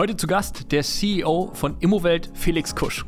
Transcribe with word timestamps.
Heute 0.00 0.16
zu 0.16 0.26
Gast 0.26 0.72
der 0.72 0.82
CEO 0.82 1.50
von 1.52 1.76
Immowelt, 1.80 2.30
Felix 2.32 2.74
Kusch. 2.74 3.04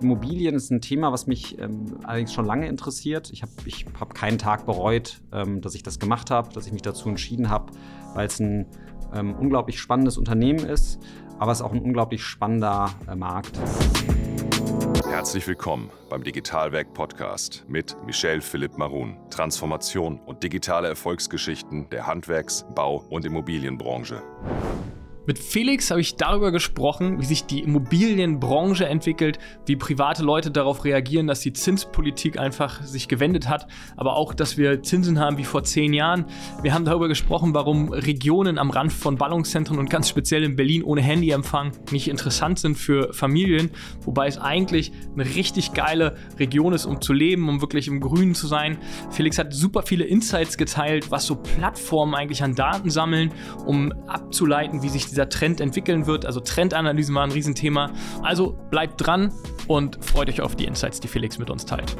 Immobilien 0.00 0.54
ist 0.54 0.70
ein 0.70 0.80
Thema, 0.80 1.12
was 1.12 1.26
mich 1.26 1.58
ähm, 1.58 1.98
allerdings 2.04 2.32
schon 2.32 2.46
lange 2.46 2.68
interessiert. 2.68 3.28
Ich 3.30 3.42
habe 3.42 3.52
ich 3.66 3.84
hab 4.00 4.14
keinen 4.14 4.38
Tag 4.38 4.64
bereut, 4.64 5.20
ähm, 5.30 5.60
dass 5.60 5.74
ich 5.74 5.82
das 5.82 5.98
gemacht 5.98 6.30
habe, 6.30 6.50
dass 6.54 6.64
ich 6.66 6.72
mich 6.72 6.80
dazu 6.80 7.10
entschieden 7.10 7.50
habe, 7.50 7.70
weil 8.14 8.28
es 8.28 8.40
ein 8.40 8.64
ähm, 9.12 9.34
unglaublich 9.34 9.78
spannendes 9.78 10.16
Unternehmen 10.16 10.64
ist, 10.64 10.98
aber 11.38 11.52
es 11.52 11.58
ist 11.58 11.64
auch 11.66 11.72
ein 11.74 11.82
unglaublich 11.82 12.22
spannender 12.22 12.88
äh, 13.06 13.14
Markt. 13.14 13.60
Herzlich 15.04 15.46
willkommen 15.46 15.90
beim 16.08 16.24
Digitalwerk 16.24 16.94
Podcast 16.94 17.66
mit 17.68 17.94
Michel 18.06 18.40
Philipp 18.40 18.78
Marun. 18.78 19.18
Transformation 19.28 20.18
und 20.18 20.42
digitale 20.42 20.88
Erfolgsgeschichten 20.88 21.90
der 21.90 22.06
Handwerks-, 22.06 22.64
Bau- 22.74 23.04
und 23.10 23.26
Immobilienbranche. 23.26 24.22
Mit 25.24 25.38
Felix 25.38 25.88
habe 25.92 26.00
ich 26.00 26.16
darüber 26.16 26.50
gesprochen, 26.50 27.20
wie 27.20 27.24
sich 27.24 27.44
die 27.44 27.60
Immobilienbranche 27.60 28.86
entwickelt, 28.86 29.38
wie 29.66 29.76
private 29.76 30.24
Leute 30.24 30.50
darauf 30.50 30.84
reagieren, 30.84 31.28
dass 31.28 31.38
die 31.38 31.52
Zinspolitik 31.52 32.40
einfach 32.40 32.82
sich 32.82 33.06
gewendet 33.06 33.48
hat, 33.48 33.68
aber 33.96 34.16
auch, 34.16 34.34
dass 34.34 34.58
wir 34.58 34.82
Zinsen 34.82 35.20
haben 35.20 35.38
wie 35.38 35.44
vor 35.44 35.62
zehn 35.62 35.92
Jahren. 35.92 36.24
Wir 36.62 36.74
haben 36.74 36.84
darüber 36.84 37.06
gesprochen, 37.06 37.54
warum 37.54 37.92
Regionen 37.92 38.58
am 38.58 38.70
Rand 38.70 38.92
von 38.92 39.16
Ballungszentren 39.16 39.78
und 39.78 39.88
ganz 39.88 40.08
speziell 40.08 40.42
in 40.42 40.56
Berlin 40.56 40.82
ohne 40.82 41.02
Handyempfang 41.02 41.70
nicht 41.92 42.08
interessant 42.08 42.58
sind 42.58 42.76
für 42.76 43.12
Familien, 43.12 43.70
wobei 44.00 44.26
es 44.26 44.38
eigentlich 44.38 44.90
eine 45.14 45.24
richtig 45.24 45.72
geile 45.72 46.16
Region 46.40 46.72
ist, 46.72 46.84
um 46.84 47.00
zu 47.00 47.12
leben, 47.12 47.48
um 47.48 47.60
wirklich 47.60 47.86
im 47.86 48.00
Grünen 48.00 48.34
zu 48.34 48.48
sein. 48.48 48.76
Felix 49.10 49.38
hat 49.38 49.52
super 49.52 49.84
viele 49.84 50.02
Insights 50.02 50.56
geteilt, 50.56 51.12
was 51.12 51.26
so 51.26 51.36
Plattformen 51.36 52.16
eigentlich 52.16 52.42
an 52.42 52.56
Daten 52.56 52.90
sammeln, 52.90 53.30
um 53.66 53.92
abzuleiten, 54.08 54.82
wie 54.82 54.88
sich 54.88 55.11
dieser 55.12 55.28
Trend 55.28 55.60
entwickeln 55.60 56.06
wird. 56.06 56.24
Also 56.24 56.40
Trendanalysen 56.40 57.14
war 57.14 57.22
ein 57.22 57.30
Riesenthema. 57.30 57.92
Also 58.22 58.58
bleibt 58.70 59.06
dran 59.06 59.30
und 59.68 60.02
freut 60.02 60.28
euch 60.28 60.40
auf 60.40 60.56
die 60.56 60.64
Insights, 60.64 61.00
die 61.00 61.08
Felix 61.08 61.38
mit 61.38 61.50
uns 61.50 61.66
teilt. 61.66 61.94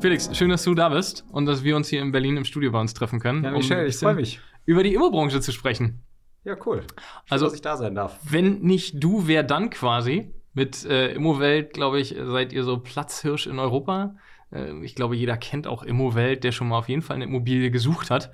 Felix, 0.00 0.28
schön, 0.36 0.50
dass 0.50 0.62
du 0.62 0.74
da 0.74 0.90
bist 0.90 1.24
und 1.32 1.46
dass 1.46 1.64
wir 1.64 1.74
uns 1.74 1.88
hier 1.88 2.02
in 2.02 2.12
Berlin 2.12 2.36
im 2.36 2.44
Studio 2.44 2.70
bei 2.70 2.80
uns 2.80 2.92
treffen 2.92 3.18
können. 3.18 3.42
Ja, 3.42 3.50
Michelle, 3.50 3.82
um 3.82 3.88
ich 3.88 3.96
freue 3.96 4.14
mich. 4.14 4.40
Über 4.66 4.82
die 4.82 4.94
Immobranche 4.94 5.40
zu 5.40 5.50
sprechen. 5.50 6.02
Ja, 6.44 6.56
cool. 6.66 6.82
Schön, 6.82 6.86
also, 7.30 7.46
dass 7.46 7.54
ich 7.54 7.62
da 7.62 7.76
sein 7.76 7.94
darf. 7.94 8.18
Wenn 8.22 8.60
nicht 8.60 9.02
du, 9.02 9.26
wer 9.26 9.42
dann 9.42 9.70
quasi? 9.70 10.32
Mit 10.52 10.84
äh, 10.84 11.12
Immowelt, 11.12 11.72
glaube 11.72 12.00
ich, 12.00 12.14
seid 12.22 12.52
ihr 12.52 12.64
so 12.64 12.78
Platzhirsch 12.78 13.46
in 13.46 13.58
Europa. 13.58 14.16
Äh, 14.52 14.84
ich 14.84 14.94
glaube, 14.94 15.16
jeder 15.16 15.36
kennt 15.36 15.66
auch 15.66 15.82
Immowelt, 15.82 16.44
der 16.44 16.52
schon 16.52 16.68
mal 16.68 16.78
auf 16.78 16.88
jeden 16.88 17.02
Fall 17.02 17.16
eine 17.16 17.24
Immobilie 17.24 17.70
gesucht 17.70 18.10
hat. 18.10 18.30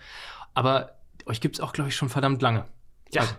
Aber 0.55 0.97
euch 1.27 1.41
gibt 1.41 1.57
es 1.57 1.61
auch, 1.61 1.73
glaube 1.73 1.89
ich, 1.89 1.97
schon 1.97 2.09
verdammt 2.09 2.43
lange. 2.43 2.65
Ja. 3.11 3.23
Also, 3.23 3.35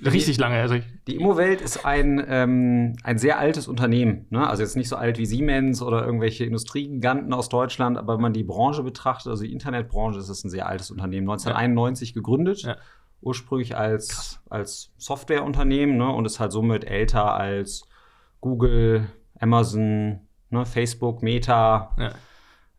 richtig 0.10 0.38
lange. 0.38 0.60
Also 0.60 0.76
die 1.06 1.16
Immowelt 1.16 1.60
ist 1.60 1.84
ein, 1.84 2.24
ähm, 2.28 2.96
ein 3.02 3.18
sehr 3.18 3.38
altes 3.38 3.68
Unternehmen. 3.68 4.26
Ne? 4.30 4.46
Also 4.46 4.62
jetzt 4.62 4.76
nicht 4.76 4.88
so 4.88 4.96
alt 4.96 5.18
wie 5.18 5.26
Siemens 5.26 5.82
oder 5.82 6.04
irgendwelche 6.04 6.44
Industriegiganten 6.44 7.32
aus 7.32 7.48
Deutschland, 7.48 7.98
aber 7.98 8.14
wenn 8.14 8.22
man 8.22 8.32
die 8.32 8.44
Branche 8.44 8.82
betrachtet, 8.82 9.28
also 9.28 9.44
die 9.44 9.52
Internetbranche, 9.52 10.18
ist 10.18 10.28
es 10.28 10.44
ein 10.44 10.50
sehr 10.50 10.66
altes 10.66 10.90
Unternehmen. 10.90 11.28
1991 11.28 12.10
ja. 12.10 12.14
gegründet. 12.14 12.62
Ja. 12.62 12.76
Ursprünglich 13.20 13.76
als, 13.76 14.40
als 14.48 14.92
Softwareunternehmen 14.96 15.96
ne? 15.96 16.08
und 16.08 16.24
ist 16.24 16.38
halt 16.38 16.52
somit 16.52 16.84
älter 16.84 17.34
als 17.34 17.88
Google, 18.40 19.08
Amazon, 19.40 20.20
ne? 20.50 20.64
Facebook, 20.64 21.22
Meta. 21.22 21.96
Ja 21.98 22.12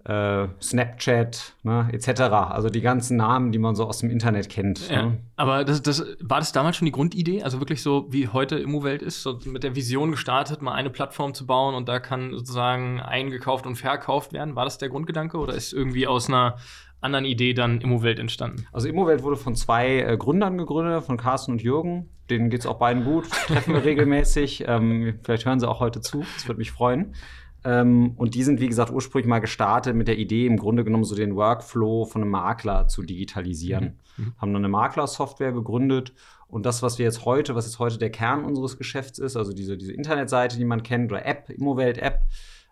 äh, 0.06 0.48
Snapchat, 0.62 1.54
ne, 1.64 1.90
etc. 1.92 2.22
Also 2.22 2.70
die 2.70 2.82
ganzen 2.82 3.18
Namen, 3.18 3.52
die 3.52 3.60
man 3.60 3.76
so 3.76 3.86
aus 3.86 4.00
dem 4.00 4.10
Internet 4.10 4.50
kennt. 4.50 4.90
Ja. 4.90 5.04
Ne? 5.04 5.18
Aber 5.36 5.66
das, 5.66 5.82
das, 5.82 6.06
war 6.22 6.40
das 6.40 6.52
damals 6.52 6.78
schon 6.78 6.86
die 6.86 6.92
Grundidee? 6.92 7.44
Also 7.44 7.60
wirklich 7.60 7.82
so, 7.82 8.08
wie 8.10 8.28
heute 8.28 8.58
Immowelt 8.58 9.02
ist, 9.02 9.22
so 9.22 9.40
mit 9.46 9.64
der 9.64 9.76
Vision 9.76 10.12
gestartet, 10.12 10.62
mal 10.62 10.74
eine 10.74 10.90
Plattform 10.90 11.34
zu 11.34 11.46
bauen 11.46 11.76
und 11.76 11.90
da 11.90 12.00
kann 12.00 12.32
sozusagen 12.32 13.00
eingekauft 13.02 13.66
und 13.66 13.76
verkauft 13.76 14.32
werden. 14.34 14.56
War 14.56 14.66
das 14.66 14.78
der 14.78 14.90
Grundgedanke 14.90 15.38
oder 15.38 15.54
ist 15.54 15.74
irgendwie 15.74 16.08
aus 16.08 16.28
einer 16.28 16.58
anderen 17.02 17.26
Idee 17.26 17.54
dann 17.54 17.82
Immowelt 17.82 18.20
entstanden? 18.20 18.66
Also 18.72 18.88
Immowelt 18.88 19.22
wurde 19.24 19.36
von 19.36 19.56
zwei 19.56 20.00
äh, 20.00 20.18
Gründern 20.18 20.58
gegründet, 20.58 21.04
von 21.04 21.18
Carsten 21.18 21.54
und 21.54 21.62
Jürgen. 21.62 22.10
Denen 22.30 22.50
geht 22.50 22.62
es 22.62 22.66
auch 22.66 22.78
beiden 22.78 23.04
gut, 23.04 23.30
treffen 23.48 23.74
wir 23.74 23.84
regelmäßig. 23.86 24.64
Ähm, 24.68 25.20
vielleicht 25.24 25.46
hören 25.46 25.60
sie 25.60 25.68
auch 25.68 25.80
heute 25.80 26.00
zu, 26.00 26.24
das 26.36 26.48
würde 26.48 26.60
mich 26.60 26.72
freuen. 26.72 27.16
Ähm, 27.64 28.14
und 28.16 28.36
die 28.36 28.44
sind, 28.44 28.60
wie 28.60 28.68
gesagt, 28.68 28.92
ursprünglich 28.92 29.28
mal 29.28 29.40
gestartet 29.40 29.96
mit 29.96 30.08
der 30.08 30.18
Idee, 30.18 30.46
im 30.46 30.58
Grunde 30.58 30.84
genommen 30.84 31.04
so 31.04 31.16
den 31.16 31.36
Workflow 31.36 32.06
von 32.06 32.22
einem 32.22 32.32
Makler 32.32 32.88
zu 32.88 33.04
digitalisieren. 33.04 34.00
Mhm. 34.18 34.26
mhm. 34.26 34.34
Haben 34.38 34.54
dann 34.54 34.62
eine 34.64 34.70
Maklersoftware 34.70 35.52
gegründet. 35.52 36.14
Und 36.48 36.66
das, 36.66 36.82
was 36.82 36.98
wir 36.98 37.06
jetzt 37.06 37.26
heute, 37.26 37.56
was 37.56 37.66
jetzt 37.66 37.80
heute 37.80 37.98
der 37.98 38.10
Kern 38.10 38.44
unseres 38.44 38.78
Geschäfts 38.78 39.20
ist, 39.20 39.36
also 39.36 39.54
diese, 39.54 39.78
diese 39.78 39.94
Internetseite, 39.94 40.58
die 40.58 40.66
man 40.66 40.84
kennt, 40.84 41.12
oder 41.12 41.26
App, 41.26 41.50
Immowelt-App, 41.50 42.22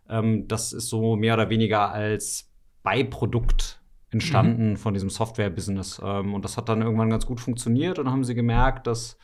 ähm, 0.09 0.47
das 0.47 0.73
ist 0.73 0.89
so 0.89 1.15
mehr 1.15 1.33
oder 1.33 1.49
weniger 1.49 1.91
als 1.91 2.49
Beiprodukt 2.83 3.81
entstanden 4.09 4.71
mhm. 4.71 4.77
von 4.77 4.93
diesem 4.93 5.09
Software-Business. 5.09 6.01
Ähm, 6.03 6.33
und 6.33 6.45
das 6.45 6.57
hat 6.57 6.69
dann 6.69 6.81
irgendwann 6.81 7.09
ganz 7.09 7.25
gut 7.25 7.41
funktioniert 7.41 7.99
und 7.99 8.09
haben 8.09 8.23
sie 8.23 8.35
gemerkt, 8.35 8.87
dass 8.87 9.17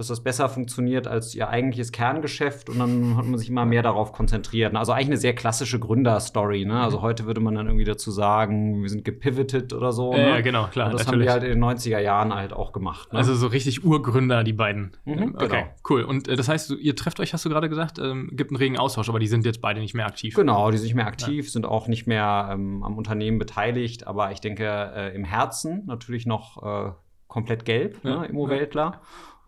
dass 0.00 0.08
das 0.08 0.22
besser 0.22 0.48
funktioniert 0.48 1.06
als 1.06 1.34
ihr 1.34 1.50
eigentliches 1.50 1.92
Kerngeschäft 1.92 2.70
und 2.70 2.78
dann 2.78 3.18
hat 3.18 3.26
man 3.26 3.38
sich 3.38 3.50
immer 3.50 3.66
mehr 3.66 3.82
darauf 3.82 4.12
konzentriert. 4.12 4.74
Also 4.74 4.92
eigentlich 4.92 5.08
eine 5.08 5.16
sehr 5.18 5.34
klassische 5.34 5.78
Gründerstory. 5.78 6.64
Ne? 6.64 6.80
Also 6.80 6.98
mhm. 6.98 7.02
heute 7.02 7.26
würde 7.26 7.42
man 7.42 7.54
dann 7.54 7.66
irgendwie 7.66 7.84
dazu 7.84 8.10
sagen, 8.10 8.80
wir 8.80 8.88
sind 8.88 9.04
gepivotet 9.04 9.74
oder 9.74 9.92
so. 9.92 10.14
Ne? 10.14 10.26
Ja, 10.26 10.40
genau, 10.40 10.68
klar. 10.68 10.86
Und 10.86 10.94
das 10.94 11.06
natürlich. 11.06 11.28
haben 11.28 11.40
die 11.40 11.46
halt 11.46 11.52
in 11.54 11.60
den 11.60 11.62
90er 11.62 11.98
Jahren 11.98 12.34
halt 12.34 12.54
auch 12.54 12.72
gemacht. 12.72 13.12
Ne? 13.12 13.18
Also 13.18 13.34
so 13.34 13.48
richtig 13.48 13.84
Urgründer, 13.84 14.42
die 14.42 14.54
beiden. 14.54 14.96
Mhm, 15.04 15.34
okay, 15.34 15.48
genau. 15.48 15.64
cool. 15.90 16.04
Und 16.04 16.28
äh, 16.28 16.36
das 16.36 16.48
heißt, 16.48 16.70
ihr 16.70 16.96
trefft 16.96 17.20
euch, 17.20 17.34
hast 17.34 17.44
du 17.44 17.50
gerade 17.50 17.68
gesagt, 17.68 17.98
ähm, 17.98 18.30
gibt 18.32 18.52
einen 18.52 18.56
regen 18.56 18.78
Austausch, 18.78 19.10
aber 19.10 19.18
die 19.18 19.28
sind 19.28 19.44
jetzt 19.44 19.60
beide 19.60 19.80
nicht 19.80 19.92
mehr 19.92 20.06
aktiv. 20.06 20.34
Genau, 20.34 20.70
die 20.70 20.78
sind 20.78 20.86
nicht 20.86 20.96
mehr 20.96 21.08
aktiv, 21.08 21.44
ja. 21.44 21.50
sind 21.50 21.66
auch 21.66 21.88
nicht 21.88 22.06
mehr 22.06 22.48
ähm, 22.52 22.82
am 22.82 22.96
Unternehmen 22.96 23.38
beteiligt, 23.38 24.06
aber 24.06 24.32
ich 24.32 24.40
denke 24.40 24.64
äh, 24.64 25.14
im 25.14 25.24
Herzen 25.24 25.84
natürlich 25.84 26.24
noch 26.24 26.62
äh, 26.62 26.92
komplett 27.28 27.66
gelb, 27.66 27.98
ja. 28.02 28.20
ne, 28.20 28.26
Immoweltler. 28.26 28.92
Ja. 28.94 29.00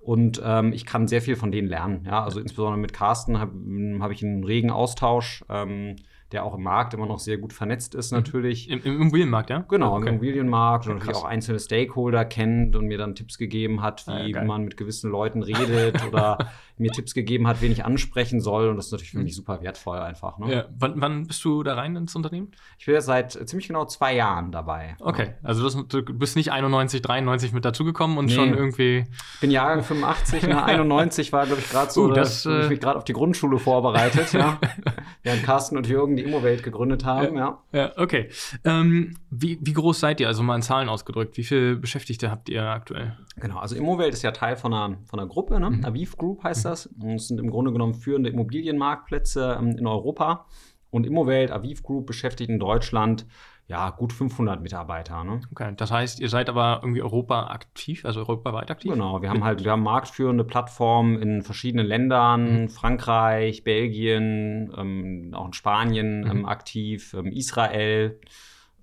Und 0.03 0.43
ähm, 0.45 0.73
ich 0.73 0.85
kann 0.85 1.07
sehr 1.07 1.23
viel 1.23 1.37
von 1.37 1.53
denen 1.53 1.69
lernen. 1.69 2.05
Ja? 2.07 2.25
Also 2.25 2.41
insbesondere 2.41 2.79
mit 2.79 2.93
Carsten 2.93 3.39
habe 3.39 3.53
hab 4.01 4.11
ich 4.11 4.23
einen 4.25 4.45
regen 4.45 4.71
Austausch. 4.71 5.45
Ähm, 5.49 5.97
der 6.33 6.45
auch 6.45 6.55
im 6.55 6.63
Markt 6.63 6.95
immer 6.95 7.07
noch 7.07 7.19
sehr 7.19 7.37
gut 7.39 7.53
vernetzt 7.53 7.95
ist, 7.95 8.11
mhm. 8.11 8.19
natürlich. 8.19 8.71
Im, 8.71 8.83
im 8.83 9.01
Immobilienmarkt, 9.03 9.51
ja? 9.51 9.65
Genau, 9.69 9.97
okay. 9.97 10.03
im 10.03 10.15
Immobilienmarkt 10.15 10.87
und 10.87 10.95
natürlich 10.95 11.17
auch 11.17 11.25
einzelne 11.25 11.59
Stakeholder 11.59 12.25
kennt 12.25 12.75
und 12.75 12.87
mir 12.87 12.99
dann 12.99 13.15
Tipps 13.15 13.39
gegeben 13.39 13.83
hat, 13.83 14.07
wie, 14.07 14.35
ah, 14.35 14.45
man 14.45 14.65
mit 14.65 14.77
gewissen 14.77 15.11
Leuten 15.11 15.43
redet 15.43 16.05
oder 16.09 16.51
mir 16.83 16.91
Tipps 16.91 17.15
gegeben 17.15 17.47
hat, 17.47 17.63
wen 17.63 17.73
ich 17.73 17.85
ansprechen 17.85 18.41
soll. 18.41 18.69
Und 18.69 18.77
das 18.77 18.87
ist 18.87 18.93
natürlich 18.93 19.13
für 19.13 19.19
mhm. 19.19 19.25
mich 19.25 19.35
super 19.35 19.63
wertvoll 19.63 19.99
einfach. 19.99 20.39
Ne? 20.39 20.55
Ja. 20.55 20.65
Wann, 20.79 21.01
wann, 21.01 21.27
bist 21.27 21.45
du 21.45 21.63
da 21.63 21.75
rein 21.75 21.97
ins 21.97 22.15
Unternehmen? 22.15 22.51
Ich 22.79 22.87
bin 22.87 22.95
jetzt 22.95 23.07
seit 23.07 23.33
ziemlich 23.49 23.69
genau 23.69 23.85
zwei 23.87 24.15
Jahren 24.15 24.53
dabei. 24.53 24.97
Okay, 25.01 25.35
also 25.43 25.63
das, 25.65 25.77
du 25.89 26.03
bist 26.03 26.37
nicht 26.37 26.53
91, 26.53 27.03
93 27.03 27.53
mit 27.53 27.65
dazugekommen 27.65 28.19
und 28.19 28.27
nee. 28.27 28.33
schon 28.33 28.55
irgendwie. 28.55 29.05
Ich 29.35 29.41
bin 29.41 29.51
Jahrgang 29.51 29.83
85, 29.83 30.43
ne? 30.45 30.63
91 30.65 31.33
war, 31.33 31.47
glaube 31.47 31.61
ich, 31.61 31.71
gerade 31.71 31.91
so, 31.91 32.05
uh, 32.05 32.13
das, 32.13 32.43
dass 32.43 32.71
äh... 32.71 32.75
ich 32.75 32.81
gerade 32.81 32.99
auf 32.99 33.05
die 33.05 33.13
Grundschule 33.13 33.59
vorbereitet. 33.59 34.33
ja. 34.33 34.59
Während 35.23 35.45
Carsten 35.45 35.77
und 35.77 35.87
Jürgen 35.87 36.17
die 36.17 36.25
Immowelt 36.25 36.63
gegründet 36.63 37.05
haben, 37.05 37.37
ja. 37.37 37.63
Ja, 37.73 37.79
ja 37.79 37.93
okay. 37.97 38.29
Ähm, 38.65 39.17
wie, 39.31 39.59
wie 39.63 39.73
groß 39.73 40.01
seid 40.01 40.21
ihr? 40.21 40.29
Also 40.29 40.43
mal 40.43 40.57
in 40.57 40.63
Zahlen 40.63 40.89
ausgedrückt. 40.89 41.37
Wie 41.37 41.45
viele 41.45 41.77
Beschäftigte 41.77 42.31
habt 42.31 42.49
ihr 42.49 42.65
aktuell? 42.65 43.17
Genau, 43.37 43.59
also 43.59 43.77
Immowelt 43.77 44.13
ist 44.13 44.23
ja 44.23 44.33
Teil 44.33 44.57
von 44.57 44.75
einer, 44.75 44.97
von 45.07 45.19
einer 45.19 45.29
Gruppe, 45.29 45.59
ne? 45.61 45.71
Mhm. 45.71 45.85
Aviv 45.85 46.17
Group 46.17 46.43
heißt 46.45 46.65
das. 46.65 46.72
Und 47.01 47.15
es 47.15 47.29
sind 47.29 47.39
im 47.39 47.51
Grunde 47.51 47.73
genommen 47.73 47.95
führende 47.95 48.31
Immobilienmarktplätze 48.31 49.59
ähm, 49.61 49.77
in 49.77 49.87
Europa. 49.87 50.47
Und 50.91 51.07
Immowelt, 51.07 51.51
Aviv 51.51 51.83
Group 51.83 52.07
beschäftigt 52.07 52.51
in 52.51 52.59
Deutschland 52.59 53.27
ja, 53.73 53.89
gut 53.89 54.13
500 54.13 54.61
Mitarbeiter. 54.61 55.25
Ne? 55.25 55.41
Okay, 55.51 55.73
das 55.77 55.91
heißt, 55.91 56.21
ihr 56.21 56.29
seid 56.29 56.51
aber 56.51 56.81
irgendwie 56.83 57.01
Europa 57.01 57.47
aktiv, 57.47 58.05
also 58.05 58.21
europaweit 58.21 58.71
aktiv? 58.71 58.93
Genau, 58.93 59.23
wir 59.23 59.31
haben 59.31 59.45
halt, 59.45 59.65
wir 59.65 59.71
haben 59.71 59.83
marktführende 59.83 60.45
Plattformen 60.45 61.21
in 61.23 61.43
verschiedenen 61.43 61.87
Ländern, 61.87 62.63
mhm. 62.63 62.69
Frankreich, 62.69 63.65
Belgien, 63.65 64.73
ähm, 64.77 65.31
auch 65.33 65.47
in 65.47 65.53
Spanien 65.55 66.21
mhm. 66.21 66.31
ähm, 66.31 66.47
aktiv, 66.47 67.15
ähm, 67.15 67.33
Israel 67.33 68.21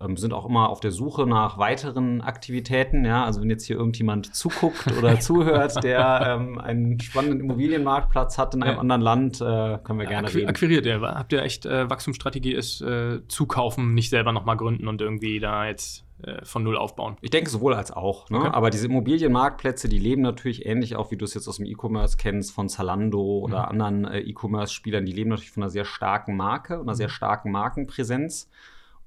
ähm, 0.02 0.18
sind 0.18 0.34
auch 0.34 0.46
immer 0.46 0.70
auf 0.70 0.80
der 0.80 0.92
Suche 0.92 1.26
nach 1.28 1.58
weiteren 1.58 2.22
Aktivitäten. 2.22 3.06
Ja? 3.06 3.26
Also 3.26 3.42
wenn 3.42 3.50
jetzt 3.50 3.66
hier 3.66 3.76
irgendjemand 3.76 4.34
zuguckt 4.34 4.92
oder 4.98 5.20
zuhört, 5.20 5.84
der 5.84 6.38
ähm, 6.40 6.58
einen 6.58 7.00
spannenden 7.00 7.42
Immobilienmarktplatz 7.42 8.38
hat 8.38 8.56
in 8.56 8.64
einem 8.64 8.76
ja. 8.76 8.80
anderen 8.80 9.02
Land, 9.02 9.42
äh, 9.42 9.78
können 9.84 10.00
wir 10.00 10.06
gerne 10.06 10.28
Acqu 10.28 10.38
reden. 10.38 10.50
Akquiriert 10.50 10.86
ihr? 10.86 11.02
Habt 11.02 11.34
ihr 11.34 11.42
echt 11.42 11.66
äh, 11.66 11.90
Wachstumsstrategie 11.90 12.54
ist 12.54 12.82
äh, 12.82 13.20
zukaufen, 13.28 13.94
nicht 13.94 14.10
selber 14.10 14.32
nochmal 14.32 14.58
gründen 14.58 14.88
und 14.88 15.02
irgendwie 15.02 15.40
da 15.40 15.66
jetzt 15.66 16.06
äh, 16.24 16.46
von 16.46 16.64
null 16.64 16.78
aufbauen? 16.78 17.18
Ich 17.22 17.32
denke 17.32 17.50
sowohl 17.50 17.74
als 17.74 17.92
auch. 17.92 18.30
Ne? 18.30 18.40
Okay. 18.40 18.50
Aber 18.54 18.70
diese 18.70 18.86
Immobilienmarktplätze, 18.86 19.90
die 19.90 20.00
leben 20.00 20.22
natürlich 20.22 20.66
ähnlich 20.66 20.96
auch, 20.96 21.12
wie 21.12 21.18
du 21.18 21.26
es 21.26 21.34
jetzt 21.34 21.48
aus 21.48 21.58
dem 21.58 21.66
E-Commerce 21.66 22.16
kennst, 22.18 22.54
von 22.54 22.70
Zalando 22.70 23.40
oder 23.40 23.64
mhm. 23.64 23.82
anderen 23.82 24.06
äh, 24.06 24.20
E-Commerce-Spielern. 24.20 25.06
Die 25.06 25.12
leben 25.12 25.30
natürlich 25.30 25.52
von 25.52 25.64
einer 25.64 25.70
sehr 25.70 25.86
starken 25.86 26.38
Marke 26.38 26.76
und 26.76 26.88
einer 26.88 26.96
sehr 26.96 27.08
mhm. 27.08 27.14
starken 27.14 27.52
Markenpräsenz. 27.52 28.50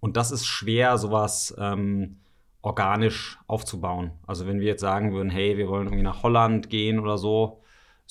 Und 0.03 0.17
das 0.17 0.33
ist 0.33 0.47
schwer, 0.47 0.99
sowas 0.99 1.55
ähm, 1.59 2.17
organisch 2.61 3.39
aufzubauen. 3.47 4.11
Also 4.27 4.49
wenn 4.49 4.59
wir 4.59 4.67
jetzt 4.67 4.81
sagen 4.81 5.13
würden, 5.13 5.31
hey, 5.31 5.57
wir 5.57 5.69
wollen 5.69 5.87
irgendwie 5.87 6.03
nach 6.03 6.25
Holland 6.25 6.69
gehen 6.69 6.99
oder 6.99 7.19
so, 7.19 7.62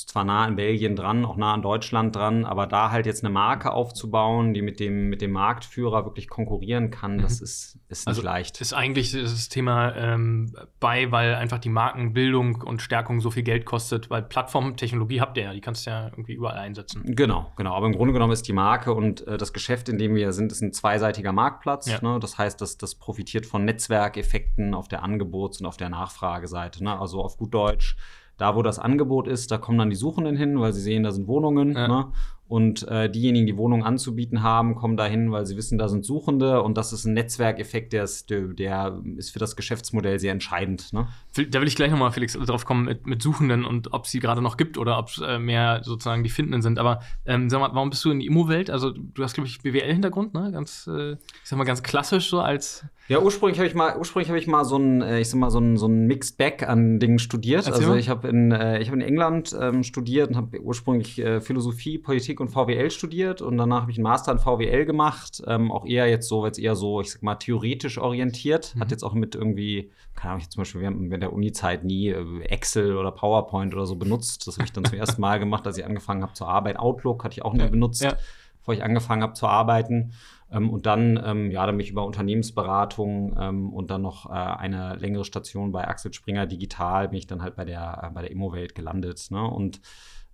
ist 0.02 0.10
zwar 0.10 0.24
nah 0.24 0.46
an 0.46 0.56
Belgien 0.56 0.96
dran, 0.96 1.26
auch 1.26 1.38
nah 1.38 1.54
an 1.54 1.62
Deutschland 1.62 2.16
dran, 2.16 2.44
aber 2.44 2.66
da 2.66 2.90
halt 2.90 3.06
jetzt 3.06 3.24
eine 3.24 3.32
Marke 3.32 3.72
aufzubauen, 3.72 4.54
die 4.54 4.64
mit 4.64 4.80
dem, 4.80 5.10
mit 5.10 5.22
dem 5.22 5.32
Marktführer 5.32 6.06
wirklich 6.06 6.28
konkurrieren 6.28 6.90
kann, 6.90 7.18
mhm. 7.18 7.22
das 7.22 7.34
ist, 7.40 7.78
ist 7.88 8.02
nicht 8.02 8.08
also 8.08 8.22
leicht. 8.24 8.62
Ist 8.62 8.74
eigentlich 8.74 9.12
das 9.12 9.50
Thema 9.50 9.96
ähm, 9.96 10.56
bei, 10.80 11.12
weil 11.12 11.36
einfach 11.36 11.60
die 11.60 11.70
Markenbildung 11.70 12.62
und 12.62 12.82
Stärkung 12.82 13.22
so 13.22 13.30
viel 13.30 13.44
Geld 13.44 13.66
kostet, 13.66 14.10
weil 14.10 14.24
Plattformtechnologie 14.24 15.22
habt 15.22 15.38
ihr 15.38 15.44
ja, 15.44 15.54
die 15.54 15.62
kannst 15.62 15.86
du 15.86 15.92
ja 15.92 16.08
irgendwie 16.08 16.34
überall 16.34 16.58
einsetzen. 16.58 17.04
Genau, 17.06 17.52
genau. 17.56 17.76
Aber 17.76 17.86
im 17.86 17.94
Grunde 17.94 18.14
genommen 18.14 18.34
ist 18.34 18.48
die 18.48 18.54
Marke 18.54 18.94
und 18.94 19.28
äh, 19.28 19.38
das 19.38 19.54
Geschäft, 19.54 19.88
in 19.88 20.00
dem 20.00 20.16
wir 20.16 20.34
sind, 20.34 20.52
ist 20.52 20.62
ein 20.62 20.74
zweiseitiger 20.74 21.32
Marktplatz. 21.32 21.88
Ja. 21.88 22.02
Ne? 22.02 22.20
Das 22.20 22.40
heißt, 22.40 22.60
das, 22.60 22.78
das 22.78 22.96
profitiert 22.96 23.46
von 23.46 23.66
Netzwerkeffekten 23.66 24.74
auf 24.74 24.88
der 24.88 25.04
Angebots- 25.04 25.60
und 25.60 25.68
auf 25.68 25.78
der 25.78 25.90
Nachfrageseite. 25.90 26.84
Ne? 26.84 27.00
Also 27.00 27.22
auf 27.22 27.38
gut 27.38 27.54
Deutsch 27.54 27.96
da, 28.42 28.56
wo 28.56 28.64
das 28.64 28.80
Angebot 28.80 29.28
ist, 29.28 29.52
da 29.52 29.60
kommen 29.60 29.78
dann 29.78 29.92
die 29.92 29.96
Suchenden 29.96 30.36
hin, 30.36 30.60
weil 30.60 30.74
sie 30.74 30.82
sehen, 30.82 31.04
da 31.04 31.12
sind 31.12 31.28
Wohnungen. 31.28 31.74
Ja. 31.74 31.88
Ne? 31.88 32.08
Und 32.52 32.86
äh, 32.90 33.10
diejenigen, 33.10 33.46
die 33.46 33.56
Wohnungen 33.56 33.82
anzubieten 33.82 34.44
haben, 34.44 34.76
kommen 34.76 34.98
dahin, 34.98 35.32
weil 35.32 35.46
sie 35.46 35.56
wissen, 35.56 35.78
da 35.78 35.88
sind 35.88 36.04
Suchende. 36.04 36.62
Und 36.62 36.78
das 36.78 36.92
ist 36.92 37.06
ein 37.06 37.14
Netzwerkeffekt, 37.14 37.94
der 37.94 38.04
ist, 38.04 38.30
der 38.30 39.02
ist 39.16 39.32
für 39.32 39.40
das 39.40 39.56
Geschäftsmodell 39.56 40.20
sehr 40.20 40.34
entscheidend. 40.34 40.92
Ne? 40.92 41.08
Da 41.50 41.62
will 41.62 41.68
ich 41.70 41.78
gleich 41.78 41.92
nochmal, 41.92 42.12
Felix, 42.12 42.34
drauf 42.34 42.66
kommen 42.66 42.84
mit, 42.84 43.08
mit 43.08 43.22
Suchenden 43.22 43.64
und 43.64 43.94
ob 43.94 44.04
es 44.04 44.12
sie 44.12 44.20
gerade 44.20 44.42
noch 44.42 44.58
gibt 44.58 44.78
oder 44.78 44.98
ob 44.98 45.08
es 45.08 45.22
äh, 45.26 45.40
mehr 45.40 45.80
sozusagen 45.86 46.26
die 46.26 46.30
Findenden 46.30 46.62
sind. 46.62 46.78
Aber 46.78 47.00
ähm, 47.26 47.50
sag 47.50 47.62
mal, 47.62 47.74
warum 47.74 47.90
bist 47.90 48.04
du 48.04 48.12
in 48.12 48.20
die 48.20 48.26
Immo-Welt? 48.26 48.70
Also, 48.70 48.92
du 48.92 49.24
hast, 49.24 49.36
glaube 49.36 49.48
ich, 49.48 49.62
BWL-Hintergrund, 49.62 50.34
ne? 50.34 50.52
Ganz, 50.52 50.90
äh, 50.92 51.14
ich 51.14 51.20
sag 51.46 51.58
mal, 51.58 51.64
ganz 51.64 51.84
klassisch 51.84 52.30
so 52.30 52.42
als. 52.42 52.84
Ja, 53.08 53.20
ursprünglich 53.20 53.60
habe 53.60 53.68
ich 53.68 53.76
mal, 53.76 53.98
ursprünglich 53.98 54.28
habe 54.28 54.40
ich 54.40 54.48
mal 54.48 54.66
so 54.66 54.78
ein, 54.78 55.02
äh, 55.02 55.22
ich 55.22 55.30
sag 55.30 55.40
mal, 55.40 55.52
so 55.52 55.60
ein, 55.60 55.78
so 55.78 55.88
ein 55.88 56.06
Mixed 56.06 56.38
Bag 56.38 56.68
an 56.68 57.00
Dingen 57.00 57.20
studiert. 57.20 57.66
Erzähl 57.66 57.86
also, 57.86 57.96
ich 57.96 58.10
habe 58.10 58.28
in, 58.28 58.52
äh, 58.52 58.84
hab 58.86 58.94
in 58.94 59.02
England 59.02 59.56
ähm, 59.58 59.84
studiert 59.84 60.32
und 60.32 60.36
habe 60.36 60.60
ursprünglich 60.60 61.18
äh, 61.20 61.40
Philosophie, 61.40 61.98
Politik 61.98 62.41
und 62.42 62.50
VWL 62.50 62.92
studiert 62.92 63.42
und 63.42 63.58
danach 63.58 63.82
habe 63.82 63.92
ich 63.92 63.98
einen 63.98 64.04
Master 64.04 64.32
in 64.32 64.40
VWL 64.40 64.86
gemacht, 64.86 65.42
ähm, 65.48 65.72
auch 65.72 65.86
eher 65.86 66.10
jetzt 66.10 66.28
so, 66.28 66.46
jetzt 66.46 66.60
eher 66.60 66.76
so, 66.76 67.02
ich 67.02 67.12
sag 67.12 67.24
mal, 67.24 67.36
theoretisch 67.36 67.98
orientiert. 67.98 68.76
Mhm. 68.76 68.80
Hat 68.82 68.92
jetzt 68.92 69.04
auch 69.04 69.14
mit 69.14 69.36
irgendwie, 69.36 69.92
keine 70.16 70.32
Ahnung, 70.32 70.42
ich 70.42 70.50
zum 70.50 70.62
Beispiel 70.62 70.82
während, 70.82 71.10
während 71.10 71.24
der 71.24 71.34
Uni-Zeit 71.34 71.84
nie 71.84 72.10
äh, 72.10 72.42
Excel 72.44 72.98
oder 72.98 73.12
PowerPoint 73.12 73.74
oder 73.74 73.86
so 73.86 73.96
benutzt. 73.96 74.48
Das 74.48 74.58
habe 74.58 74.66
ich 74.66 74.74
dann 74.74 74.84
zum 74.84 74.98
ersten 74.98 75.22
Mal 75.22 75.40
gemacht, 75.40 75.66
als 75.66 75.78
ich 75.78 75.86
angefangen 75.86 76.24
habe 76.24 76.34
zu 76.34 76.46
arbeiten. 76.46 76.78
Outlook 76.78 77.24
hatte 77.24 77.34
ich 77.34 77.46
auch 77.46 77.54
nie 77.54 77.62
ja. 77.62 77.68
benutzt, 77.68 78.02
ja. 78.02 78.18
bevor 78.60 78.74
ich 78.74 78.84
angefangen 78.84 79.24
habe 79.24 79.34
zu 79.34 79.48
arbeiten. 79.48 80.12
Ähm, 80.52 80.70
und 80.70 80.86
dann, 80.86 81.22
ähm, 81.24 81.52
ja, 81.52 81.66
dann 81.66 81.78
mich 81.78 81.92
über 81.92 82.06
Unternehmensberatung 82.06 83.38
ähm, 83.40 83.74
und 83.74 83.90
dann 83.90 84.02
noch 84.02 84.30
äh, 84.30 84.34
eine 84.34 84.96
längere 84.96 85.24
Station 85.24 85.72
bei 85.72 85.88
Axel 85.88 86.14
Springer 86.14 86.46
Digital 86.46 87.10
bin 87.10 87.20
ich 87.20 87.28
dann 87.28 87.42
halt 87.42 87.56
bei 87.56 87.66
der, 87.66 88.02
äh, 88.04 88.10
bei 88.14 88.22
der 88.22 88.32
Immowelt 88.32 88.76
gelandet. 88.76 89.28
Ne? 89.32 89.44
Und 89.44 89.82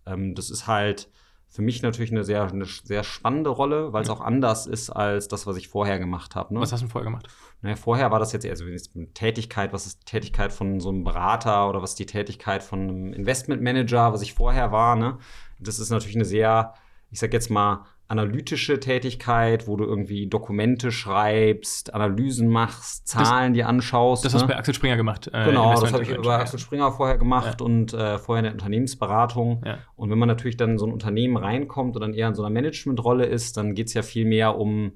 ähm, 0.06 0.33
das 0.33 0.50
ist 0.50 0.65
halt, 0.68 1.09
für 1.49 1.61
mich 1.61 1.81
natürlich 1.81 2.11
eine 2.11 2.23
sehr, 2.23 2.44
eine 2.44 2.65
sehr 2.65 3.03
spannende 3.03 3.49
Rolle, 3.49 3.94
weil 3.94 4.01
es 4.01 4.09
ja. 4.09 4.13
auch 4.13 4.21
anders 4.21 4.67
ist 4.67 4.89
als 4.89 5.27
das, 5.27 5.47
was 5.47 5.57
ich 5.57 5.69
vorher 5.69 5.97
gemacht 5.97 6.35
habe. 6.35 6.53
Ne? 6.53 6.59
Was 6.59 6.73
hast 6.73 6.83
du 6.83 6.88
vorher 6.88 7.09
gemacht? 7.09 7.27
Naja, 7.61 7.75
vorher 7.75 8.11
war 8.11 8.19
das 8.19 8.33
jetzt 8.33 8.45
eher 8.45 8.55
so 8.55 8.65
eine 8.65 9.13
Tätigkeit, 9.13 9.73
was 9.73 9.88
ist 9.88 10.01
die 10.01 10.05
Tätigkeit 10.05 10.51
von 10.51 10.79
so 10.79 10.89
einem 10.89 11.03
Berater 11.03 11.69
oder 11.69 11.81
was 11.81 11.91
ist 11.91 11.99
die 11.99 12.05
Tätigkeit 12.05 12.63
von 12.63 12.81
einem 12.81 13.13
Investmentmanager, 13.13 14.13
was 14.13 14.21
ich 14.21 14.33
vorher 14.33 14.71
war. 14.71 14.95
Ne? 14.95 15.17
Das 15.59 15.79
ist 15.79 15.89
natürlich 15.89 16.15
eine 16.15 16.25
sehr, 16.25 16.73
ich 17.09 17.19
sag 17.19 17.33
jetzt 17.33 17.49
mal, 17.49 17.85
analytische 18.09 18.80
Tätigkeit, 18.80 19.68
wo 19.68 19.75
du 19.75 19.83
irgendwie 19.83 20.27
Dokumente 20.27 20.92
schreibst, 20.92 21.94
Analysen 21.94 22.48
machst, 22.48 23.07
Zahlen 23.07 23.54
das, 23.54 23.57
dir 23.57 23.68
anschaust. 23.68 24.24
Das 24.24 24.33
ne? 24.33 24.38
hast 24.38 24.44
du 24.44 24.48
bei 24.48 24.57
Axel 24.57 24.74
Springer 24.74 24.95
gemacht. 24.95 25.30
Äh, 25.33 25.45
genau, 25.45 25.80
das 25.80 25.92
habe 25.92 26.04
ich 26.04 26.18
bei 26.18 26.36
Axel 26.36 26.59
Springer 26.59 26.92
vorher 26.92 27.18
gemacht 27.18 27.59
ja. 27.59 27.65
und 27.65 27.94
äh, 27.94 28.18
vorher 28.18 28.39
in 28.39 28.45
der 28.45 28.54
Unternehmensberatung. 28.54 29.63
Ja. 29.65 29.80
Und 29.95 30.09
wenn 30.09 30.18
man 30.18 30.27
natürlich 30.27 30.57
dann 30.57 30.71
in 30.71 30.77
so 30.77 30.86
ein 30.86 30.94
Unternehmen 30.94 31.38
reinkommt 31.38 31.95
und 31.95 32.01
dann 32.01 32.13
eher 32.13 32.30
in 32.30 32.36
so 32.36 32.44
einer 32.44 32.54
Managementrolle 32.54 33.25
ist, 33.25 33.57
dann 33.57 33.75
geht 33.75 33.88
es 33.88 33.94
ja 33.94 34.04
viel 34.04 34.25
mehr 34.25 34.57
um 34.57 34.94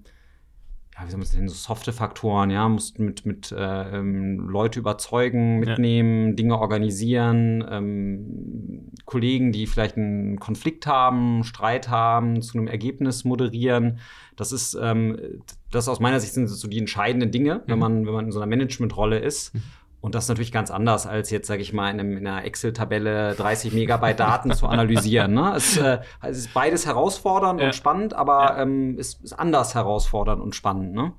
ja, 1.02 1.08
wie 1.08 1.12
soll 1.12 1.20
man 1.20 1.28
nennen, 1.34 1.50
so 1.50 1.56
softe 1.56 1.94
Faktoren, 1.94 2.50
ja, 2.50 2.68
musst 2.68 3.00
mit, 3.00 3.26
mit 3.26 3.52
äh, 3.52 3.98
ähm, 3.98 4.40
Leute 4.40 4.80
überzeugen, 4.80 5.60
mitnehmen, 5.60 6.30
ja. 6.30 6.36
Dinge 6.36 6.60
organisieren, 6.60 7.66
ähm, 7.70 8.92
Kollegen, 9.06 9.52
die 9.52 9.68
vielleicht 9.68 9.98
einen 9.98 10.40
Konflikt 10.40 10.88
haben, 10.88 11.44
Streit 11.44 11.90
haben, 11.90 12.42
zu 12.42 12.58
einem 12.58 12.68
Ergebnis 12.68 13.24
moderieren. 13.24 14.00
Das 14.36 14.52
ist, 14.52 14.78
ähm, 14.82 15.42
das 15.72 15.88
aus 15.88 16.00
meiner 16.00 16.20
Sicht 16.20 16.34
sind 16.34 16.48
so 16.48 16.68
die 16.68 16.80
entscheidenden 16.80 17.32
Dinge, 17.32 17.56
mhm. 17.56 17.62
wenn 17.68 17.80
man, 17.80 18.06
wenn 18.06 18.14
man 18.14 18.26
in 18.26 18.32
so 18.32 18.40
einer 18.40 18.48
Managementrolle 18.48 19.20
ist. 19.20 19.54
Mhm. 19.54 19.64
Und 20.02 20.16
das 20.16 20.26
ist 20.26 20.30
natürlich 20.30 20.52
ganz 20.52 20.72
anders, 20.72 21.06
als 21.06 21.30
jetzt, 21.30 21.48
sage 21.48 21.62
ich 21.62 21.74
mal, 21.74 21.90
in, 21.92 22.00
einem, 22.00 22.18
in 22.18 22.28
einer 22.28 22.44
Excel-Tabelle 22.44 23.36
30 23.36 23.72
Megabyte 23.72 24.20
Daten 24.20 24.52
zu 24.52 24.68
analysieren. 24.68 25.34
Ne? 25.34 25.54
Es, 25.56 25.78
äh, 25.78 26.00
es, 26.24 26.40
ist 26.40 26.54
beides 26.54 26.88
herausfordernd 26.88 27.60
ja. 27.60 27.68
und 27.68 27.76
spannend, 27.76 28.14
aber 28.16 28.58
ja. 28.58 28.64
ähm, 28.64 28.98
es 29.00 29.14
ist 29.16 29.34
anders 29.34 29.76
herausfordernd 29.76 30.42
und 30.42 30.56
spannend. 30.56 30.94
Ne? 30.94 31.14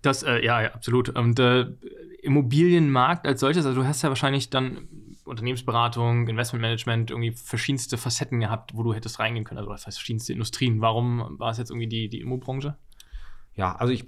Das, 0.00 0.22
äh, 0.22 0.42
ja, 0.42 0.62
ja, 0.62 0.72
absolut. 0.72 1.10
Und 1.10 1.38
äh, 1.38 1.66
Immobilienmarkt 2.22 3.26
als 3.26 3.40
solches, 3.40 3.66
also 3.66 3.82
du 3.82 3.86
hast 3.86 4.00
ja 4.00 4.08
wahrscheinlich 4.08 4.48
dann 4.48 4.88
Unternehmensberatung, 5.24 6.26
Investmentmanagement, 6.26 7.10
irgendwie 7.10 7.32
verschiedenste 7.32 7.98
Facetten 7.98 8.40
gehabt, 8.40 8.74
wo 8.74 8.82
du 8.82 8.94
hättest 8.94 9.18
reingehen 9.18 9.44
können. 9.44 9.58
Also 9.58 9.70
das 9.70 9.86
heißt 9.86 9.98
verschiedenste 9.98 10.32
Industrien. 10.32 10.80
Warum 10.80 11.38
war 11.38 11.50
es 11.50 11.58
jetzt 11.58 11.70
irgendwie 11.70 11.86
die, 11.86 12.08
die 12.08 12.20
Immobranche? 12.20 12.76
Ja, 13.54 13.76
also 13.76 13.92
ich, 13.92 14.06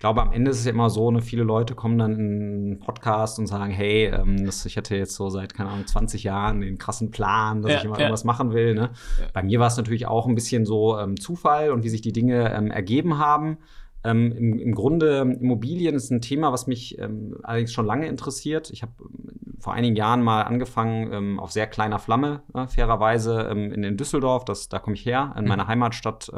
glaube, 0.00 0.22
am 0.22 0.32
Ende 0.32 0.50
ist 0.50 0.58
es 0.58 0.64
ja 0.64 0.72
immer 0.72 0.90
so, 0.90 1.10
ne, 1.10 1.20
viele 1.20 1.44
Leute 1.44 1.74
kommen 1.74 1.98
dann 1.98 2.14
in 2.14 2.20
einen 2.20 2.80
Podcast 2.80 3.38
und 3.38 3.46
sagen, 3.46 3.70
hey, 3.70 4.06
ähm, 4.06 4.46
das, 4.46 4.64
ich 4.64 4.76
hatte 4.76 4.96
jetzt 4.96 5.14
so 5.14 5.28
seit, 5.28 5.54
keine 5.54 5.68
Ahnung, 5.68 5.86
20 5.86 6.24
Jahren 6.24 6.62
den 6.62 6.78
krassen 6.78 7.10
Plan, 7.10 7.62
dass 7.62 7.72
ja, 7.72 7.78
ich 7.78 7.84
immer 7.84 7.96
ja. 7.96 8.00
irgendwas 8.00 8.24
machen 8.24 8.52
will. 8.52 8.74
Ne? 8.74 8.90
Ja. 9.20 9.26
Bei 9.32 9.42
mir 9.42 9.60
war 9.60 9.68
es 9.68 9.76
natürlich 9.76 10.06
auch 10.06 10.26
ein 10.26 10.34
bisschen 10.34 10.64
so 10.64 10.98
ähm, 10.98 11.20
Zufall 11.20 11.70
und 11.70 11.84
wie 11.84 11.90
sich 11.90 12.00
die 12.00 12.12
Dinge 12.12 12.52
ähm, 12.52 12.70
ergeben 12.70 13.18
haben. 13.18 13.58
Ähm, 14.02 14.32
im, 14.32 14.58
im, 14.58 14.74
Grunde 14.74 15.20
Immobilien 15.38 15.94
ist 15.94 16.10
ein 16.10 16.22
Thema, 16.22 16.50
was 16.50 16.66
mich 16.66 16.98
ähm, 16.98 17.36
allerdings 17.42 17.70
schon 17.70 17.84
lange 17.84 18.06
interessiert. 18.06 18.70
Ich 18.70 18.80
habe 18.80 18.92
ähm, 19.00 19.56
vor 19.58 19.74
einigen 19.74 19.96
Jahren 19.96 20.22
mal 20.22 20.42
angefangen 20.44 21.12
ähm, 21.12 21.38
auf 21.38 21.52
sehr 21.52 21.66
kleiner 21.66 21.98
Flamme, 21.98 22.40
äh, 22.54 22.66
fairerweise 22.66 23.48
ähm, 23.50 23.70
in, 23.70 23.84
in, 23.84 23.98
Düsseldorf. 23.98 24.46
Das, 24.46 24.70
da 24.70 24.78
komme 24.78 24.96
ich 24.96 25.04
her, 25.04 25.34
in 25.36 25.42
mhm. 25.42 25.48
meiner 25.48 25.66
Heimatstadt. 25.66 26.32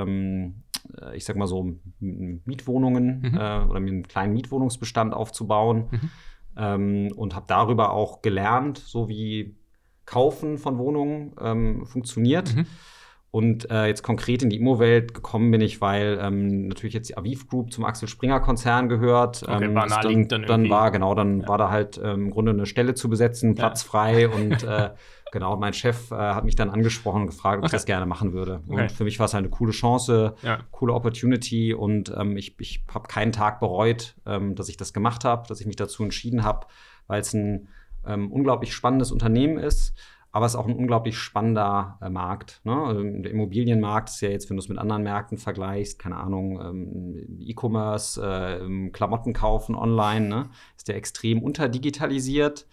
Ähm, 1.01 1.09
äh, 1.09 1.17
ich 1.17 1.25
sag 1.25 1.37
mal 1.37 1.47
so 1.47 1.75
Mietwohnungen 2.01 3.21
mhm. 3.21 3.39
äh, 3.39 3.65
oder 3.65 3.81
mir 3.81 3.91
einen 3.91 4.09
kleinen 4.09 4.33
Mietwohnungsbestand 4.35 5.15
aufzubauen 5.15 5.89
mhm. 6.55 7.13
und 7.17 7.35
habe 7.35 7.47
darüber 7.49 7.93
auch 7.93 8.21
gelernt, 8.21 8.79
so 8.79 9.09
wie 9.09 9.57
Kaufen 10.05 10.59
von 10.59 10.77
Wohnungen 10.77 11.87
funktioniert. 11.87 12.55
Mhm. 12.55 12.67
Und 13.33 13.71
äh, 13.71 13.87
jetzt 13.87 14.03
konkret 14.03 14.43
in 14.43 14.51
die 14.51 14.57
Immo-Welt 14.57 15.15
gekommen 15.15 15.51
bin 15.51 15.63
ich, 15.63 15.81
weil 15.81 16.19
ähm, 16.21 16.69
natürlich 16.69 16.93
jetzt 16.93 17.09
die 17.09 17.17
Aviv 17.17 17.49
Group 17.49 17.73
zum 17.73 17.87
Axel 17.87 18.07
Springer 18.07 18.41
Konzern 18.41 18.91
gehört. 18.91 19.43
Okay, 19.43 19.65
ähm, 19.65 19.75
war 19.75 19.89
dann, 19.89 20.29
dann, 20.29 20.43
dann 20.43 20.69
war 20.69 20.91
genau, 20.91 21.15
dann 21.15 21.41
ja. 21.41 21.49
war 21.49 21.57
da 21.57 21.71
halt 21.71 21.97
ähm, 21.97 22.25
im 22.25 22.31
Grunde 22.31 22.53
eine 22.53 22.67
Stelle 22.67 22.93
zu 22.93 23.09
besetzen, 23.09 23.55
Platz 23.55 23.85
ja. 23.85 23.89
frei 23.89 24.29
und 24.29 24.63
äh, 24.65 24.91
genau, 25.33 25.57
mein 25.57 25.73
Chef 25.73 26.13
äh, 26.13 26.15
hat 26.15 26.45
mich 26.45 26.55
dann 26.55 26.71
angesprochen 26.71 27.23
und 27.23 27.27
gefragt, 27.27 27.59
ob 27.59 27.65
okay. 27.65 27.67
ich 27.67 27.73
das 27.73 27.87
gerne 27.87 28.07
machen 28.07 28.33
würde. 28.33 28.63
Okay. 28.69 28.83
Und 28.83 28.93
für 28.93 29.03
mich 29.03 29.19
war 29.19 29.27
es 29.27 29.35
halt 29.35 29.43
eine 29.43 29.51
coole 29.51 29.73
Chance, 29.73 30.37
ja. 30.43 30.61
coole 30.71 30.93
Opportunity 30.95 31.75
und 31.75 32.15
ähm, 32.17 32.37
ich, 32.37 32.55
ich 32.61 32.85
habe 32.95 33.09
keinen 33.09 33.33
Tag 33.33 33.59
bereut, 33.59 34.15
ähm, 34.25 34.55
dass 34.55 34.69
ich 34.69 34.77
das 34.77 34.93
gemacht 34.93 35.25
habe, 35.25 35.49
dass 35.49 35.61
ich 35.61 35.67
mich 35.67 35.77
dazu 35.77 36.05
entschieden 36.05 36.45
habe, 36.45 36.69
weil 37.09 37.21
es 37.21 37.35
ein 37.35 37.69
ähm, 38.07 38.31
unglaublich 38.31 38.73
spannendes 38.73 39.11
Unternehmen 39.11 39.59
ist 39.59 39.95
aber 40.35 40.47
es 40.47 40.53
ist 40.53 40.59
auch 40.59 40.67
ein 40.67 40.75
unglaublich 40.75 41.19
spannender 41.19 41.99
äh, 42.01 42.09
Markt. 42.09 42.63
Ne? 42.65 42.75
Also 42.75 43.03
der 43.03 43.31
Immobilienmarkt 43.31 44.09
ist 44.09 44.23
ja 44.23 44.31
jetzt, 44.31 44.49
wenn 44.49 44.57
du 44.57 44.63
es 44.63 44.69
mit 44.71 44.79
anderen 44.79 45.03
Märkten 45.03 45.37
vergleichst, 45.37 45.99
keine 45.99 46.17
Ahnung, 46.17 46.59
ähm, 46.59 47.39
E-Commerce, 47.39 48.21
äh, 48.21 48.89
Klamotten 48.91 49.35
kaufen 49.35 49.75
online, 49.75 50.29
ne? 50.29 50.51
ist 50.75 50.89
der 50.89 50.97
extrem 50.97 51.43
unterdigitalisiert 51.43 52.67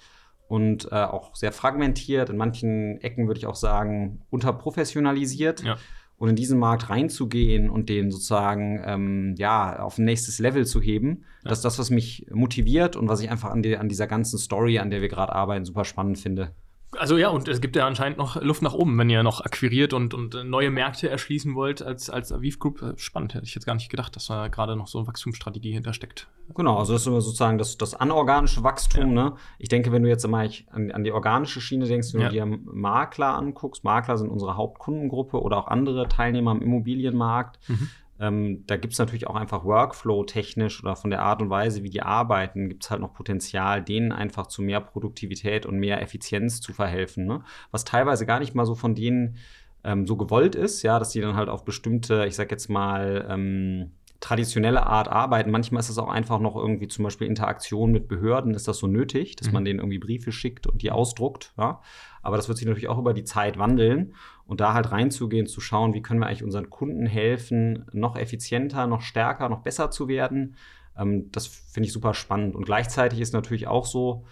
und 0.49 0.91
äh, 0.91 0.95
auch 0.95 1.35
sehr 1.35 1.51
fragmentiert. 1.51 2.29
In 2.29 2.37
manchen 2.37 2.99
Ecken 3.01 3.27
würde 3.27 3.37
ich 3.37 3.45
auch 3.45 3.55
sagen, 3.55 4.21
unterprofessionalisiert. 4.31 5.63
Ja. 5.63 5.77
Und 6.17 6.27
in 6.27 6.35
diesen 6.35 6.59
Markt 6.59 6.89
reinzugehen 6.89 7.69
und 7.69 7.87
den 7.87 8.11
sozusagen 8.11 8.81
ähm, 8.85 9.35
ja, 9.37 9.79
auf 9.79 9.97
ein 9.97 10.03
nächstes 10.03 10.39
Level 10.39 10.65
zu 10.65 10.81
heben, 10.81 11.23
ja. 11.43 11.49
das 11.49 11.59
ist 11.59 11.63
das, 11.65 11.79
was 11.79 11.91
mich 11.91 12.25
motiviert 12.33 12.97
und 12.97 13.07
was 13.07 13.21
ich 13.21 13.31
einfach 13.31 13.51
an, 13.51 13.63
die, 13.63 13.77
an 13.77 13.87
dieser 13.87 14.05
ganzen 14.05 14.37
Story, 14.37 14.79
an 14.79 14.89
der 14.89 14.99
wir 14.99 15.07
gerade 15.07 15.33
arbeiten, 15.33 15.63
super 15.63 15.85
spannend 15.85 16.17
finde. 16.17 16.53
Also 16.97 17.17
ja, 17.17 17.29
und 17.29 17.47
es 17.47 17.61
gibt 17.61 17.75
ja 17.75 17.85
anscheinend 17.85 18.17
noch 18.17 18.41
Luft 18.41 18.63
nach 18.63 18.73
oben, 18.73 18.97
wenn 18.97 19.09
ihr 19.09 19.21
noch 19.21 19.41
akquiriert 19.41 19.93
und, 19.93 20.13
und 20.15 20.33
neue 20.45 20.71
Märkte 20.71 21.07
erschließen 21.07 21.53
wollt 21.53 21.83
als, 21.83 22.09
als 22.09 22.31
Aviv 22.31 22.57
Group. 22.57 22.95
Spannend, 22.97 23.35
hätte 23.35 23.45
ich 23.45 23.53
jetzt 23.53 23.65
gar 23.65 23.75
nicht 23.75 23.89
gedacht, 23.89 24.15
dass 24.15 24.25
da 24.25 24.47
gerade 24.47 24.75
noch 24.75 24.87
so 24.87 24.97
eine 24.97 25.07
Wachstumsstrategie 25.07 25.71
hintersteckt. 25.71 26.27
Genau, 26.55 26.77
also 26.77 26.93
das 26.93 27.03
ist 27.03 27.05
sozusagen 27.05 27.59
das, 27.59 27.77
das 27.77 27.93
anorganische 27.93 28.63
Wachstum. 28.63 29.15
Ja. 29.15 29.29
Ne? 29.29 29.35
Ich 29.59 29.69
denke, 29.69 29.91
wenn 29.91 30.01
du 30.01 30.09
jetzt 30.09 30.27
mal 30.27 30.49
an, 30.71 30.91
an 30.91 31.03
die 31.03 31.11
organische 31.11 31.61
Schiene 31.61 31.85
denkst, 31.85 32.13
wenn 32.13 32.21
ja. 32.21 32.29
du 32.29 32.33
dir 32.33 32.45
Makler 32.45 33.35
anguckst, 33.35 33.83
Makler 33.83 34.17
sind 34.17 34.29
unsere 34.29 34.57
Hauptkundengruppe 34.57 35.39
oder 35.39 35.57
auch 35.57 35.67
andere 35.67 36.07
Teilnehmer 36.07 36.51
am 36.51 36.61
Immobilienmarkt. 36.61 37.59
Mhm 37.67 37.89
Ähm, 38.19 38.65
da 38.67 38.75
gibt 38.77 38.93
es 38.93 38.99
natürlich 38.99 39.27
auch 39.27 39.35
einfach 39.35 39.63
Workflow-technisch 39.63 40.83
oder 40.83 40.95
von 40.95 41.09
der 41.09 41.21
Art 41.21 41.41
und 41.41 41.49
Weise, 41.49 41.83
wie 41.83 41.89
die 41.89 42.01
arbeiten, 42.01 42.67
gibt 42.67 42.83
es 42.83 42.91
halt 42.91 43.01
noch 43.01 43.13
Potenzial, 43.13 43.81
denen 43.81 44.11
einfach 44.11 44.47
zu 44.47 44.61
mehr 44.61 44.81
Produktivität 44.81 45.65
und 45.65 45.77
mehr 45.77 46.01
Effizienz 46.01 46.59
zu 46.59 46.73
verhelfen. 46.73 47.25
Ne? 47.25 47.43
Was 47.71 47.85
teilweise 47.85 48.25
gar 48.25 48.39
nicht 48.39 48.55
mal 48.55 48.65
so 48.65 48.75
von 48.75 48.93
denen 48.93 49.37
ähm, 49.83 50.05
so 50.05 50.17
gewollt 50.17 50.55
ist, 50.55 50.83
ja, 50.83 50.99
dass 50.99 51.11
die 51.11 51.21
dann 51.21 51.35
halt 51.35 51.49
auf 51.49 51.63
bestimmte, 51.63 52.25
ich 52.25 52.35
sag 52.35 52.51
jetzt 52.51 52.69
mal, 52.69 53.25
ähm, 53.29 53.91
traditionelle 54.19 54.85
Art 54.85 55.07
arbeiten. 55.07 55.49
Manchmal 55.49 55.79
ist 55.79 55.89
es 55.89 55.97
auch 55.97 56.09
einfach 56.09 56.39
noch 56.39 56.55
irgendwie 56.55 56.87
zum 56.87 57.03
Beispiel 57.03 57.27
Interaktion 57.27 57.91
mit 57.91 58.07
Behörden, 58.07 58.53
ist 58.53 58.67
das 58.67 58.77
so 58.77 58.87
nötig, 58.87 59.35
dass 59.37 59.47
mhm. 59.47 59.53
man 59.53 59.65
denen 59.65 59.79
irgendwie 59.79 59.99
Briefe 59.99 60.31
schickt 60.31 60.67
und 60.67 60.81
die 60.81 60.91
ausdruckt. 60.91 61.53
Ja? 61.57 61.81
Aber 62.21 62.35
das 62.35 62.47
wird 62.47 62.57
sich 62.57 62.67
natürlich 62.67 62.89
auch 62.89 62.97
über 62.97 63.13
die 63.13 63.23
Zeit 63.23 63.57
wandeln 63.57 64.13
und 64.45 64.59
da 64.59 64.73
halt 64.73 64.91
reinzugehen, 64.91 65.47
zu 65.47 65.61
schauen, 65.61 65.93
wie 65.93 66.01
können 66.01 66.19
wir 66.19 66.27
eigentlich 66.27 66.43
unseren 66.43 66.69
Kunden 66.69 67.05
helfen, 67.05 67.85
noch 67.93 68.17
effizienter, 68.17 68.87
noch 68.87 69.01
stärker, 69.01 69.47
noch 69.47 69.61
besser 69.61 69.89
zu 69.89 70.09
werden. 70.09 70.55
Ähm, 70.97 71.31
das 71.31 71.47
finde 71.47 71.87
ich 71.87 71.93
super 71.93 72.13
spannend. 72.13 72.55
Und 72.55 72.65
gleichzeitig 72.65 73.21
ist 73.21 73.33
natürlich 73.33 73.67
auch 73.67 73.85
so, 73.85 74.25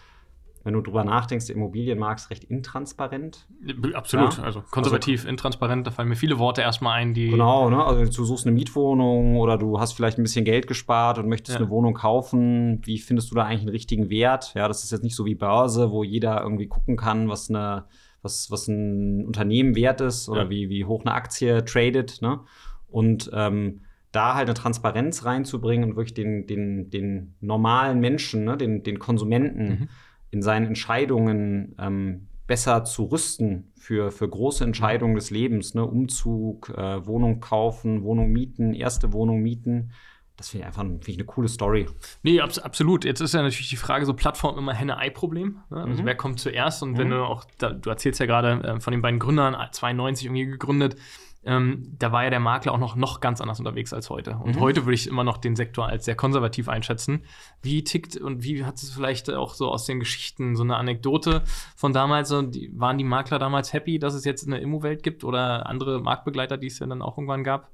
wenn 0.68 0.74
du 0.74 0.82
drüber 0.82 1.06
nachdenkst, 1.06 1.48
der 1.48 1.56
Immobilienmarkt 1.56 2.20
ist 2.20 2.30
recht 2.30 2.44
intransparent. 2.44 3.48
Absolut, 3.94 4.38
ja? 4.38 4.44
also 4.44 4.62
konservativ, 4.70 5.22
also, 5.22 5.30
intransparent, 5.30 5.88
da 5.88 5.92
fallen 5.92 6.10
mir 6.10 6.18
viele 6.18 6.40
Worte 6.40 6.62
erstmal 6.62 7.00
ein, 7.00 7.14
die. 7.14 7.30
Genau, 7.30 7.70
ne? 7.70 7.82
also 7.84 8.04
du 8.04 8.26
suchst 8.26 8.46
eine 8.46 8.54
Mietwohnung 8.54 9.38
oder 9.38 9.58
du 9.58 9.80
hast 9.80 9.94
vielleicht 9.94 10.20
ein 10.20 10.24
bisschen 10.24 10.44
Geld 10.44 10.68
gespart 10.68 11.20
und 11.20 11.30
möchtest 11.30 11.58
ja. 11.58 11.62
eine 11.62 11.70
Wohnung 11.72 11.94
kaufen. 11.94 12.82
Wie 12.84 13.00
findest 13.00 13.32
du 13.32 13.36
da 13.36 13.46
eigentlich 13.46 13.62
einen 13.62 13.70
richtigen 13.70 14.10
Wert? 14.10 14.54
Ja, 14.56 14.68
das 14.68 14.84
ist 14.84 14.92
jetzt 14.92 15.04
nicht 15.04 15.16
so 15.16 15.26
wie 15.26 15.36
Börse, 15.36 15.90
wo 15.90 16.04
jeder 16.04 16.42
irgendwie 16.42 16.68
gucken 16.68 16.98
kann, 16.98 17.30
was 17.30 17.50
eine 17.50 17.86
was, 18.22 18.52
was 18.52 18.68
ein 18.68 19.26
Unternehmen 19.26 19.74
wert 19.74 20.02
ist 20.02 20.28
oder 20.28 20.44
ja. 20.44 20.50
wie, 20.50 20.70
wie 20.70 20.84
hoch 20.84 21.06
eine 21.06 21.14
Aktie 21.14 21.64
tradet. 21.64 22.22
Ne? 22.22 22.42
Und 22.90 23.30
ähm, 23.32 23.82
da 24.12 24.34
halt 24.34 24.50
eine 24.50 24.54
Transparenz 24.54 25.24
reinzubringen 25.24 25.92
und 25.92 25.96
wirklich 25.96 26.14
den, 26.14 26.46
den, 26.46 26.90
den 26.90 27.36
normalen 27.40 28.02
Menschen, 28.02 28.44
ne, 28.44 28.58
den, 28.58 28.84
den 28.84 29.00
Konsumenten, 29.00 29.68
mhm 29.70 29.90
in 30.32 30.42
seinen 30.42 30.68
Entscheidungen 30.68 31.76
ähm, 31.80 32.28
besser 32.48 32.86
zu 32.86 33.06
rüsten 33.06 33.72
für, 33.78 34.12
für 34.12 34.28
große 34.28 34.64
Entscheidungen 34.64 35.16
des 35.16 35.30
Lebens, 35.30 35.74
ne? 35.74 35.86
Umzug, 35.86 36.70
äh, 36.70 37.06
Wohnung 37.06 37.40
kaufen, 37.42 38.04
Wohnung 38.04 38.32
mieten, 38.32 38.74
erste 38.74 39.14
Wohnung 39.14 39.42
mieten. 39.42 39.92
Das 40.38 40.50
finde 40.50 40.62
ich 40.62 40.68
einfach 40.68 40.84
find 40.84 41.08
ich 41.08 41.18
eine 41.18 41.26
coole 41.26 41.48
Story. 41.48 41.88
Nee, 42.22 42.40
abs 42.42 42.60
absolut. 42.60 43.06
Jetzt 43.06 43.22
ist 43.22 43.34
ja 43.34 43.42
natürlich 43.42 43.70
die 43.70 43.76
Frage, 43.76 44.06
so 44.06 44.14
Plattform 44.14 44.58
immer 44.58 44.74
Henne-Ei-Problem. 44.74 45.60
Ne? 45.72 45.84
Also 45.84 46.04
mhm. 46.04 46.06
wer 46.06 46.16
kommt 46.16 46.40
zuerst? 46.40 46.84
Und 46.84 46.92
mhm. 46.92 46.98
wenn 46.98 47.10
du 47.10 47.24
auch, 47.24 47.44
da, 47.58 47.72
du 47.72 47.90
erzählst 47.90 48.20
ja 48.20 48.28
gerade 48.28 48.64
äh, 48.64 48.80
von 48.80 48.92
den 48.92 49.02
beiden 49.02 49.20
Gründern, 49.20 49.56
92 49.72 50.28
irgendwie 50.28 50.46
gegründet, 50.46 50.96
ähm, 51.44 51.96
da 51.98 52.12
war 52.12 52.24
ja 52.24 52.30
der 52.30 52.40
Makler 52.40 52.74
auch 52.74 52.78
noch, 52.78 52.96
noch 52.96 53.22
ganz 53.22 53.40
anders 53.42 53.60
unterwegs 53.60 53.94
als 53.94 54.10
heute. 54.10 54.38
Und 54.38 54.56
mhm. 54.56 54.60
heute 54.60 54.86
würde 54.86 54.96
ich 54.96 55.08
immer 55.08 55.24
noch 55.24 55.38
den 55.38 55.56
Sektor 55.56 55.88
als 55.88 56.06
sehr 56.06 56.16
konservativ 56.16 56.68
einschätzen. 56.68 57.24
Wie 57.62 57.84
tickt 57.84 58.18
und 58.18 58.44
wie 58.44 58.66
hat 58.66 58.76
es 58.76 58.92
vielleicht 58.92 59.32
auch 59.32 59.54
so 59.54 59.70
aus 59.70 59.86
den 59.86 60.00
Geschichten 60.00 60.56
so 60.56 60.64
eine 60.64 60.76
Anekdote 60.76 61.44
von 61.76 61.94
damals? 61.94 62.30
So, 62.30 62.42
die, 62.42 62.72
waren 62.76 62.98
die 62.98 63.04
Makler 63.04 63.40
damals 63.40 63.72
happy, 63.72 64.00
dass 64.00 64.14
es 64.14 64.26
jetzt 64.26 64.46
eine 64.46 64.60
Immo-Welt 64.60 65.04
gibt 65.04 65.24
oder 65.24 65.68
andere 65.68 66.02
Marktbegleiter, 66.02 66.58
die 66.58 66.68
es 66.68 66.80
ja 66.80 66.88
dann 66.88 67.02
auch 67.02 67.18
irgendwann 67.18 67.44
gab? 67.44 67.70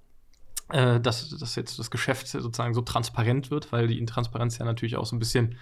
Äh, 0.70 1.00
dass, 1.00 1.30
dass 1.30 1.56
jetzt 1.56 1.78
das 1.78 1.92
Geschäft 1.92 2.28
sozusagen 2.28 2.74
so 2.74 2.82
transparent 2.82 3.52
wird, 3.52 3.72
weil 3.72 3.88
die 3.88 4.00
Intransparenz 4.00 4.58
ja 4.58 4.66
natürlich 4.66 4.96
auch 4.96 5.06
so 5.06 5.16
ein 5.16 5.20
bisschen, 5.20 5.58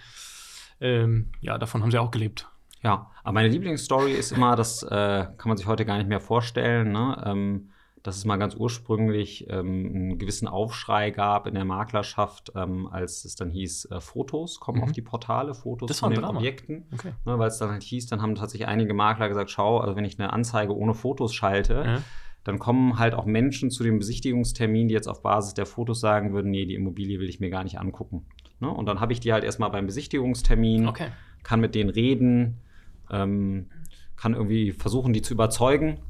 ähm, 0.80 1.30
ja, 1.40 1.58
davon 1.58 1.82
haben 1.82 1.90
sie 1.90 1.98
auch 1.98 2.10
gelebt. 2.10 2.48
Ja, 2.82 3.10
aber 3.22 3.34
meine 3.34 3.48
Lieblingsstory 3.48 4.12
ist 4.12 4.32
immer, 4.32 4.56
das 4.56 4.82
äh, 4.82 4.88
kann 4.88 5.48
man 5.48 5.56
sich 5.56 5.66
heute 5.66 5.84
gar 5.84 5.98
nicht 5.98 6.08
mehr 6.08 6.20
vorstellen. 6.20 6.92
Ne? 6.92 7.22
Ähm, 7.24 7.70
dass 8.02 8.16
es 8.16 8.24
mal 8.24 8.36
ganz 8.36 8.56
ursprünglich 8.56 9.48
ähm, 9.48 9.90
einen 9.94 10.18
gewissen 10.18 10.48
Aufschrei 10.48 11.10
gab 11.10 11.46
in 11.46 11.54
der 11.54 11.64
Maklerschaft, 11.64 12.52
ähm, 12.56 12.88
als 12.88 13.24
es 13.24 13.36
dann 13.36 13.50
hieß, 13.50 13.90
äh, 13.92 14.00
Fotos 14.00 14.58
kommen 14.58 14.78
mhm. 14.78 14.84
auf 14.84 14.92
die 14.92 15.02
Portale, 15.02 15.54
Fotos 15.54 15.88
das 15.88 16.00
von 16.00 16.10
den 16.10 16.20
Drama. 16.20 16.38
Objekten. 16.38 16.84
Okay. 16.92 17.12
Ne, 17.24 17.38
Weil 17.38 17.48
es 17.48 17.58
dann 17.58 17.70
halt 17.70 17.84
hieß, 17.84 18.06
dann 18.06 18.20
haben 18.20 18.34
tatsächlich 18.34 18.66
einige 18.66 18.92
Makler 18.92 19.28
gesagt, 19.28 19.50
schau, 19.50 19.78
also 19.78 19.94
wenn 19.94 20.04
ich 20.04 20.18
eine 20.18 20.32
Anzeige 20.32 20.76
ohne 20.76 20.94
Fotos 20.94 21.32
schalte, 21.32 21.74
ja. 21.74 22.02
dann 22.42 22.58
kommen 22.58 22.98
halt 22.98 23.14
auch 23.14 23.24
Menschen 23.24 23.70
zu 23.70 23.84
dem 23.84 24.00
Besichtigungstermin, 24.00 24.88
die 24.88 24.94
jetzt 24.94 25.08
auf 25.08 25.22
Basis 25.22 25.54
der 25.54 25.66
Fotos 25.66 26.00
sagen 26.00 26.32
würden, 26.32 26.50
nee, 26.50 26.66
die 26.66 26.74
Immobilie 26.74 27.20
will 27.20 27.28
ich 27.28 27.38
mir 27.38 27.50
gar 27.50 27.62
nicht 27.62 27.78
angucken. 27.78 28.26
Ne? 28.58 28.68
Und 28.68 28.86
dann 28.86 28.98
habe 28.98 29.12
ich 29.12 29.20
die 29.20 29.32
halt 29.32 29.44
erstmal 29.44 29.70
beim 29.70 29.86
Besichtigungstermin, 29.86 30.88
okay. 30.88 31.08
kann 31.44 31.60
mit 31.60 31.76
denen 31.76 31.90
reden, 31.90 32.58
ähm, 33.12 33.66
kann 34.16 34.34
irgendwie 34.34 34.72
versuchen, 34.72 35.12
die 35.12 35.22
zu 35.22 35.34
überzeugen 35.34 36.00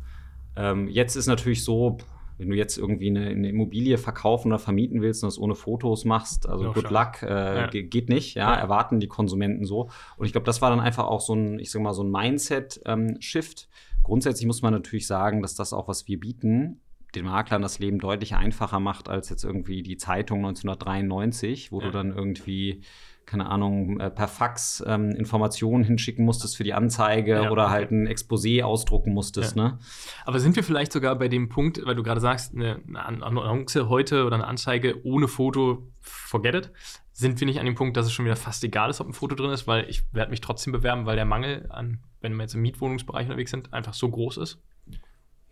ähm, 0.56 0.88
jetzt 0.88 1.16
ist 1.16 1.26
natürlich 1.26 1.64
so, 1.64 1.98
wenn 2.38 2.50
du 2.50 2.56
jetzt 2.56 2.78
irgendwie 2.78 3.08
eine, 3.08 3.26
eine, 3.26 3.48
Immobilie 3.48 3.98
verkaufen 3.98 4.48
oder 4.48 4.58
vermieten 4.58 5.00
willst 5.00 5.22
und 5.22 5.28
das 5.28 5.38
ohne 5.38 5.54
Fotos 5.54 6.04
machst, 6.04 6.48
also 6.48 6.64
ja, 6.64 6.72
good 6.72 6.90
luck, 6.90 7.22
äh, 7.22 7.60
ja. 7.60 7.66
geht 7.68 8.08
nicht, 8.08 8.34
ja, 8.34 8.52
ja, 8.52 8.58
erwarten 8.58 9.00
die 9.00 9.08
Konsumenten 9.08 9.64
so. 9.64 9.90
Und 10.16 10.26
ich 10.26 10.32
glaube, 10.32 10.46
das 10.46 10.60
war 10.60 10.70
dann 10.70 10.80
einfach 10.80 11.06
auch 11.06 11.20
so 11.20 11.34
ein, 11.34 11.58
ich 11.58 11.70
sag 11.70 11.82
mal, 11.82 11.94
so 11.94 12.02
ein 12.02 12.10
Mindset-Shift. 12.10 13.68
Ähm, 13.68 13.72
Grundsätzlich 14.02 14.46
muss 14.46 14.62
man 14.62 14.72
natürlich 14.72 15.06
sagen, 15.06 15.42
dass 15.42 15.54
das 15.54 15.72
auch, 15.72 15.86
was 15.86 16.08
wir 16.08 16.18
bieten, 16.18 16.80
den 17.14 17.26
Maklern 17.26 17.62
das 17.62 17.78
Leben 17.78 17.98
deutlich 17.98 18.34
einfacher 18.34 18.80
macht 18.80 19.08
als 19.08 19.28
jetzt 19.28 19.44
irgendwie 19.44 19.82
die 19.82 19.96
Zeitung 19.96 20.38
1993, 20.38 21.70
wo 21.70 21.80
du 21.80 21.90
dann 21.90 22.10
irgendwie 22.10 22.80
keine 23.26 23.46
Ahnung, 23.46 24.00
äh, 24.00 24.10
per 24.10 24.28
Fax 24.28 24.82
ähm, 24.86 25.10
Informationen 25.10 25.84
hinschicken 25.84 26.24
musstest 26.24 26.56
für 26.56 26.64
die 26.64 26.74
Anzeige 26.74 27.42
ja, 27.44 27.50
oder 27.50 27.64
okay. 27.64 27.72
halt 27.72 27.90
ein 27.90 28.08
Exposé 28.08 28.62
ausdrucken 28.62 29.12
musstest. 29.12 29.56
Ja. 29.56 29.62
Ne? 29.62 29.78
Aber 30.24 30.40
sind 30.40 30.56
wir 30.56 30.64
vielleicht 30.64 30.92
sogar 30.92 31.16
bei 31.16 31.28
dem 31.28 31.48
Punkt, 31.48 31.80
weil 31.84 31.94
du 31.94 32.02
gerade 32.02 32.20
sagst, 32.20 32.54
eine, 32.54 32.80
eine 32.94 33.22
Annonce 33.22 33.88
heute 33.88 34.24
oder 34.26 34.36
eine 34.36 34.46
Anzeige 34.46 35.04
ohne 35.04 35.28
Foto, 35.28 35.88
forget 36.00 36.54
it, 36.54 36.72
sind 37.12 37.38
wir 37.40 37.46
nicht 37.46 37.60
an 37.60 37.66
dem 37.66 37.74
Punkt, 37.74 37.96
dass 37.96 38.06
es 38.06 38.12
schon 38.12 38.24
wieder 38.24 38.36
fast 38.36 38.64
egal 38.64 38.90
ist, 38.90 39.00
ob 39.00 39.08
ein 39.08 39.12
Foto 39.12 39.34
drin 39.34 39.50
ist, 39.50 39.66
weil 39.66 39.88
ich 39.88 40.02
werde 40.12 40.30
mich 40.30 40.40
trotzdem 40.40 40.72
bewerben, 40.72 41.06
weil 41.06 41.16
der 41.16 41.24
Mangel 41.24 41.66
an, 41.70 42.00
wenn 42.20 42.34
wir 42.34 42.42
jetzt 42.42 42.54
im 42.54 42.62
Mietwohnungsbereich 42.62 43.26
unterwegs 43.26 43.50
sind, 43.50 43.72
einfach 43.72 43.94
so 43.94 44.10
groß 44.10 44.38
ist? 44.38 44.62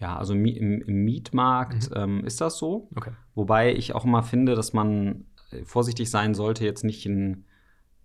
Ja, 0.00 0.16
also 0.16 0.32
im, 0.32 0.44
im 0.46 1.04
Mietmarkt 1.04 1.90
mhm. 1.90 1.96
ähm, 1.96 2.24
ist 2.24 2.40
das 2.40 2.56
so. 2.56 2.88
Okay. 2.96 3.12
Wobei 3.34 3.74
ich 3.74 3.94
auch 3.94 4.04
immer 4.04 4.22
finde, 4.22 4.54
dass 4.54 4.72
man 4.72 5.26
äh, 5.50 5.64
vorsichtig 5.64 6.10
sein 6.10 6.34
sollte, 6.34 6.64
jetzt 6.64 6.84
nicht 6.84 7.04
ein 7.06 7.44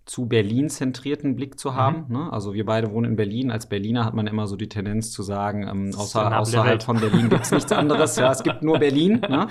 zu 0.06 0.26
Berlin 0.26 0.70
zentrierten 0.70 1.34
Blick 1.34 1.58
zu 1.58 1.74
haben. 1.74 2.06
Mhm. 2.08 2.16
Ne? 2.16 2.32
Also 2.32 2.54
wir 2.54 2.64
beide 2.64 2.92
wohnen 2.92 3.10
in 3.10 3.16
Berlin. 3.16 3.50
Als 3.50 3.68
Berliner 3.68 4.04
hat 4.04 4.14
man 4.14 4.28
immer 4.28 4.46
so 4.46 4.54
die 4.56 4.68
Tendenz 4.68 5.10
zu 5.10 5.22
sagen, 5.22 5.66
ähm, 5.68 5.90
außer, 5.96 6.38
außerhalb 6.38 6.82
von 6.82 7.00
Berlin 7.00 7.28
gibt 7.28 7.42
es 7.42 7.50
nichts 7.50 7.72
anderes. 7.72 8.16
ja, 8.16 8.30
es 8.30 8.44
gibt 8.44 8.62
nur 8.62 8.78
Berlin. 8.78 9.20
Ne? 9.28 9.48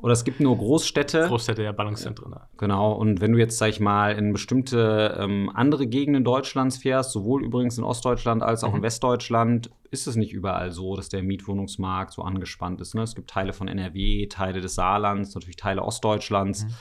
Oder 0.00 0.12
es 0.12 0.24
gibt 0.24 0.40
nur 0.40 0.58
Großstädte. 0.58 1.28
Großstädte, 1.28 1.62
ja, 1.62 1.70
Ballungszentren. 1.70 2.32
Ja. 2.32 2.48
Genau. 2.58 2.92
Und 2.92 3.20
wenn 3.20 3.32
du 3.32 3.38
jetzt, 3.38 3.56
sag 3.56 3.68
ich 3.68 3.78
mal, 3.78 4.12
in 4.12 4.32
bestimmte 4.32 5.16
ähm, 5.18 5.48
andere 5.54 5.86
Gegenden 5.86 6.24
Deutschlands 6.24 6.76
fährst, 6.76 7.12
sowohl 7.12 7.44
übrigens 7.44 7.78
in 7.78 7.84
Ostdeutschland 7.84 8.42
als 8.42 8.64
auch 8.64 8.72
mhm. 8.72 8.78
in 8.78 8.82
Westdeutschland, 8.82 9.70
ist 9.92 10.08
es 10.08 10.16
nicht 10.16 10.32
überall 10.32 10.72
so, 10.72 10.96
dass 10.96 11.08
der 11.08 11.22
Mietwohnungsmarkt 11.22 12.12
so 12.12 12.22
angespannt 12.22 12.80
ist. 12.80 12.96
Ne? 12.96 13.02
Es 13.02 13.14
gibt 13.14 13.30
Teile 13.30 13.52
von 13.52 13.68
NRW, 13.68 14.26
Teile 14.26 14.60
des 14.60 14.74
Saarlands, 14.74 15.34
natürlich 15.36 15.56
Teile 15.56 15.82
Ostdeutschlands. 15.82 16.64
Mhm 16.64 16.74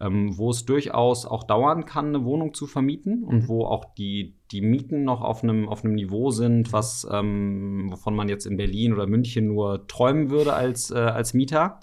ähm, 0.00 0.36
wo 0.36 0.50
es 0.50 0.64
durchaus 0.64 1.26
auch 1.26 1.44
dauern 1.44 1.84
kann, 1.84 2.08
eine 2.08 2.24
Wohnung 2.24 2.54
zu 2.54 2.66
vermieten 2.66 3.22
und 3.22 3.42
mhm. 3.42 3.48
wo 3.48 3.64
auch 3.66 3.94
die, 3.94 4.34
die 4.50 4.62
Mieten 4.62 5.04
noch 5.04 5.20
auf 5.20 5.42
einem, 5.42 5.68
auf 5.68 5.84
einem 5.84 5.94
Niveau 5.94 6.30
sind, 6.30 6.72
was, 6.72 7.06
ähm, 7.10 7.88
wovon 7.90 8.14
man 8.14 8.28
jetzt 8.28 8.46
in 8.46 8.56
Berlin 8.56 8.94
oder 8.94 9.06
München 9.06 9.46
nur 9.46 9.86
träumen 9.86 10.30
würde 10.30 10.54
als, 10.54 10.90
äh, 10.90 10.98
als 10.98 11.34
Mieter. 11.34 11.80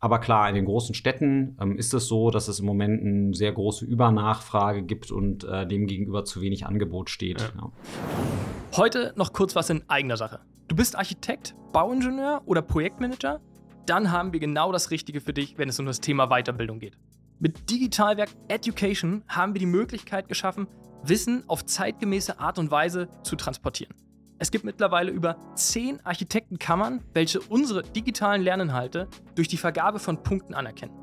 Aber 0.00 0.18
klar, 0.18 0.48
in 0.48 0.56
den 0.56 0.64
großen 0.64 0.94
Städten 0.96 1.56
ähm, 1.60 1.76
ist 1.76 1.94
es 1.94 2.08
so, 2.08 2.30
dass 2.30 2.48
es 2.48 2.58
im 2.58 2.66
Moment 2.66 3.04
eine 3.04 3.34
sehr 3.34 3.52
große 3.52 3.84
Übernachfrage 3.84 4.82
gibt 4.82 5.12
und 5.12 5.44
äh, 5.44 5.64
demgegenüber 5.66 6.24
zu 6.24 6.40
wenig 6.40 6.66
Angebot 6.66 7.08
steht. 7.08 7.40
Ja. 7.40 7.48
Ja. 7.56 7.72
Heute 8.76 9.12
noch 9.16 9.32
kurz 9.32 9.54
was 9.54 9.70
in 9.70 9.88
eigener 9.88 10.16
Sache. 10.16 10.40
Du 10.66 10.74
bist 10.74 10.96
Architekt, 10.96 11.54
Bauingenieur 11.72 12.42
oder 12.46 12.62
Projektmanager? 12.62 13.40
Dann 13.86 14.10
haben 14.10 14.32
wir 14.32 14.40
genau 14.40 14.72
das 14.72 14.90
Richtige 14.90 15.20
für 15.20 15.32
dich, 15.32 15.58
wenn 15.58 15.68
es 15.68 15.78
um 15.78 15.86
das 15.86 16.00
Thema 16.00 16.28
Weiterbildung 16.28 16.78
geht. 16.78 16.96
Mit 17.42 17.68
Digitalwerk 17.68 18.28
Education 18.46 19.24
haben 19.26 19.52
wir 19.52 19.58
die 19.58 19.66
Möglichkeit 19.66 20.28
geschaffen, 20.28 20.68
Wissen 21.02 21.42
auf 21.48 21.66
zeitgemäße 21.66 22.38
Art 22.38 22.56
und 22.60 22.70
Weise 22.70 23.08
zu 23.24 23.34
transportieren. 23.34 23.96
Es 24.38 24.52
gibt 24.52 24.64
mittlerweile 24.64 25.10
über 25.10 25.36
zehn 25.56 25.98
Architektenkammern, 26.06 27.02
welche 27.14 27.40
unsere 27.40 27.82
digitalen 27.82 28.42
Lerninhalte 28.42 29.08
durch 29.34 29.48
die 29.48 29.56
Vergabe 29.56 29.98
von 29.98 30.22
Punkten 30.22 30.54
anerkennen. 30.54 30.94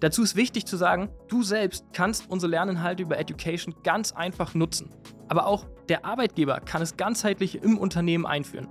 Dazu 0.00 0.22
ist 0.22 0.34
wichtig 0.34 0.64
zu 0.64 0.78
sagen, 0.78 1.10
du 1.28 1.42
selbst 1.42 1.84
kannst 1.92 2.30
unsere 2.30 2.50
Lerninhalte 2.52 3.02
über 3.02 3.18
Education 3.18 3.74
ganz 3.82 4.12
einfach 4.12 4.54
nutzen. 4.54 4.94
Aber 5.28 5.46
auch 5.46 5.66
der 5.90 6.06
Arbeitgeber 6.06 6.60
kann 6.60 6.80
es 6.80 6.96
ganzheitlich 6.96 7.62
im 7.62 7.76
Unternehmen 7.76 8.24
einführen. 8.24 8.66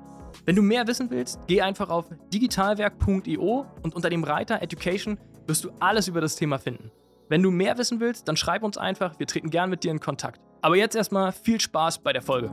Wenn 0.45 0.55
du 0.55 0.63
mehr 0.63 0.87
wissen 0.87 1.11
willst, 1.11 1.39
geh 1.45 1.61
einfach 1.61 1.91
auf 1.91 2.07
digitalwerk.io 2.33 3.67
und 3.83 3.93
unter 3.93 4.09
dem 4.09 4.23
Reiter 4.23 4.63
Education 4.63 5.19
wirst 5.45 5.63
du 5.63 5.69
alles 5.79 6.07
über 6.07 6.19
das 6.19 6.35
Thema 6.35 6.57
finden. 6.57 6.89
Wenn 7.31 7.43
du 7.43 7.49
mehr 7.49 7.77
wissen 7.77 8.01
willst, 8.01 8.27
dann 8.27 8.35
schreib 8.35 8.61
uns 8.61 8.77
einfach, 8.77 9.17
wir 9.17 9.25
treten 9.25 9.49
gern 9.49 9.69
mit 9.69 9.85
dir 9.85 9.91
in 9.91 10.01
Kontakt. 10.01 10.41
Aber 10.61 10.75
jetzt 10.75 10.97
erstmal 10.97 11.31
viel 11.31 11.61
Spaß 11.61 11.99
bei 11.99 12.11
der 12.11 12.21
Folge. 12.21 12.51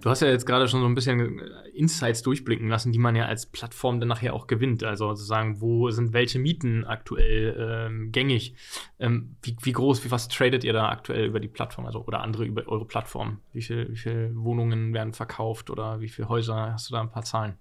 Du 0.00 0.08
hast 0.08 0.22
ja 0.22 0.28
jetzt 0.28 0.46
gerade 0.46 0.66
schon 0.66 0.80
so 0.80 0.86
ein 0.86 0.94
bisschen 0.94 1.38
äh, 1.38 1.68
Insights 1.74 2.22
durchblicken 2.22 2.70
lassen, 2.70 2.90
die 2.90 2.98
man 2.98 3.14
ja 3.14 3.26
als 3.26 3.44
Plattform 3.44 4.00
dann 4.00 4.08
nachher 4.08 4.32
auch 4.32 4.46
gewinnt. 4.46 4.82
Also 4.84 5.08
sozusagen, 5.08 5.60
wo 5.60 5.90
sind 5.90 6.14
welche 6.14 6.38
Mieten 6.38 6.86
aktuell 6.86 7.54
ähm, 7.58 8.10
gängig? 8.10 8.54
Ähm, 8.98 9.36
wie, 9.42 9.54
wie, 9.60 9.72
groß, 9.72 10.06
wie 10.06 10.10
was 10.10 10.28
tradet 10.28 10.64
ihr 10.64 10.72
da 10.72 10.88
aktuell 10.88 11.26
über 11.26 11.40
die 11.40 11.48
Plattform, 11.48 11.84
also 11.84 12.02
oder 12.06 12.22
andere 12.22 12.46
über 12.46 12.66
eure 12.66 12.86
Plattform? 12.86 13.40
Wie 13.52 13.60
viele 13.60 13.94
viel 13.94 14.32
Wohnungen 14.34 14.94
werden 14.94 15.12
verkauft 15.12 15.68
oder 15.68 16.00
wie 16.00 16.08
viele 16.08 16.30
Häuser? 16.30 16.72
Hast 16.72 16.88
du 16.88 16.94
da 16.94 17.02
ein 17.02 17.10
paar 17.10 17.24
Zahlen? 17.24 17.58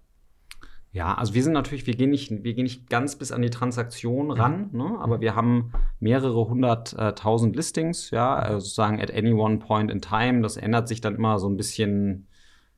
Ja, 0.94 1.14
also 1.14 1.34
wir 1.34 1.42
sind 1.42 1.54
natürlich, 1.54 1.88
wir 1.88 1.96
gehen 1.96 2.10
nicht, 2.10 2.32
wir 2.32 2.54
gehen 2.54 2.64
nicht 2.64 2.90
ganz 2.90 3.16
bis 3.16 3.32
an 3.32 3.42
die 3.42 3.50
Transaktion 3.50 4.26
mhm. 4.26 4.32
ran, 4.32 4.70
mhm. 4.72 4.78
ne? 4.78 4.98
aber 5.00 5.22
wir 5.22 5.36
haben 5.36 5.72
mehrere 6.00 6.50
hunderttausend 6.50 7.56
Listings, 7.56 8.12
ja, 8.12 8.36
also 8.36 8.60
sozusagen 8.60 9.02
at 9.02 9.14
any 9.14 9.32
one 9.32 9.60
point 9.60 9.90
in 9.90 10.02
time. 10.02 10.42
Das 10.42 10.58
ändert 10.58 10.90
sich 10.90 11.00
dann 11.00 11.16
immer 11.16 11.40
so 11.40 11.48
ein 11.48 11.56
bisschen 11.56 12.28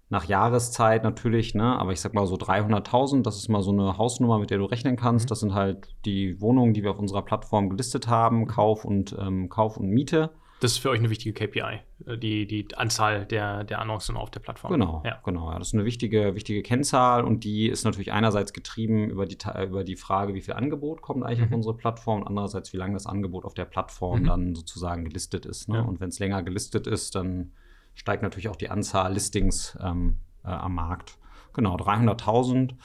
nach 0.09 0.25
Jahreszeit 0.25 1.03
natürlich, 1.03 1.55
ne? 1.55 1.79
aber 1.79 1.91
ich 1.91 2.01
sag 2.01 2.13
mal 2.13 2.27
so 2.27 2.35
300.000, 2.35 3.23
das 3.23 3.37
ist 3.37 3.49
mal 3.49 3.63
so 3.63 3.71
eine 3.71 3.97
Hausnummer, 3.97 4.37
mit 4.37 4.51
der 4.51 4.59
du 4.59 4.65
rechnen 4.65 4.95
kannst. 4.95 5.25
Mhm. 5.25 5.29
Das 5.29 5.39
sind 5.39 5.53
halt 5.55 5.95
die 6.05 6.39
Wohnungen, 6.39 6.75
die 6.75 6.83
wir 6.83 6.91
auf 6.91 6.99
unserer 6.99 7.23
Plattform 7.23 7.69
gelistet 7.69 8.07
haben, 8.07 8.45
Kauf 8.45 8.85
und, 8.85 9.15
ähm, 9.19 9.49
Kauf 9.49 9.75
und 9.75 9.89
Miete. 9.89 10.29
Das 10.63 10.71
ist 10.71 10.77
für 10.77 10.91
euch 10.91 10.99
eine 10.99 11.09
wichtige 11.09 11.33
KPI, 11.33 11.81
äh, 12.05 12.17
die, 12.17 12.47
die 12.47 12.65
Anzahl 12.77 13.25
der, 13.25 13.65
der 13.65 13.81
Annoncen 13.81 14.15
auf 14.15 14.31
der 14.31 14.39
Plattform. 14.39 14.71
Genau, 14.71 15.03
ja. 15.05 15.19
genau. 15.21 15.51
Ja. 15.51 15.59
Das 15.59 15.67
ist 15.67 15.73
eine 15.73 15.83
wichtige, 15.83 16.35
wichtige 16.35 16.63
Kennzahl 16.63 17.25
und 17.25 17.43
die 17.43 17.67
ist 17.67 17.83
natürlich 17.83 18.13
einerseits 18.13 18.53
getrieben 18.53 19.09
über 19.09 19.25
die, 19.25 19.37
über 19.61 19.83
die 19.83 19.97
Frage, 19.97 20.33
wie 20.35 20.39
viel 20.39 20.53
Angebot 20.53 21.01
kommt 21.01 21.25
eigentlich 21.25 21.39
mhm. 21.39 21.47
auf 21.47 21.51
unsere 21.51 21.75
Plattform 21.75 22.21
und 22.21 22.27
andererseits, 22.27 22.71
wie 22.71 22.77
lange 22.77 22.93
das 22.93 23.07
Angebot 23.07 23.43
auf 23.43 23.53
der 23.55 23.65
Plattform 23.65 24.21
mhm. 24.21 24.25
dann 24.25 24.55
sozusagen 24.55 25.03
gelistet 25.03 25.45
ist. 25.45 25.67
Ne? 25.67 25.79
Ja. 25.79 25.81
Und 25.81 25.99
wenn 25.99 26.07
es 26.07 26.19
länger 26.19 26.41
gelistet 26.43 26.87
ist, 26.87 27.13
dann 27.15 27.51
steigt 27.93 28.23
natürlich 28.23 28.47
auch 28.47 28.55
die 28.55 28.69
Anzahl 28.69 29.11
Listings 29.11 29.77
ähm, 29.83 30.15
äh, 30.45 30.47
am 30.47 30.75
Markt. 30.75 31.17
Genau, 31.51 31.75
300.000 31.75 32.75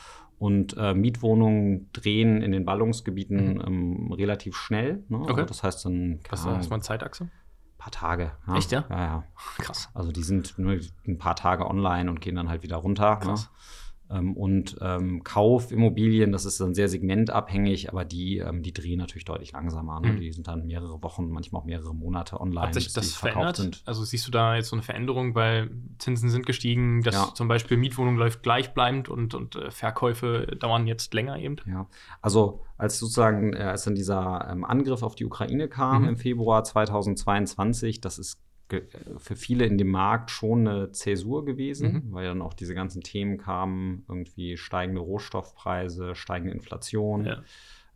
und 0.41 0.77
äh, 0.77 0.95
Mietwohnungen 0.95 1.91
drehen 1.93 2.43
in 2.43 2.51
den 2.51 2.65
Ballungsgebieten 2.65 3.55
mhm. 3.55 3.63
ähm, 3.65 4.13
relativ 4.13 4.57
schnell. 4.57 5.05
Ne? 5.09 5.19
Okay. 5.19 5.31
Also 5.31 5.45
das 5.45 5.63
heißt 5.63 5.85
dann. 5.85 6.19
Was 6.29 6.45
ist 6.45 6.71
mal 6.71 6.81
Zeitachse? 6.81 7.29
Ein 7.79 7.83
paar 7.83 7.93
Tage. 7.93 8.33
Ja. 8.49 8.57
Echt, 8.57 8.73
ja? 8.73 8.85
Ja, 8.91 8.99
ja. 8.99 9.25
Krass. 9.59 9.89
Also 9.95 10.11
die 10.11 10.25
sind 10.25 10.59
nur 10.59 10.79
ein 11.07 11.19
paar 11.19 11.37
Tage 11.37 11.65
online 11.65 12.11
und 12.11 12.21
gehen 12.21 12.35
dann 12.35 12.49
halt 12.49 12.65
wieder 12.65 12.77
runter. 12.77 13.15
Ne? 13.15 13.21
Krass. 13.21 13.45
Ne? 13.45 13.49
Ähm, 14.11 14.37
und 14.37 14.77
ähm, 14.81 15.23
Kaufimmobilien, 15.23 16.33
das 16.33 16.45
ist 16.45 16.61
dann 16.61 16.75
sehr 16.75 16.89
segmentabhängig, 16.89 17.91
aber 17.91 18.05
die, 18.05 18.39
ähm, 18.39 18.63
die 18.63 18.73
drehen 18.73 18.99
natürlich 18.99 19.25
deutlich 19.25 19.53
langsamer. 19.53 20.01
Mhm. 20.01 20.21
Die 20.21 20.33
sind 20.33 20.49
dann 20.49 20.67
mehrere 20.67 21.03
Wochen, 21.03 21.31
manchmal 21.31 21.63
auch 21.63 21.67
mehrere 21.67 21.95
Monate 21.95 22.41
online. 22.41 22.69
Hat 22.69 22.75
sich 22.75 22.93
das 22.93 23.15
verändert? 23.15 23.57
Sind. 23.57 23.83
Also 23.85 24.05
siehst 24.05 24.27
du 24.27 24.31
da 24.31 24.57
jetzt 24.57 24.69
so 24.69 24.77
eine 24.77 24.83
Veränderung, 24.83 25.35
weil 25.35 25.71
Zinsen 25.99 26.31
sind 26.31 26.47
gestiegen, 26.47 27.03
dass 27.03 27.15
ja. 27.15 27.35
zum 27.35 27.49
Beispiel 27.49 27.77
Mietwohnung 27.77 28.17
läuft 28.17 28.43
gleichbleibend 28.43 29.09
und, 29.09 29.35
und 29.35 29.57
äh, 29.57 29.71
Verkäufe 29.71 30.57
dauern 30.59 30.87
jetzt 30.87 31.13
länger 31.13 31.39
eben? 31.39 31.57
Ja, 31.67 31.87
also 32.23 32.65
als 32.79 32.99
sozusagen, 32.99 33.53
äh, 33.53 33.59
als 33.59 33.85
dann 33.85 33.95
dieser 33.95 34.49
ähm, 34.51 34.65
Angriff 34.65 35.03
auf 35.03 35.17
die 35.17 35.27
Ukraine 35.27 35.69
kam 35.69 36.03
mhm. 36.03 36.09
im 36.09 36.17
Februar 36.17 36.65
2022, 36.65 38.01
das 38.01 38.19
ist 38.19 38.41
für 39.17 39.37
viele 39.37 39.65
in 39.65 39.79
dem 39.79 39.89
Markt 39.89 40.31
schon 40.31 40.67
eine 40.67 40.93
Zäsur 40.93 41.45
gewesen, 41.45 41.93
mhm. 41.93 42.13
weil 42.13 42.27
dann 42.27 42.43
auch 42.43 42.55
diese 42.55 42.75
ganzen 42.75 43.03
Themen 43.03 43.39
kamen, 43.39 44.05
irgendwie 44.09 44.57
steigende 44.57 45.01
Rohstoffpreise, 45.01 46.15
steigende 46.15 46.55
Inflation, 46.55 47.25
ja. 47.25 47.43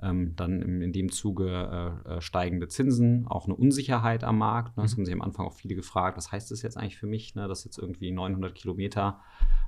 ähm, 0.02 0.34
dann 0.34 0.62
in, 0.62 0.80
in, 0.80 0.92
dem 0.92 1.12
Zuge 1.12 2.02
äh, 2.06 2.14
äh, 2.14 2.20
steigende 2.20 2.68
Zinsen, 2.68 3.26
auch 3.26 3.44
eine 3.44 3.54
Unsicherheit 3.54 4.24
am 4.24 4.38
Markt. 4.38 4.76
Ne? 4.76 4.84
Das 4.84 4.92
mhm. 4.92 5.00
haben 5.00 5.04
sich 5.04 5.14
am 5.14 5.22
Anfang 5.22 5.46
auch 5.46 5.54
viele 5.54 5.74
gefragt, 5.74 6.16
was 6.16 6.32
heißt 6.32 6.50
das 6.50 6.62
jetzt 6.62 6.78
eigentlich 6.78 6.96
für 6.96 7.06
mich, 7.06 7.34
ne? 7.34 7.48
dass 7.48 7.64
jetzt 7.64 7.78
irgendwie 7.78 8.10
900 8.10 8.54
Kilometer 8.54 9.20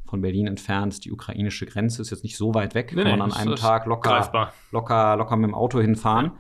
von 0.07 0.23
Berlin 0.23 0.47
entfernt 0.47 1.05
die 1.05 1.13
ukrainische 1.13 1.67
Grenze 1.67 2.01
ist 2.03 2.11
jetzt 2.11 2.25
nicht 2.25 2.37
so 2.37 2.55
weit 2.55 2.75
weg, 2.75 2.93
nee, 2.95 3.03
kann 3.03 3.19
man 3.19 3.23
an 3.23 3.33
einem 3.33 3.57
Tag 3.57 3.87
locker, 3.87 4.51
locker, 4.71 5.17
locker 5.17 5.37
mit 5.37 5.49
dem 5.49 5.55
Auto 5.55 5.81
hinfahren. 5.81 6.33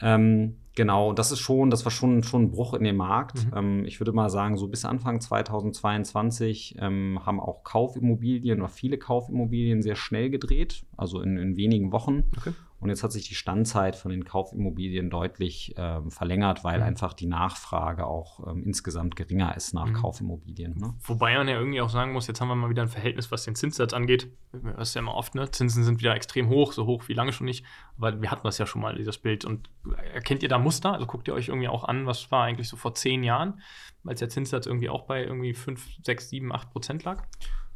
Ja. 0.00 0.14
Ähm, 0.14 0.56
Genau, 0.76 1.12
das 1.12 1.30
ist 1.30 1.38
schon, 1.38 1.70
das 1.70 1.84
war 1.84 1.92
schon, 1.92 2.22
schon 2.24 2.44
ein 2.44 2.50
Bruch 2.50 2.74
in 2.74 2.82
dem 2.82 2.96
Markt. 2.96 3.46
Mhm. 3.46 3.52
Ähm, 3.56 3.84
ich 3.84 4.00
würde 4.00 4.12
mal 4.12 4.28
sagen, 4.28 4.56
so 4.56 4.66
bis 4.66 4.84
Anfang 4.84 5.20
2022 5.20 6.76
ähm, 6.80 7.20
haben 7.24 7.40
auch 7.40 7.62
Kaufimmobilien 7.62 8.60
oder 8.60 8.68
viele 8.68 8.98
Kaufimmobilien 8.98 9.82
sehr 9.82 9.94
schnell 9.94 10.30
gedreht, 10.30 10.84
also 10.96 11.20
in, 11.20 11.36
in 11.36 11.56
wenigen 11.56 11.92
Wochen. 11.92 12.24
Okay. 12.36 12.52
Und 12.84 12.90
jetzt 12.90 13.02
hat 13.02 13.12
sich 13.12 13.26
die 13.26 13.34
Standzeit 13.34 13.96
von 13.96 14.10
den 14.10 14.26
Kaufimmobilien 14.26 15.08
deutlich 15.08 15.72
ähm, 15.78 16.10
verlängert, 16.10 16.64
weil 16.64 16.80
mhm. 16.80 16.84
einfach 16.84 17.14
die 17.14 17.24
Nachfrage 17.24 18.06
auch 18.06 18.46
ähm, 18.46 18.62
insgesamt 18.62 19.16
geringer 19.16 19.56
ist 19.56 19.72
nach 19.72 19.86
mhm. 19.86 19.94
Kaufimmobilien. 19.94 20.76
Ne? 20.76 20.92
Wobei 21.02 21.34
man 21.38 21.48
ja 21.48 21.58
irgendwie 21.58 21.80
auch 21.80 21.88
sagen 21.88 22.12
muss, 22.12 22.26
jetzt 22.26 22.42
haben 22.42 22.48
wir 22.48 22.56
mal 22.56 22.68
wieder 22.68 22.82
ein 22.82 22.88
Verhältnis, 22.88 23.32
was 23.32 23.46
den 23.46 23.54
Zinssatz 23.54 23.94
angeht. 23.94 24.30
Das 24.76 24.90
ist 24.90 24.94
ja 24.96 25.00
immer 25.00 25.14
oft, 25.14 25.34
ne? 25.34 25.50
Zinsen 25.50 25.82
sind 25.82 26.00
wieder 26.00 26.14
extrem 26.14 26.50
hoch, 26.50 26.74
so 26.74 26.84
hoch 26.84 27.08
wie 27.08 27.14
lange 27.14 27.32
schon 27.32 27.46
nicht. 27.46 27.64
Aber 27.96 28.20
wir 28.20 28.30
hatten 28.30 28.44
das 28.44 28.58
ja 28.58 28.66
schon 28.66 28.82
mal, 28.82 28.94
dieses 28.96 29.16
Bild. 29.16 29.46
Und 29.46 29.70
erkennt 30.12 30.42
ihr 30.42 30.50
da 30.50 30.58
Muster? 30.58 30.92
Also 30.92 31.06
guckt 31.06 31.26
ihr 31.26 31.32
euch 31.32 31.48
irgendwie 31.48 31.68
auch 31.68 31.84
an, 31.84 32.04
was 32.04 32.30
war 32.30 32.44
eigentlich 32.44 32.68
so 32.68 32.76
vor 32.76 32.94
zehn 32.94 33.24
Jahren, 33.24 33.62
als 34.04 34.18
der 34.18 34.28
Zinssatz 34.28 34.66
irgendwie 34.66 34.90
auch 34.90 35.06
bei 35.06 35.24
irgendwie 35.24 35.54
5, 35.54 36.04
6, 36.04 36.28
7, 36.28 36.52
8 36.52 36.70
Prozent 36.70 37.04
lag? 37.04 37.22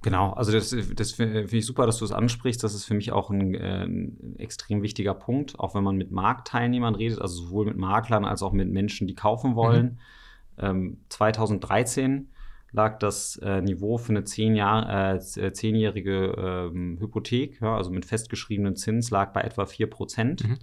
Genau, 0.03 0.33
also 0.33 0.53
das, 0.53 0.75
das 0.95 1.13
finde 1.13 1.45
ich 1.51 1.67
super, 1.67 1.85
dass 1.85 1.99
du 1.99 2.05
es 2.05 2.13
ansprichst. 2.13 2.63
Das 2.63 2.75
ist 2.75 2.85
für 2.85 2.95
mich 2.95 3.11
auch 3.11 3.31
ein, 3.31 3.55
äh, 3.55 3.85
ein, 3.85 4.37
extrem 4.39 4.83
wichtiger 4.83 5.15
Punkt, 5.15 5.59
auch 5.59 5.75
wenn 5.75 5.83
man 5.83 5.97
mit 5.97 6.13
Marktteilnehmern 6.13 6.95
redet, 6.95 7.21
also 7.21 7.43
sowohl 7.43 7.67
mit 7.67 7.77
Maklern 7.77 8.25
als 8.25 8.43
auch 8.43 8.53
mit 8.53 8.69
Menschen, 8.69 9.09
die 9.09 9.15
kaufen 9.15 9.57
wollen. 9.57 9.99
Mhm. 10.57 10.65
Ähm, 10.65 10.97
2013 11.09 12.29
lag 12.71 12.99
das 12.99 13.37
äh, 13.37 13.61
Niveau 13.61 13.99
für 13.99 14.11
eine 14.11 14.25
zehn 14.25 14.55
Jahr, 14.55 15.15
äh, 15.15 15.53
zehnjährige 15.53 16.71
ähm, 16.73 16.99
Hypothek, 17.01 17.61
ja, 17.61 17.77
also 17.77 17.91
mit 17.91 18.05
festgeschriebenem 18.05 18.77
Zins, 18.77 19.11
lag 19.11 19.33
bei 19.33 19.41
etwa 19.41 19.67
4 19.67 19.89
Prozent. 19.89 20.47
Mhm. 20.47 20.59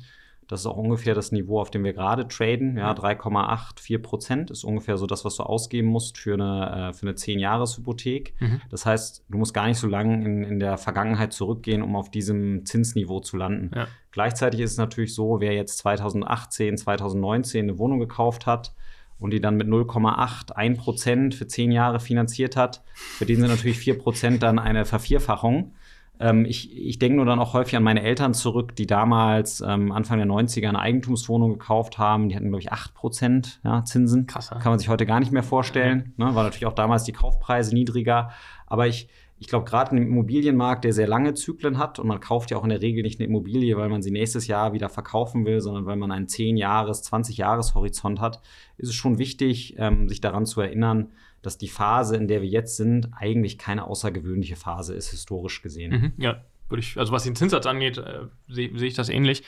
Das 0.48 0.62
ist 0.62 0.66
auch 0.68 0.78
ungefähr 0.78 1.16
das 1.16 1.32
Niveau, 1.32 1.60
auf 1.60 1.72
dem 1.72 1.84
wir 1.84 1.94
gerade 1.94 2.28
traden. 2.28 2.78
Ja, 2.78 2.94
3,84 2.94 3.98
Prozent 4.00 4.52
ist 4.52 4.64
ungefähr 4.64 4.98
so 4.98 5.08
das, 5.08 5.26
was 5.26 5.36
du 5.38 5.44
ausgeben 5.44 5.88
musst 5.88 6.18
für 6.18 6.36
eine, 6.36 6.90
äh, 6.90 6.94
für 6.94 7.08
eine 7.08 7.16
10-Jahres-Hypothek. 7.16 8.34
Mhm. 8.40 8.62
Das 8.70 8.86
heißt, 8.86 9.26
du 9.28 9.38
musst 9.38 9.54
gar 9.54 9.68
nicht 9.68 9.80
so 9.80 9.88
lange 9.88 10.24
in, 10.24 10.44
in 10.44 10.60
der 10.60 10.78
Vergangenheit 10.78 11.34
zurückgehen, 11.34 11.82
um 11.82 11.96
auf 11.96 12.12
diesem 12.12 12.66
Zinsniveau 12.66 13.20
zu 13.22 13.38
landen. 13.38 13.72
Ja. 13.76 13.88
Gleichzeitig 14.12 14.60
ist 14.62 14.72
es 14.74 14.78
natürlich 14.78 15.14
so, 15.14 15.40
wer 15.40 15.54
jetzt 15.54 15.80
2018, 15.80 16.78
2019 16.78 17.66
eine 17.66 17.80
Wohnung 17.80 18.00
gekauft 18.00 18.46
hat, 18.46 18.74
und 19.20 19.32
die 19.32 19.40
dann 19.40 19.56
mit 19.56 19.68
0,81 19.68 20.78
Prozent 20.78 21.36
für 21.36 21.48
10 21.48 21.72
Jahre 21.72 22.00
finanziert 22.00 22.56
hat, 22.56 22.84
für 22.94 23.26
den 23.26 23.40
sind 23.40 23.50
natürlich 23.50 23.80
4 23.80 23.98
Prozent 23.98 24.44
dann 24.44 24.60
eine 24.60 24.86
Vervierfachung. 24.86 25.74
Ähm, 26.20 26.46
ich 26.46 26.76
ich 26.76 27.00
denke 27.00 27.18
nur 27.18 27.26
dann 27.26 27.40
auch 27.40 27.54
häufig 27.54 27.76
an 27.76 27.84
meine 27.84 28.02
Eltern 28.02 28.34
zurück, 28.34 28.76
die 28.76 28.88
damals 28.88 29.62
ähm, 29.62 29.92
Anfang 29.92 30.18
der 30.18 30.28
90er 30.28 30.70
eine 30.70 30.80
Eigentumswohnung 30.80 31.54
gekauft 31.54 31.98
haben. 31.98 32.30
Die 32.30 32.36
hatten, 32.36 32.50
glaube 32.50 32.62
ich, 32.62 32.72
8% 32.72 33.60
ja, 33.64 33.84
Zinsen. 33.84 34.28
Krass. 34.28 34.50
Kann 34.50 34.72
man 34.72 34.80
sich 34.80 34.90
heute 34.90 35.06
gar 35.06 35.20
nicht 35.20 35.32
mehr 35.32 35.44
vorstellen. 35.44 36.14
Ne? 36.18 36.34
War 36.36 36.44
natürlich 36.44 36.66
auch 36.66 36.74
damals 36.74 37.04
die 37.04 37.14
Kaufpreise 37.14 37.74
niedriger. 37.74 38.32
Aber 38.68 38.88
ich, 38.88 39.10
ich 39.46 39.50
glaube, 39.50 39.70
gerade 39.70 39.96
im 39.96 40.02
Immobilienmarkt, 40.02 40.86
der 40.86 40.92
sehr 40.92 41.08
lange 41.08 41.36
Zyklen 41.36 41.78
hat, 41.78 42.00
und 42.00 42.08
man 42.08 42.20
kauft 42.20 42.50
ja 42.50 42.58
auch 42.58 42.64
in 42.64 42.72
der 42.72 42.82
Regel 42.82 43.04
nicht 43.04 43.20
eine 43.20 43.28
Immobilie, 43.28 43.78
weil 43.78 43.90
man 43.90 44.02
sie 44.02 44.10
nächstes 44.10 44.48
Jahr 44.48 44.74
wieder 44.74 44.90
verkaufen 44.90 45.46
will, 45.46 45.62
sondern 45.62 45.86
weil 45.86 45.98
man 45.98 46.12
einen 46.12 46.26
10-Jahres-, 46.26 47.04
20-Jahres-Horizont 47.04 48.20
hat, 48.20 48.42
ist 48.80 48.90
es 48.90 48.96
schon 48.96 49.20
wichtig, 49.20 49.76
ähm, 49.78 50.10
sich 50.10 50.20
daran 50.20 50.48
zu 50.48 50.62
erinnern, 50.62 51.12
dass 51.44 51.60
die 51.60 51.68
Phase, 51.68 52.16
in 52.16 52.28
der 52.28 52.42
wir 52.42 52.50
jetzt 52.50 52.76
sind, 52.76 53.12
eigentlich 53.16 53.60
keine 53.60 53.86
außergewöhnliche 53.86 54.56
Phase 54.56 54.96
ist, 54.96 55.12
historisch 55.12 55.62
gesehen. 55.62 55.92
Mhm, 55.92 56.14
ja, 56.18 56.44
würde 56.70 56.82
ich, 56.82 56.98
also 56.98 57.12
was 57.12 57.24
den 57.24 57.36
Zinssatz 57.36 57.66
angeht, 57.66 57.98
äh, 57.98 58.22
sehe 58.48 58.78
seh 58.78 58.88
ich 58.88 58.96
das 58.96 59.10
ähnlich. 59.10 59.44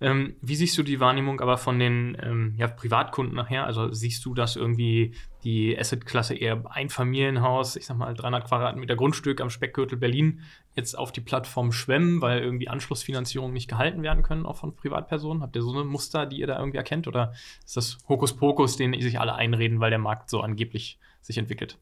Ähm, 0.00 0.36
wie 0.40 0.56
siehst 0.56 0.76
du 0.78 0.82
die 0.82 1.00
Wahrnehmung 1.00 1.40
aber 1.40 1.58
von 1.58 1.78
den 1.78 2.16
ähm, 2.22 2.54
ja, 2.56 2.68
Privatkunden 2.68 3.34
nachher? 3.34 3.66
Also 3.66 3.92
siehst 3.92 4.24
du, 4.24 4.34
dass 4.34 4.56
irgendwie 4.56 5.14
die 5.44 5.78
Assetklasse 5.78 6.34
eher 6.34 6.64
Einfamilienhaus, 6.70 7.76
ich 7.76 7.84
sag 7.84 7.98
mal 7.98 8.14
300 8.14 8.46
Quadratmeter 8.46 8.96
Grundstück 8.96 9.42
am 9.42 9.50
Speckgürtel 9.50 9.98
Berlin 9.98 10.40
jetzt 10.74 10.96
auf 10.96 11.12
die 11.12 11.20
Plattform 11.20 11.70
schwemmen, 11.70 12.22
weil 12.22 12.40
irgendwie 12.40 12.68
Anschlussfinanzierungen 12.68 13.52
nicht 13.52 13.68
gehalten 13.68 14.02
werden 14.02 14.22
können, 14.22 14.46
auch 14.46 14.56
von 14.56 14.74
Privatpersonen? 14.74 15.42
Habt 15.42 15.54
ihr 15.56 15.62
so 15.62 15.72
eine 15.72 15.84
Muster, 15.84 16.24
die 16.24 16.40
ihr 16.40 16.46
da 16.46 16.58
irgendwie 16.58 16.78
erkennt? 16.78 17.06
Oder 17.06 17.34
ist 17.64 17.76
das 17.76 17.98
Hokuspokus, 18.08 18.76
den 18.76 18.98
sich 19.00 19.20
alle 19.20 19.34
einreden, 19.34 19.80
weil 19.80 19.90
der 19.90 19.98
Markt 19.98 20.30
so 20.30 20.40
angeblich 20.40 20.98
sich 21.20 21.36
entwickelt? 21.36 21.78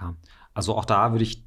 Ja, 0.00 0.16
also 0.52 0.74
auch 0.74 0.84
da 0.84 1.12
würde 1.12 1.22
ich 1.22 1.45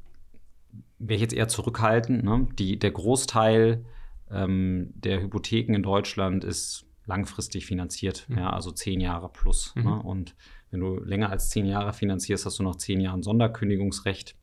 wäre 0.99 1.15
ich 1.15 1.21
jetzt 1.21 1.33
eher 1.33 1.47
zurückhaltend. 1.47 2.23
Ne? 2.23 2.47
Die, 2.57 2.77
der 2.77 2.91
Großteil 2.91 3.85
ähm, 4.29 4.91
der 4.93 5.21
Hypotheken 5.21 5.73
in 5.73 5.83
Deutschland 5.83 6.43
ist 6.43 6.85
langfristig 7.05 7.65
finanziert, 7.65 8.25
mhm. 8.29 8.37
ja, 8.37 8.49
also 8.51 8.71
zehn 8.71 9.01
Jahre 9.01 9.29
plus. 9.29 9.73
Mhm. 9.75 9.83
Ne? 9.83 10.01
Und 10.01 10.35
wenn 10.69 10.81
du 10.81 10.99
länger 10.99 11.29
als 11.31 11.49
zehn 11.49 11.65
Jahre 11.65 11.93
finanzierst, 11.93 12.45
hast 12.45 12.59
du 12.59 12.63
noch 12.63 12.75
zehn 12.75 13.01
Jahre 13.01 13.23
Sonderkündigungsrecht, 13.23 14.35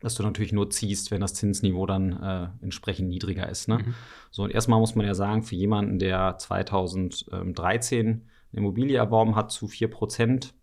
das 0.00 0.14
du 0.14 0.22
natürlich 0.22 0.52
nur 0.52 0.70
ziehst, 0.70 1.10
wenn 1.10 1.20
das 1.20 1.34
Zinsniveau 1.34 1.86
dann 1.86 2.12
äh, 2.22 2.48
entsprechend 2.62 3.08
niedriger 3.08 3.48
ist. 3.48 3.68
Ne? 3.68 3.78
Mhm. 3.78 3.94
So, 4.30 4.44
und 4.44 4.50
erstmal 4.50 4.80
muss 4.80 4.94
man 4.94 5.06
ja 5.06 5.14
sagen, 5.14 5.42
für 5.42 5.56
jemanden, 5.56 5.98
der 5.98 6.38
2013 6.38 8.06
eine 8.06 8.22
Immobilie 8.52 8.96
erworben 8.96 9.36
hat 9.36 9.50
zu 9.50 9.68
4 9.68 9.88
Prozent, 9.88 10.54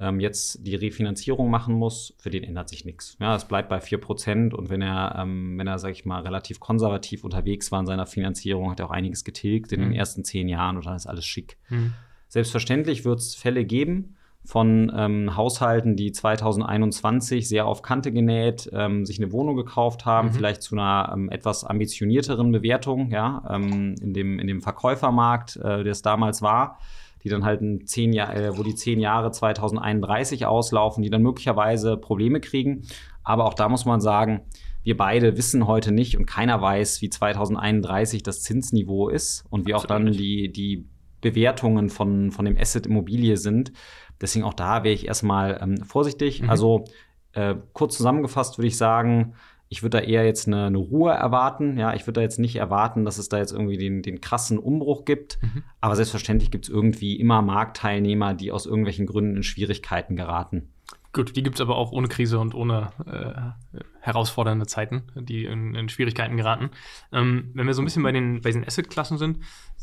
ähm, 0.00 0.20
jetzt 0.20 0.66
die 0.66 0.74
Refinanzierung 0.74 1.50
machen 1.50 1.74
muss, 1.74 2.14
für 2.18 2.30
den 2.30 2.44
ändert 2.44 2.68
sich 2.68 2.84
nichts. 2.84 3.16
Ja, 3.20 3.34
es 3.34 3.46
bleibt 3.46 3.68
bei 3.68 3.78
4% 3.78 4.52
und 4.52 4.70
wenn 4.70 4.82
er, 4.82 5.16
ähm, 5.18 5.58
wenn 5.58 5.66
er, 5.66 5.78
sag 5.78 5.92
ich 5.92 6.04
mal, 6.04 6.22
relativ 6.22 6.60
konservativ 6.60 7.24
unterwegs 7.24 7.72
war 7.72 7.80
in 7.80 7.86
seiner 7.86 8.06
Finanzierung, 8.06 8.70
hat 8.70 8.80
er 8.80 8.86
auch 8.86 8.90
einiges 8.90 9.24
getilgt 9.24 9.72
in 9.72 9.80
mhm. 9.80 9.84
den 9.84 9.92
ersten 9.94 10.24
zehn 10.24 10.48
Jahren 10.48 10.76
und 10.76 10.86
dann 10.86 10.96
ist 10.96 11.06
alles 11.06 11.24
schick. 11.24 11.56
Mhm. 11.68 11.94
Selbstverständlich 12.28 13.04
wird 13.04 13.20
es 13.20 13.34
Fälle 13.34 13.64
geben, 13.64 14.16
von 14.46 14.92
ähm, 14.94 15.36
Haushalten, 15.36 15.96
die 15.96 16.12
2021 16.12 17.48
sehr 17.48 17.66
auf 17.66 17.82
Kante 17.82 18.12
genäht, 18.12 18.70
ähm, 18.72 19.04
sich 19.04 19.18
eine 19.18 19.32
Wohnung 19.32 19.56
gekauft 19.56 20.06
haben, 20.06 20.28
mhm. 20.28 20.32
vielleicht 20.32 20.62
zu 20.62 20.76
einer 20.76 21.10
ähm, 21.12 21.28
etwas 21.30 21.64
ambitionierteren 21.64 22.52
Bewertung, 22.52 23.10
ja, 23.10 23.42
ähm, 23.50 23.96
in, 24.00 24.14
dem, 24.14 24.38
in 24.38 24.46
dem 24.46 24.60
Verkäufermarkt, 24.62 25.56
äh, 25.56 25.82
der 25.82 25.92
es 25.92 26.02
damals 26.02 26.42
war, 26.42 26.78
die 27.26 27.30
dann 27.30 27.44
halt 27.44 27.60
ein 27.60 27.84
zehn 27.88 28.12
Jahr, 28.12 28.36
äh, 28.36 28.56
wo 28.56 28.62
die 28.62 28.76
zehn 28.76 29.00
Jahre 29.00 29.32
2031 29.32 30.46
auslaufen, 30.46 31.02
die 31.02 31.10
dann 31.10 31.22
möglicherweise 31.22 31.96
Probleme 31.96 32.40
kriegen. 32.40 32.82
Aber 33.24 33.46
auch 33.46 33.54
da 33.54 33.68
muss 33.68 33.84
man 33.84 34.00
sagen, 34.00 34.42
wir 34.84 34.96
beide 34.96 35.36
wissen 35.36 35.66
heute 35.66 35.90
nicht 35.90 36.16
und 36.16 36.26
keiner 36.26 36.62
weiß, 36.62 37.02
wie 37.02 37.10
2031 37.10 38.22
das 38.22 38.42
Zinsniveau 38.44 39.08
ist 39.08 39.44
und 39.50 39.66
wie 39.66 39.74
auch 39.74 39.86
dann 39.86 40.12
die, 40.12 40.52
die 40.52 40.86
Bewertungen 41.20 41.88
von, 41.88 42.30
von 42.30 42.44
dem 42.44 42.56
Asset 42.56 42.86
Immobilie 42.86 43.36
sind. 43.36 43.72
Deswegen 44.20 44.44
auch 44.44 44.54
da 44.54 44.84
wäre 44.84 44.94
ich 44.94 45.08
erstmal 45.08 45.58
ähm, 45.60 45.78
vorsichtig. 45.78 46.42
Mhm. 46.42 46.50
Also 46.50 46.84
äh, 47.32 47.56
kurz 47.72 47.96
zusammengefasst 47.96 48.56
würde 48.56 48.68
ich 48.68 48.76
sagen, 48.76 49.34
ich 49.68 49.82
würde 49.82 49.98
da 49.98 50.04
eher 50.04 50.24
jetzt 50.24 50.46
eine, 50.46 50.66
eine, 50.66 50.78
Ruhe 50.78 51.12
erwarten. 51.12 51.76
Ja, 51.76 51.94
ich 51.94 52.02
würde 52.02 52.20
da 52.20 52.20
jetzt 52.22 52.38
nicht 52.38 52.56
erwarten, 52.56 53.04
dass 53.04 53.18
es 53.18 53.28
da 53.28 53.38
jetzt 53.38 53.52
irgendwie 53.52 53.78
den, 53.78 54.02
den 54.02 54.20
krassen 54.20 54.58
Umbruch 54.58 55.04
gibt. 55.04 55.38
Mhm. 55.42 55.64
Aber 55.80 55.96
selbstverständlich 55.96 56.50
gibt 56.50 56.66
es 56.66 56.70
irgendwie 56.70 57.18
immer 57.18 57.42
Marktteilnehmer, 57.42 58.34
die 58.34 58.52
aus 58.52 58.66
irgendwelchen 58.66 59.06
Gründen 59.06 59.36
in 59.36 59.42
Schwierigkeiten 59.42 60.14
geraten. 60.14 60.72
Gut, 61.16 61.34
die 61.34 61.42
gibt 61.42 61.54
es 61.54 61.62
aber 61.62 61.76
auch 61.76 61.92
ohne 61.92 62.08
Krise 62.08 62.38
und 62.38 62.54
ohne 62.54 62.90
äh, 63.06 63.80
herausfordernde 64.00 64.66
Zeiten, 64.66 65.04
die 65.14 65.46
in, 65.46 65.74
in 65.74 65.88
Schwierigkeiten 65.88 66.36
geraten. 66.36 66.68
Ähm, 67.10 67.52
wenn 67.54 67.66
wir 67.66 67.72
so 67.72 67.80
ein 67.80 67.86
bisschen 67.86 68.02
bei 68.02 68.12
den, 68.12 68.42
bei 68.42 68.50
den 68.50 68.66
Asset-Klassen 68.66 69.16
sind 69.16 69.38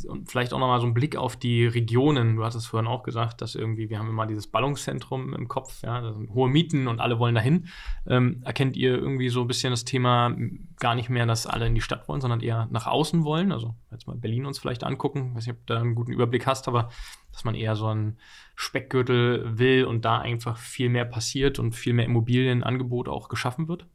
und 0.08 0.30
vielleicht 0.30 0.54
auch 0.54 0.60
nochmal 0.60 0.80
so 0.80 0.86
ein 0.86 0.93
Blick 0.93 1.15
auf 1.15 1.36
die 1.36 1.65
Regionen. 1.65 2.36
Du 2.36 2.43
hast 2.43 2.54
es 2.54 2.67
vorhin 2.67 2.88
auch 2.88 3.02
gesagt, 3.02 3.41
dass 3.41 3.56
irgendwie, 3.56 3.89
wir 3.89 3.98
haben 3.98 4.10
immer 4.10 4.28
dieses 4.28 4.46
Ballungszentrum 4.46 5.34
im 5.34 5.48
Kopf, 5.48 5.82
ja, 5.82 6.13
hohe 6.36 6.50
Mieten 6.50 6.88
und 6.88 7.00
alle 7.00 7.17
wollen 7.17 7.34
dahin. 7.34 7.65
Ähm, 8.06 8.43
erkennt 8.46 8.78
ihr 8.78 8.96
irgendwie 8.96 9.30
so 9.30 9.41
ein 9.41 9.48
bisschen 9.48 9.72
das 9.72 9.86
Thema 9.86 10.36
gar 10.80 10.93
nicht 10.93 11.10
mehr, 11.10 11.26
dass 11.26 11.48
alle 11.48 11.65
in 11.65 11.74
die 11.74 11.82
Stadt 11.82 12.08
wollen, 12.08 12.22
sondern 12.22 12.41
eher 12.41 12.67
nach 12.69 12.86
außen 12.86 13.24
wollen? 13.24 13.52
Also 13.52 13.74
jetzt 13.89 14.06
mal 14.06 14.15
Berlin 14.15 14.46
uns 14.46 14.60
vielleicht 14.60 14.84
angucken. 14.84 15.30
Ich 15.30 15.38
weiß 15.38 15.48
nicht, 15.48 15.56
ob 15.56 15.65
du 15.65 15.74
da 15.74 15.82
einen 15.82 15.96
guten 15.96 16.13
Überblick 16.13 16.46
hast, 16.46 16.67
aber 16.67 16.89
dass 17.32 17.43
man 17.43 17.56
eher 17.56 17.76
so 17.76 17.88
einen 17.88 18.19
Speckgürtel 18.56 19.58
will 19.58 19.86
und 19.86 20.06
da 20.06 20.20
einfach 20.20 20.58
viel 20.58 20.89
mehr 20.89 21.06
passiert 21.06 21.60
und 21.60 21.74
viel 21.74 21.94
mehr 21.94 22.06
Immobilienangebot 22.06 23.10
auch 23.10 23.30
geschaffen 23.30 23.68
wird? 23.68 23.88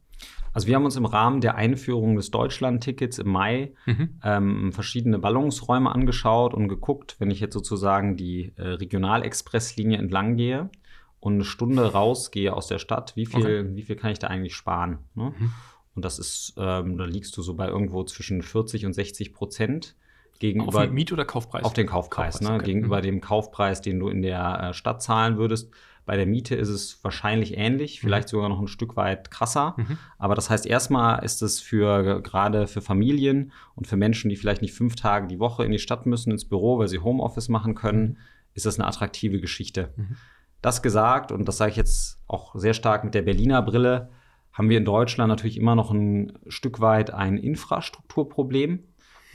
Also 0.52 0.66
wir 0.66 0.74
haben 0.74 0.84
uns 0.84 0.96
im 0.96 1.04
Rahmen 1.04 1.40
der 1.40 1.54
Einführung 1.54 2.16
des 2.16 2.30
Deutschland-Tickets 2.30 3.18
im 3.18 3.28
Mai 3.28 3.72
mhm. 3.86 4.18
ähm, 4.24 4.72
verschiedene 4.72 5.18
Ballungsräume 5.18 5.92
angeschaut 5.92 6.54
und 6.54 6.68
geguckt, 6.68 7.16
wenn 7.18 7.30
ich 7.30 7.40
jetzt 7.40 7.54
sozusagen 7.54 8.16
die 8.16 8.52
äh, 8.56 8.62
Regionalexpresslinie 8.62 9.98
entlang 9.98 10.36
gehe 10.36 10.70
und 11.20 11.34
eine 11.34 11.44
Stunde 11.44 11.92
rausgehe 11.92 12.52
aus 12.52 12.66
der 12.66 12.78
Stadt, 12.78 13.14
wie 13.14 13.26
viel, 13.26 13.40
okay. 13.40 13.76
wie 13.76 13.82
viel 13.82 13.96
kann 13.96 14.10
ich 14.10 14.18
da 14.18 14.28
eigentlich 14.28 14.56
sparen? 14.56 14.98
Ne? 15.14 15.34
Mhm. 15.38 15.52
Und 15.94 16.04
das 16.04 16.18
ist, 16.18 16.54
ähm, 16.56 16.96
da 16.96 17.04
liegst 17.04 17.36
du 17.36 17.42
so 17.42 17.54
bei 17.54 17.68
irgendwo 17.68 18.04
zwischen 18.04 18.42
40 18.42 18.86
und 18.86 18.92
60 18.92 19.32
Prozent 19.32 19.96
gegenüber. 20.38 20.78
Auf 20.78 20.84
den 20.84 20.94
Miet- 20.94 21.12
oder 21.12 21.24
Kaufpreis? 21.24 21.64
Auf 21.64 21.72
den 21.72 21.86
Kaufpreis, 21.86 22.34
Kaufpreis 22.34 22.48
ne? 22.48 22.56
Okay. 22.56 22.66
gegenüber 22.66 22.98
mhm. 22.98 23.02
dem 23.02 23.20
Kaufpreis, 23.20 23.80
den 23.80 23.98
du 23.98 24.08
in 24.08 24.22
der 24.22 24.70
äh, 24.70 24.74
Stadt 24.74 25.02
zahlen 25.02 25.36
würdest. 25.38 25.70
Bei 26.06 26.16
der 26.16 26.24
Miete 26.24 26.54
ist 26.54 26.70
es 26.70 27.04
wahrscheinlich 27.04 27.58
ähnlich, 27.58 28.02
mhm. 28.02 28.06
vielleicht 28.06 28.28
sogar 28.28 28.48
noch 28.48 28.60
ein 28.60 28.68
Stück 28.68 28.96
weit 28.96 29.30
krasser. 29.30 29.74
Mhm. 29.76 29.98
Aber 30.18 30.34
das 30.34 30.48
heißt, 30.48 30.64
erstmal 30.64 31.22
ist 31.22 31.42
es 31.42 31.60
für 31.60 32.22
gerade 32.22 32.66
für 32.66 32.80
Familien 32.80 33.52
und 33.74 33.86
für 33.86 33.96
Menschen, 33.96 34.30
die 34.30 34.36
vielleicht 34.36 34.62
nicht 34.62 34.72
fünf 34.72 34.96
Tage 34.96 35.26
die 35.26 35.38
Woche 35.38 35.64
in 35.64 35.70
die 35.70 35.78
Stadt 35.78 36.06
müssen, 36.06 36.30
ins 36.30 36.46
Büro, 36.46 36.78
weil 36.78 36.88
sie 36.88 37.00
Homeoffice 37.00 37.48
machen 37.48 37.74
können, 37.74 38.02
mhm. 38.02 38.16
ist 38.54 38.64
das 38.64 38.78
eine 38.78 38.88
attraktive 38.88 39.40
Geschichte. 39.40 39.92
Mhm. 39.96 40.16
Das 40.62 40.82
gesagt, 40.82 41.30
und 41.30 41.46
das 41.46 41.58
sage 41.58 41.72
ich 41.72 41.76
jetzt 41.76 42.22
auch 42.26 42.54
sehr 42.56 42.74
stark 42.74 43.04
mit 43.04 43.14
der 43.14 43.22
Berliner 43.22 43.62
Brille, 43.62 44.08
haben 44.52 44.70
wir 44.70 44.78
in 44.78 44.84
Deutschland 44.84 45.28
natürlich 45.28 45.56
immer 45.56 45.76
noch 45.76 45.92
ein 45.92 46.36
Stück 46.48 46.80
weit 46.80 47.12
ein 47.12 47.36
Infrastrukturproblem. 47.36 48.82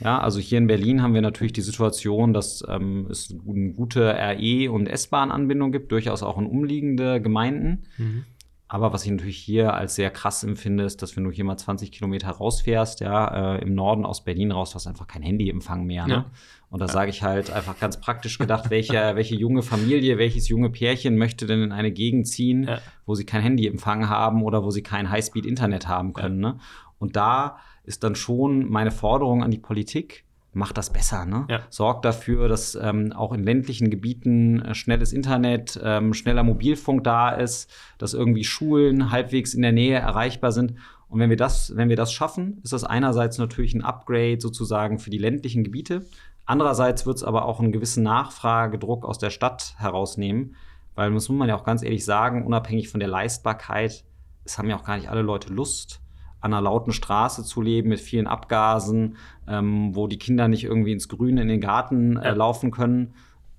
Ja, 0.00 0.18
also 0.18 0.40
hier 0.40 0.58
in 0.58 0.66
Berlin 0.66 1.02
haben 1.02 1.14
wir 1.14 1.22
natürlich 1.22 1.52
die 1.52 1.60
Situation, 1.60 2.32
dass 2.32 2.64
ähm, 2.68 3.06
es 3.10 3.30
eine 3.32 3.72
gute 3.72 4.14
RE- 4.14 4.70
und 4.70 4.86
S-Bahn-Anbindung 4.86 5.72
gibt, 5.72 5.92
durchaus 5.92 6.22
auch 6.22 6.38
in 6.38 6.46
umliegende 6.46 7.20
Gemeinden. 7.20 7.84
Mhm. 7.96 8.24
Aber 8.66 8.92
was 8.92 9.04
ich 9.04 9.10
natürlich 9.12 9.36
hier 9.36 9.74
als 9.74 9.94
sehr 9.94 10.10
krass 10.10 10.42
empfinde, 10.42 10.84
ist, 10.84 11.00
dass 11.00 11.16
wenn 11.16 11.22
du 11.22 11.30
hier 11.30 11.44
mal 11.44 11.56
20 11.56 11.92
Kilometer 11.92 12.30
rausfährst, 12.30 13.00
ja, 13.00 13.54
äh, 13.54 13.62
im 13.62 13.74
Norden 13.74 14.04
aus 14.04 14.24
Berlin 14.24 14.50
raus, 14.50 14.74
hast 14.74 14.86
du 14.86 14.90
einfach 14.90 15.06
kein 15.06 15.22
Handyempfang 15.22 15.84
mehr. 15.84 16.06
Ne? 16.06 16.12
Ja. 16.12 16.30
Und 16.70 16.80
da 16.80 16.86
ja. 16.86 16.92
sage 16.92 17.10
ich 17.10 17.22
halt 17.22 17.52
einfach 17.52 17.78
ganz 17.78 18.00
praktisch 18.00 18.36
gedacht, 18.36 18.70
welche, 18.70 18.94
welche 19.14 19.36
junge 19.36 19.62
Familie, 19.62 20.18
welches 20.18 20.48
junge 20.48 20.70
Pärchen 20.70 21.16
möchte 21.16 21.46
denn 21.46 21.62
in 21.62 21.72
eine 21.72 21.92
Gegend 21.92 22.26
ziehen, 22.26 22.64
ja. 22.64 22.80
wo 23.06 23.14
sie 23.14 23.24
kein 23.24 23.42
Handyempfang 23.42 24.08
haben 24.08 24.42
oder 24.42 24.64
wo 24.64 24.70
sie 24.70 24.82
kein 24.82 25.08
Highspeed-Internet 25.08 25.86
haben 25.86 26.14
können. 26.14 26.40
Ne? 26.40 26.58
Und 26.98 27.14
da 27.16 27.58
ist 27.84 28.04
dann 28.04 28.14
schon 28.14 28.68
meine 28.70 28.90
Forderung 28.90 29.42
an 29.42 29.50
die 29.50 29.58
Politik, 29.58 30.24
macht 30.54 30.78
das 30.78 30.90
besser. 30.90 31.24
Ne? 31.24 31.46
Ja. 31.48 31.60
Sorgt 31.68 32.04
dafür, 32.04 32.48
dass 32.48 32.74
ähm, 32.74 33.12
auch 33.12 33.32
in 33.32 33.42
ländlichen 33.42 33.90
Gebieten 33.90 34.62
äh, 34.62 34.74
schnelles 34.74 35.12
Internet, 35.12 35.78
ähm, 35.82 36.14
schneller 36.14 36.42
Mobilfunk 36.42 37.04
da 37.04 37.30
ist, 37.30 37.70
dass 37.98 38.14
irgendwie 38.14 38.44
Schulen 38.44 39.10
halbwegs 39.10 39.54
in 39.54 39.62
der 39.62 39.72
Nähe 39.72 39.98
erreichbar 39.98 40.52
sind. 40.52 40.74
Und 41.08 41.20
wenn 41.20 41.30
wir 41.30 41.36
das, 41.36 41.76
wenn 41.76 41.88
wir 41.88 41.96
das 41.96 42.12
schaffen, 42.12 42.60
ist 42.62 42.72
das 42.72 42.84
einerseits 42.84 43.38
natürlich 43.38 43.74
ein 43.74 43.84
Upgrade 43.84 44.40
sozusagen 44.40 44.98
für 44.98 45.10
die 45.10 45.18
ländlichen 45.18 45.64
Gebiete. 45.64 46.06
Andererseits 46.46 47.06
wird 47.06 47.16
es 47.16 47.24
aber 47.24 47.46
auch 47.46 47.60
einen 47.60 47.72
gewissen 47.72 48.02
Nachfragedruck 48.02 49.04
aus 49.04 49.18
der 49.18 49.30
Stadt 49.30 49.74
herausnehmen, 49.78 50.56
weil 50.94 51.10
muss 51.10 51.28
man 51.28 51.48
ja 51.48 51.56
auch 51.56 51.64
ganz 51.64 51.82
ehrlich 51.82 52.04
sagen, 52.04 52.44
unabhängig 52.44 52.88
von 52.88 53.00
der 53.00 53.08
Leistbarkeit, 53.08 54.04
es 54.44 54.58
haben 54.58 54.68
ja 54.68 54.76
auch 54.76 54.84
gar 54.84 54.96
nicht 54.96 55.08
alle 55.08 55.22
Leute 55.22 55.52
Lust, 55.52 56.00
an 56.44 56.52
einer 56.52 56.62
lauten 56.62 56.92
Straße 56.92 57.42
zu 57.42 57.62
leben 57.62 57.88
mit 57.88 58.00
vielen 58.00 58.26
Abgasen, 58.26 59.16
ähm, 59.48 59.94
wo 59.94 60.06
die 60.06 60.18
Kinder 60.18 60.46
nicht 60.46 60.64
irgendwie 60.64 60.92
ins 60.92 61.08
Grüne 61.08 61.42
in 61.42 61.48
den 61.48 61.60
Garten 61.60 62.16
äh, 62.16 62.34
laufen 62.34 62.70
können. 62.70 63.14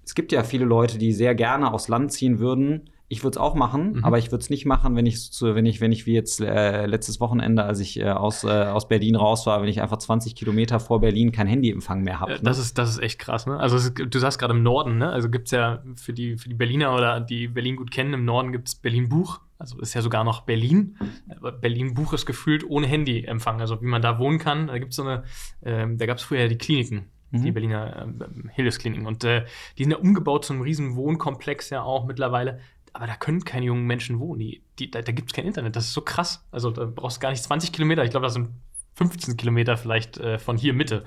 Es 0.05 0.13
gibt 0.13 0.31
ja 0.31 0.43
viele 0.43 0.65
Leute, 0.65 0.97
die 0.97 1.11
sehr 1.11 1.33
gerne 1.33 1.73
aufs 1.73 1.87
Land 1.87 2.11
ziehen 2.11 2.39
würden. 2.39 2.89
Ich 3.07 3.23
würde 3.23 3.35
es 3.35 3.37
auch 3.37 3.53
machen, 3.53 3.93
mhm. 3.93 4.03
aber 4.03 4.17
ich 4.17 4.31
würde 4.31 4.41
es 4.41 4.49
nicht 4.49 4.65
machen, 4.65 4.95
wenn 4.95 5.05
ich, 5.05 5.29
wenn 5.41 5.65
ich, 5.65 5.79
wenn 5.79 5.91
ich 5.91 6.05
wie 6.05 6.13
jetzt 6.13 6.41
äh, 6.41 6.85
letztes 6.85 7.19
Wochenende, 7.19 7.63
als 7.63 7.79
ich 7.79 7.99
äh, 7.99 8.09
aus, 8.09 8.43
äh, 8.43 8.47
aus 8.47 8.87
Berlin 8.87 9.15
raus 9.15 9.45
war, 9.45 9.61
wenn 9.61 9.69
ich 9.69 9.81
einfach 9.81 9.97
20 9.97 10.35
Kilometer 10.35 10.79
vor 10.79 11.01
Berlin 11.01 11.31
kein 11.31 11.45
Handyempfang 11.47 12.01
mehr 12.01 12.19
habe. 12.19 12.33
Ne? 12.33 12.39
Das, 12.43 12.57
ist, 12.57 12.77
das 12.77 12.89
ist 12.89 12.99
echt 12.99 13.19
krass, 13.19 13.45
ne? 13.45 13.59
Also 13.59 13.89
du 13.89 14.19
sagst 14.19 14.39
gerade 14.39 14.53
im 14.53 14.63
Norden, 14.63 14.97
ne? 14.97 15.09
Also 15.09 15.29
gibt 15.29 15.47
es 15.47 15.51
ja 15.51 15.83
für 15.95 16.13
die, 16.13 16.37
für 16.37 16.49
die 16.49 16.55
Berliner 16.55 16.95
oder 16.95 17.19
die 17.19 17.47
Berlin 17.47 17.75
gut 17.75 17.91
kennen, 17.91 18.13
im 18.13 18.25
Norden 18.25 18.51
gibt 18.51 18.67
es 18.67 18.75
Berlin 18.75 19.07
Buch 19.07 19.39
also 19.57 19.79
ist 19.79 19.93
ja 19.93 20.01
sogar 20.01 20.23
noch 20.23 20.41
Berlin. 20.41 20.97
Berlin 21.61 21.93
Buch 21.93 22.13
ist 22.13 22.25
gefühlt 22.25 22.63
ohne 22.69 22.87
Handyempfang. 22.87 23.61
Also 23.61 23.81
wie 23.81 23.85
man 23.85 24.01
da 24.01 24.19
wohnen 24.19 24.39
kann, 24.39 24.67
da 24.67 24.77
gibt 24.77 24.91
es 24.91 24.97
so 24.97 25.03
eine, 25.03 25.23
äh, 25.61 25.87
da 25.95 26.05
gab 26.05 26.17
es 26.17 26.23
früher 26.23 26.47
die 26.47 26.57
Kliniken, 26.57 27.05
mhm. 27.31 27.43
die 27.43 27.51
Berliner 27.51 28.07
äh, 28.07 28.49
Hilfskliniken. 28.53 29.07
Und 29.07 29.23
äh, 29.23 29.45
die 29.77 29.83
sind 29.83 29.91
ja 29.91 29.97
umgebaut 29.97 30.45
zu 30.45 30.53
einem 30.53 30.61
riesen 30.61 30.95
Wohnkomplex 30.95 31.69
ja 31.69 31.83
auch 31.83 32.05
mittlerweile. 32.05 32.59
Aber 32.93 33.07
da 33.07 33.15
können 33.15 33.43
keine 33.43 33.65
jungen 33.65 33.85
Menschen 33.85 34.19
wohnen. 34.19 34.39
Die, 34.39 34.63
die, 34.79 34.91
da 34.91 35.01
da 35.01 35.11
gibt 35.11 35.31
es 35.31 35.35
kein 35.35 35.45
Internet. 35.45 35.75
Das 35.75 35.85
ist 35.85 35.93
so 35.93 36.01
krass. 36.01 36.45
Also 36.51 36.71
da 36.71 36.85
brauchst 36.85 37.17
du 37.17 37.21
gar 37.21 37.31
nicht 37.31 37.43
20 37.43 37.71
Kilometer. 37.71 38.03
Ich 38.03 38.11
glaube, 38.11 38.25
das 38.25 38.33
sind 38.33 38.49
15 38.95 39.37
Kilometer 39.37 39.77
vielleicht 39.77 40.17
äh, 40.17 40.39
von 40.39 40.57
hier 40.57 40.73
Mitte 40.73 41.03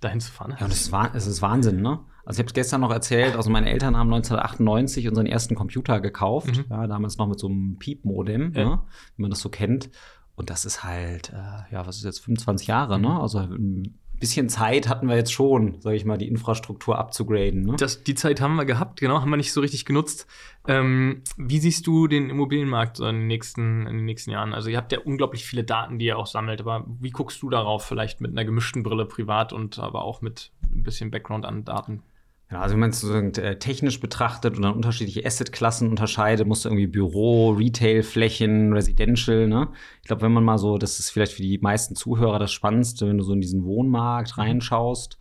dahin 0.00 0.20
zu 0.20 0.32
fahren. 0.32 0.56
Ja, 0.58 0.64
und 0.64 0.72
es 0.72 0.82
ist, 0.82 0.94
es 1.14 1.26
ist 1.26 1.42
Wahnsinn, 1.42 1.80
ne? 1.80 2.00
Also 2.30 2.38
ich 2.38 2.44
habe 2.44 2.50
es 2.50 2.54
gestern 2.54 2.82
noch 2.82 2.92
erzählt, 2.92 3.34
also 3.34 3.50
meine 3.50 3.68
Eltern 3.68 3.96
haben 3.96 4.06
1998 4.06 5.08
unseren 5.08 5.26
ersten 5.26 5.56
Computer 5.56 6.00
gekauft, 6.00 6.58
mhm. 6.58 6.64
ja, 6.70 6.86
damals 6.86 7.18
noch 7.18 7.26
mit 7.26 7.40
so 7.40 7.48
einem 7.48 7.76
Piep-Modem, 7.76 8.52
ja. 8.54 8.64
ne, 8.64 8.78
wie 9.16 9.22
man 9.22 9.32
das 9.32 9.40
so 9.40 9.48
kennt. 9.48 9.90
Und 10.36 10.48
das 10.48 10.64
ist 10.64 10.84
halt, 10.84 11.30
äh, 11.30 11.74
ja, 11.74 11.88
was 11.88 11.96
ist 11.96 12.04
jetzt, 12.04 12.20
25 12.20 12.68
Jahre, 12.68 13.00
ne? 13.00 13.08
mhm. 13.08 13.14
ne? 13.14 13.20
Also 13.20 13.40
ein 13.40 13.98
bisschen 14.20 14.48
Zeit 14.48 14.88
hatten 14.88 15.08
wir 15.08 15.16
jetzt 15.16 15.32
schon, 15.32 15.80
sage 15.80 15.96
ich 15.96 16.04
mal, 16.04 16.18
die 16.18 16.28
Infrastruktur 16.28 16.98
abzugraden. 16.98 17.62
Ne? 17.62 17.74
Das, 17.76 18.04
die 18.04 18.14
Zeit 18.14 18.40
haben 18.40 18.54
wir 18.54 18.64
gehabt, 18.64 19.00
genau, 19.00 19.20
haben 19.20 19.30
wir 19.30 19.36
nicht 19.36 19.52
so 19.52 19.60
richtig 19.60 19.84
genutzt. 19.84 20.28
Ähm, 20.68 21.22
wie 21.36 21.58
siehst 21.58 21.84
du 21.88 22.06
den 22.06 22.30
Immobilienmarkt 22.30 22.98
so 22.98 23.08
in 23.08 23.16
den, 23.16 23.26
nächsten, 23.26 23.88
in 23.88 23.96
den 23.96 24.04
nächsten 24.04 24.30
Jahren? 24.30 24.54
Also 24.54 24.70
ihr 24.70 24.76
habt 24.76 24.92
ja 24.92 25.00
unglaublich 25.00 25.44
viele 25.44 25.64
Daten, 25.64 25.98
die 25.98 26.06
ihr 26.06 26.16
auch 26.16 26.28
sammelt, 26.28 26.60
aber 26.60 26.86
wie 27.00 27.10
guckst 27.10 27.42
du 27.42 27.50
darauf, 27.50 27.84
vielleicht 27.84 28.20
mit 28.20 28.30
einer 28.30 28.44
gemischten 28.44 28.84
Brille 28.84 29.06
privat 29.06 29.52
und 29.52 29.80
aber 29.80 30.04
auch 30.04 30.22
mit 30.22 30.52
ein 30.62 30.84
bisschen 30.84 31.10
Background 31.10 31.44
an 31.44 31.64
Daten? 31.64 32.04
Ja, 32.50 32.60
also 32.62 32.72
wenn 32.72 32.80
man 32.80 32.90
es 32.90 33.00
sozusagen 33.00 33.32
äh, 33.34 33.58
technisch 33.60 34.00
betrachtet 34.00 34.56
und 34.56 34.62
dann 34.62 34.74
unterschiedliche 34.74 35.24
Assetklassen 35.24 35.88
unterscheidet, 35.88 36.48
musst 36.48 36.64
du 36.64 36.68
irgendwie 36.68 36.88
Büro, 36.88 37.50
Retail-Flächen, 37.50 38.72
Residential, 38.72 39.46
ne? 39.46 39.68
Ich 40.02 40.08
glaube, 40.08 40.22
wenn 40.22 40.32
man 40.32 40.42
mal 40.42 40.58
so, 40.58 40.76
das 40.76 40.98
ist 40.98 41.10
vielleicht 41.10 41.32
für 41.32 41.42
die 41.42 41.58
meisten 41.58 41.94
Zuhörer 41.94 42.40
das 42.40 42.50
Spannendste, 42.50 43.06
wenn 43.06 43.18
du 43.18 43.24
so 43.24 43.32
in 43.32 43.40
diesen 43.40 43.64
Wohnmarkt 43.64 44.36
mhm. 44.36 44.42
reinschaust, 44.42 45.16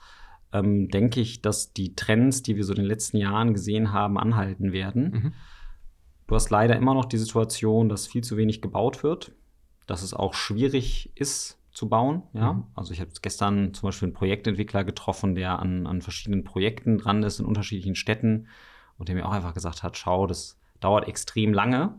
ähm, 0.53 0.89
denke 0.89 1.21
ich, 1.21 1.43
dass 1.43 1.71
die 1.71 1.93
Trends, 1.93 2.41
die 2.41 2.55
wir 2.55 2.63
so 2.63 2.73
in 2.73 2.79
den 2.79 2.87
letzten 2.87 3.17
Jahren 3.17 3.53
gesehen 3.53 3.93
haben, 3.93 4.17
anhalten 4.17 4.71
werden. 4.71 5.11
Mhm. 5.11 5.33
Du 6.25 6.33
hast 6.33 6.49
leider 6.49 6.75
immer 6.77 6.95
noch 6.95 7.05
die 7.05 7.17
Situation, 7.17 7.89
dass 7.89 8.07
viel 8.07 8.23
zu 8.23 8.37
wenig 8.37 8.59
gebaut 8.59 9.03
wird, 9.03 9.33
dass 9.85 10.01
es 10.01 10.15
auch 10.15 10.33
schwierig 10.33 11.11
ist 11.15 11.58
zu 11.79 11.87
bauen. 11.87 12.23
Ja? 12.33 12.53
Mhm. 12.53 12.63
Also 12.75 12.91
ich 12.91 12.99
habe 12.99 13.09
gestern 13.21 13.73
zum 13.73 13.87
Beispiel 13.87 14.07
einen 14.07 14.13
Projektentwickler 14.13 14.83
getroffen, 14.83 15.33
der 15.33 15.59
an, 15.59 15.87
an 15.87 16.01
verschiedenen 16.01 16.43
Projekten 16.43 16.97
dran 16.97 17.23
ist 17.23 17.39
in 17.39 17.45
unterschiedlichen 17.45 17.95
Städten 17.95 18.47
und 18.97 19.07
der 19.07 19.15
mir 19.15 19.25
auch 19.25 19.31
einfach 19.31 19.53
gesagt 19.53 19.81
hat, 19.81 19.97
schau, 19.97 20.27
das 20.27 20.59
dauert 20.81 21.07
extrem 21.07 21.53
lange 21.53 21.93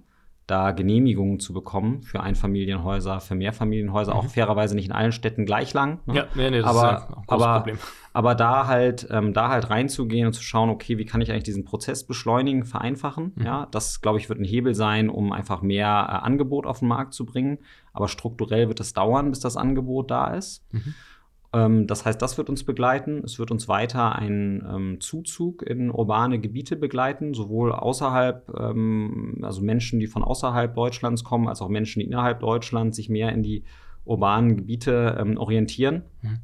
da 0.46 0.72
Genehmigungen 0.72 1.38
zu 1.38 1.52
bekommen 1.52 2.02
für 2.02 2.20
Einfamilienhäuser, 2.20 3.20
für 3.20 3.36
Mehrfamilienhäuser, 3.36 4.12
mhm. 4.12 4.18
auch 4.18 4.26
fairerweise 4.26 4.74
nicht 4.74 4.86
in 4.86 4.92
allen 4.92 5.12
Städten 5.12 5.46
gleich 5.46 5.72
lang. 5.72 6.00
Ne? 6.06 6.16
Ja, 6.16 6.24
nee, 6.34 6.50
nee, 6.50 6.60
das 6.60 6.66
aber, 6.66 6.96
ist 6.96 7.08
ein 7.08 7.24
großes 7.26 7.46
aber, 7.46 7.56
Problem. 7.58 7.78
Aber 8.12 8.34
da 8.34 8.66
halt, 8.66 9.06
ähm, 9.10 9.32
da 9.32 9.48
halt 9.48 9.70
reinzugehen 9.70 10.26
und 10.26 10.32
zu 10.32 10.42
schauen, 10.42 10.68
okay, 10.68 10.98
wie 10.98 11.04
kann 11.04 11.20
ich 11.20 11.30
eigentlich 11.30 11.44
diesen 11.44 11.64
Prozess 11.64 12.04
beschleunigen, 12.04 12.64
vereinfachen? 12.64 13.32
Mhm. 13.36 13.44
Ja, 13.44 13.68
das 13.70 14.00
glaube 14.00 14.18
ich 14.18 14.28
wird 14.28 14.40
ein 14.40 14.44
Hebel 14.44 14.74
sein, 14.74 15.08
um 15.08 15.32
einfach 15.32 15.62
mehr 15.62 15.86
äh, 15.86 16.26
Angebot 16.26 16.66
auf 16.66 16.80
den 16.80 16.88
Markt 16.88 17.14
zu 17.14 17.24
bringen. 17.24 17.58
Aber 17.92 18.08
strukturell 18.08 18.68
wird 18.68 18.80
es 18.80 18.92
dauern, 18.92 19.30
bis 19.30 19.40
das 19.40 19.56
Angebot 19.56 20.10
da 20.10 20.34
ist. 20.34 20.64
Mhm. 20.72 20.94
Ähm, 21.52 21.86
das 21.86 22.04
heißt, 22.04 22.20
das 22.20 22.36
wird 22.38 22.48
uns 22.48 22.64
begleiten. 22.64 23.22
Es 23.24 23.38
wird 23.38 23.50
uns 23.50 23.68
weiter 23.68 24.16
einen 24.16 24.64
ähm, 24.68 25.00
Zuzug 25.00 25.62
in 25.62 25.90
urbane 25.90 26.40
Gebiete 26.40 26.76
begleiten, 26.76 27.34
sowohl 27.34 27.72
außerhalb, 27.72 28.48
ähm, 28.58 29.38
also 29.42 29.60
Menschen, 29.60 30.00
die 30.00 30.06
von 30.06 30.22
außerhalb 30.22 30.74
Deutschlands 30.74 31.24
kommen, 31.24 31.48
als 31.48 31.62
auch 31.62 31.68
Menschen, 31.68 32.00
die 32.00 32.06
innerhalb 32.06 32.40
Deutschlands 32.40 32.96
sich 32.96 33.08
mehr 33.08 33.32
in 33.32 33.42
die 33.42 33.64
urbanen 34.04 34.56
Gebiete 34.56 35.16
ähm, 35.20 35.36
orientieren. 35.36 36.02
Mhm. 36.22 36.38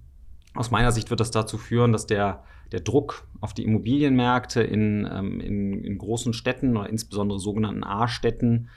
Aus 0.57 0.71
meiner 0.71 0.93
Sicht 0.93 1.11
wird 1.11 1.21
das 1.21 1.31
dazu 1.31 1.59
führen, 1.59 1.93
dass 1.93 2.07
der, 2.07 2.43
der 2.73 2.81
Druck 2.81 3.27
auf 3.41 3.55
die 3.55 3.65
Immobilienmärkte 3.65 4.63
in, 4.63 5.09
ähm, 5.11 5.41
in, 5.41 5.85
in 5.85 5.99
großen 5.99 6.33
Städten 6.33 6.77
oder 6.77 6.89
insbesondere 6.89 7.39
sogenannten 7.39 7.85
A-Städten 7.85 8.69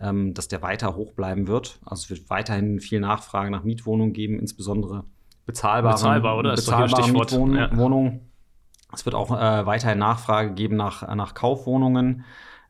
ähm, 0.00 0.34
dass 0.34 0.48
der 0.48 0.62
weiter 0.62 0.96
hoch 0.96 1.12
bleiben 1.12 1.46
wird. 1.46 1.78
Also 1.84 2.04
es 2.04 2.10
wird 2.10 2.30
weiterhin 2.30 2.80
viel 2.80 3.00
Nachfrage 3.00 3.50
nach 3.50 3.64
Mietwohnungen 3.64 4.12
geben, 4.12 4.38
insbesondere 4.38 5.04
bezahlbare, 5.46 5.94
Bezahlbar, 5.94 6.38
oder? 6.38 6.54
bezahlbare 6.54 7.10
Mietwohnungen. 7.10 8.12
Ja. 8.12 8.20
Es 8.92 9.04
wird 9.04 9.14
auch 9.14 9.30
äh, 9.30 9.66
weiterhin 9.66 9.98
Nachfrage 9.98 10.54
geben 10.54 10.76
nach, 10.76 11.14
nach 11.14 11.34
Kaufwohnungen. 11.34 12.24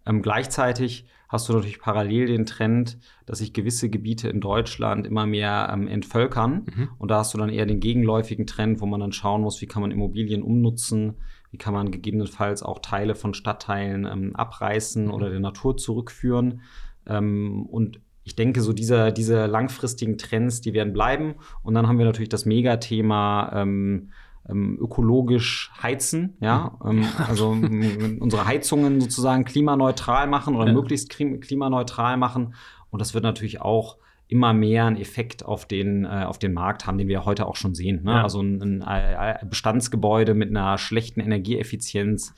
Ähm, 0.04 0.22
gleichzeitig 0.22 1.06
hast 1.30 1.48
du 1.48 1.52
natürlich 1.52 1.80
parallel 1.80 2.26
den 2.26 2.44
Trend, 2.44 2.98
dass 3.24 3.38
sich 3.38 3.52
gewisse 3.52 3.88
Gebiete 3.88 4.28
in 4.28 4.40
Deutschland 4.40 5.06
immer 5.06 5.26
mehr 5.26 5.70
ähm, 5.72 5.86
entvölkern. 5.86 6.66
Mhm. 6.66 6.88
Und 6.98 7.10
da 7.10 7.18
hast 7.18 7.32
du 7.32 7.38
dann 7.38 7.50
eher 7.50 7.66
den 7.66 7.78
gegenläufigen 7.78 8.48
Trend, 8.48 8.80
wo 8.80 8.86
man 8.86 8.98
dann 8.98 9.12
schauen 9.12 9.42
muss, 9.42 9.60
wie 9.62 9.66
kann 9.66 9.80
man 9.80 9.92
Immobilien 9.92 10.42
umnutzen, 10.42 11.14
wie 11.52 11.56
kann 11.56 11.72
man 11.72 11.92
gegebenenfalls 11.92 12.64
auch 12.64 12.80
Teile 12.80 13.14
von 13.14 13.32
Stadtteilen 13.32 14.06
ähm, 14.06 14.34
abreißen 14.34 15.04
mhm. 15.04 15.12
oder 15.12 15.30
der 15.30 15.40
Natur 15.40 15.76
zurückführen. 15.76 16.62
Ähm, 17.06 17.64
und 17.66 18.00
ich 18.24 18.34
denke, 18.34 18.60
so 18.60 18.72
diese, 18.72 19.12
diese 19.12 19.46
langfristigen 19.46 20.18
Trends, 20.18 20.60
die 20.60 20.74
werden 20.74 20.92
bleiben. 20.92 21.36
Und 21.62 21.74
dann 21.74 21.86
haben 21.86 21.98
wir 21.98 22.06
natürlich 22.06 22.28
das 22.28 22.44
Megathema 22.44 23.52
ähm, 23.54 24.10
ähm, 24.50 24.78
ökologisch 24.80 25.70
heizen, 25.82 26.36
ja, 26.40 26.78
ähm, 26.84 27.06
also 27.28 27.50
unsere 28.20 28.46
Heizungen 28.46 29.00
sozusagen 29.00 29.44
klimaneutral 29.44 30.26
machen 30.26 30.56
oder 30.56 30.66
ja. 30.66 30.72
möglichst 30.72 31.10
klimaneutral 31.10 32.16
machen. 32.16 32.54
Und 32.90 33.00
das 33.00 33.14
wird 33.14 33.24
natürlich 33.24 33.60
auch 33.60 33.98
immer 34.30 34.52
mehr 34.52 34.86
einen 34.86 34.96
Effekt 34.96 35.44
auf 35.44 35.66
den, 35.66 36.04
äh, 36.04 36.24
auf 36.26 36.38
den 36.38 36.52
Markt 36.52 36.86
haben, 36.86 36.98
den 36.98 37.08
wir 37.08 37.24
heute 37.24 37.46
auch 37.46 37.56
schon 37.56 37.74
sehen. 37.74 38.04
Ne? 38.04 38.12
Ja. 38.12 38.22
Also 38.22 38.40
ein, 38.40 38.82
ein 38.82 39.48
Bestandsgebäude 39.48 40.34
mit 40.34 40.50
einer 40.50 40.78
schlechten 40.78 41.20
Energieeffizienz 41.20 42.34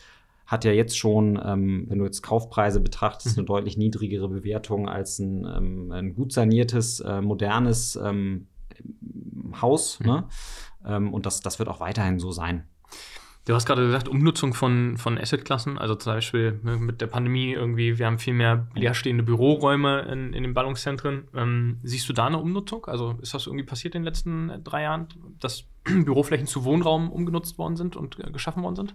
hat 0.46 0.64
ja 0.64 0.72
jetzt 0.72 0.98
schon, 0.98 1.40
ähm, 1.42 1.87
wenn 1.88 1.98
du 1.98 2.05
jetzt 2.05 2.22
Kaufpreise 2.22 2.81
betrachtest, 2.81 3.37
mhm. 3.37 3.40
eine 3.40 3.46
deutlich 3.46 3.77
niedrigere 3.77 4.29
Bewertung 4.29 4.88
als 4.88 5.18
ein, 5.18 5.46
ähm, 5.46 5.92
ein 5.92 6.14
gut 6.14 6.33
saniertes, 6.33 7.01
äh, 7.01 7.20
modernes 7.20 7.96
ähm, 8.03 8.48
Haus. 9.61 10.01
Mhm. 10.01 10.07
Ne? 10.07 10.25
Ähm, 10.87 11.12
und 11.12 11.27
das, 11.27 11.40
das 11.40 11.59
wird 11.59 11.68
auch 11.68 11.81
weiterhin 11.81 12.18
so 12.18 12.33
sein. 12.33 12.64
Du 13.45 13.55
hast 13.55 13.66
gerade 13.66 13.85
gesagt, 13.85 14.07
Umnutzung 14.07 14.55
von, 14.55 14.97
von 14.99 15.18
Assetklassen, 15.18 15.77
also 15.77 15.97
zum 15.97 16.12
Beispiel 16.12 16.61
ne, 16.62 16.77
mit 16.77 17.01
der 17.01 17.09
Pandemie 17.09 17.53
irgendwie, 17.53 17.99
wir 17.99 18.07
haben 18.07 18.21
viel 18.21 18.35
mehr 18.35 18.68
leerstehende 18.77 19.25
Büroräume 19.25 20.03
in, 20.03 20.33
in 20.33 20.45
den 20.45 20.55
Ballungszentren. 20.55 21.27
Ähm, 21.35 21.81
siehst 21.83 22.09
du 22.09 22.12
da 22.12 22.27
eine 22.27 22.38
Umnutzung? 22.38 22.87
Also 22.87 23.16
ist 23.21 23.35
das 23.35 23.49
irgendwie 23.49 23.64
passiert 23.64 23.97
in 23.97 24.03
den 24.03 24.07
letzten 24.07 24.62
drei 24.62 24.83
Jahren, 24.83 25.09
dass 25.40 25.64
Büroflächen 25.85 26.47
zu 26.47 26.64
Wohnraum 26.64 27.11
umgenutzt 27.11 27.59
worden 27.59 27.77
sind 27.77 27.97
und 27.97 28.21
äh, 28.21 28.31
geschaffen 28.31 28.62
worden 28.62 28.77
sind? 28.77 28.95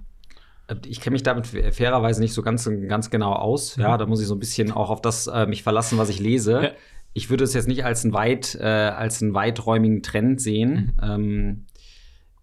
ich 0.85 0.99
kenne 0.99 1.13
mich 1.13 1.23
damit 1.23 1.47
fairerweise 1.47 2.19
nicht 2.19 2.33
so 2.33 2.41
ganz, 2.41 2.69
ganz 2.87 3.09
genau 3.09 3.31
aus. 3.31 3.77
Ja, 3.77 3.93
mhm. 3.93 3.99
da 3.99 4.05
muss 4.05 4.19
ich 4.19 4.27
so 4.27 4.35
ein 4.35 4.39
bisschen 4.39 4.71
auch 4.71 4.89
auf 4.89 5.01
das 5.01 5.27
äh, 5.27 5.45
mich 5.45 5.63
verlassen, 5.63 5.97
was 5.97 6.09
ich 6.09 6.19
lese. 6.19 6.61
Ja. 6.61 6.71
Ich 7.13 7.29
würde 7.29 7.45
es 7.45 7.53
jetzt 7.53 7.69
nicht 7.69 7.85
als 7.85 8.03
einen, 8.03 8.13
weit, 8.13 8.55
äh, 8.55 8.65
als 8.65 9.21
einen 9.21 9.33
weiträumigen 9.33 10.03
Trend 10.03 10.41
sehen. 10.41 10.97
Mhm. 10.97 11.09
Ähm, 11.09 11.65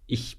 ich 0.07 0.37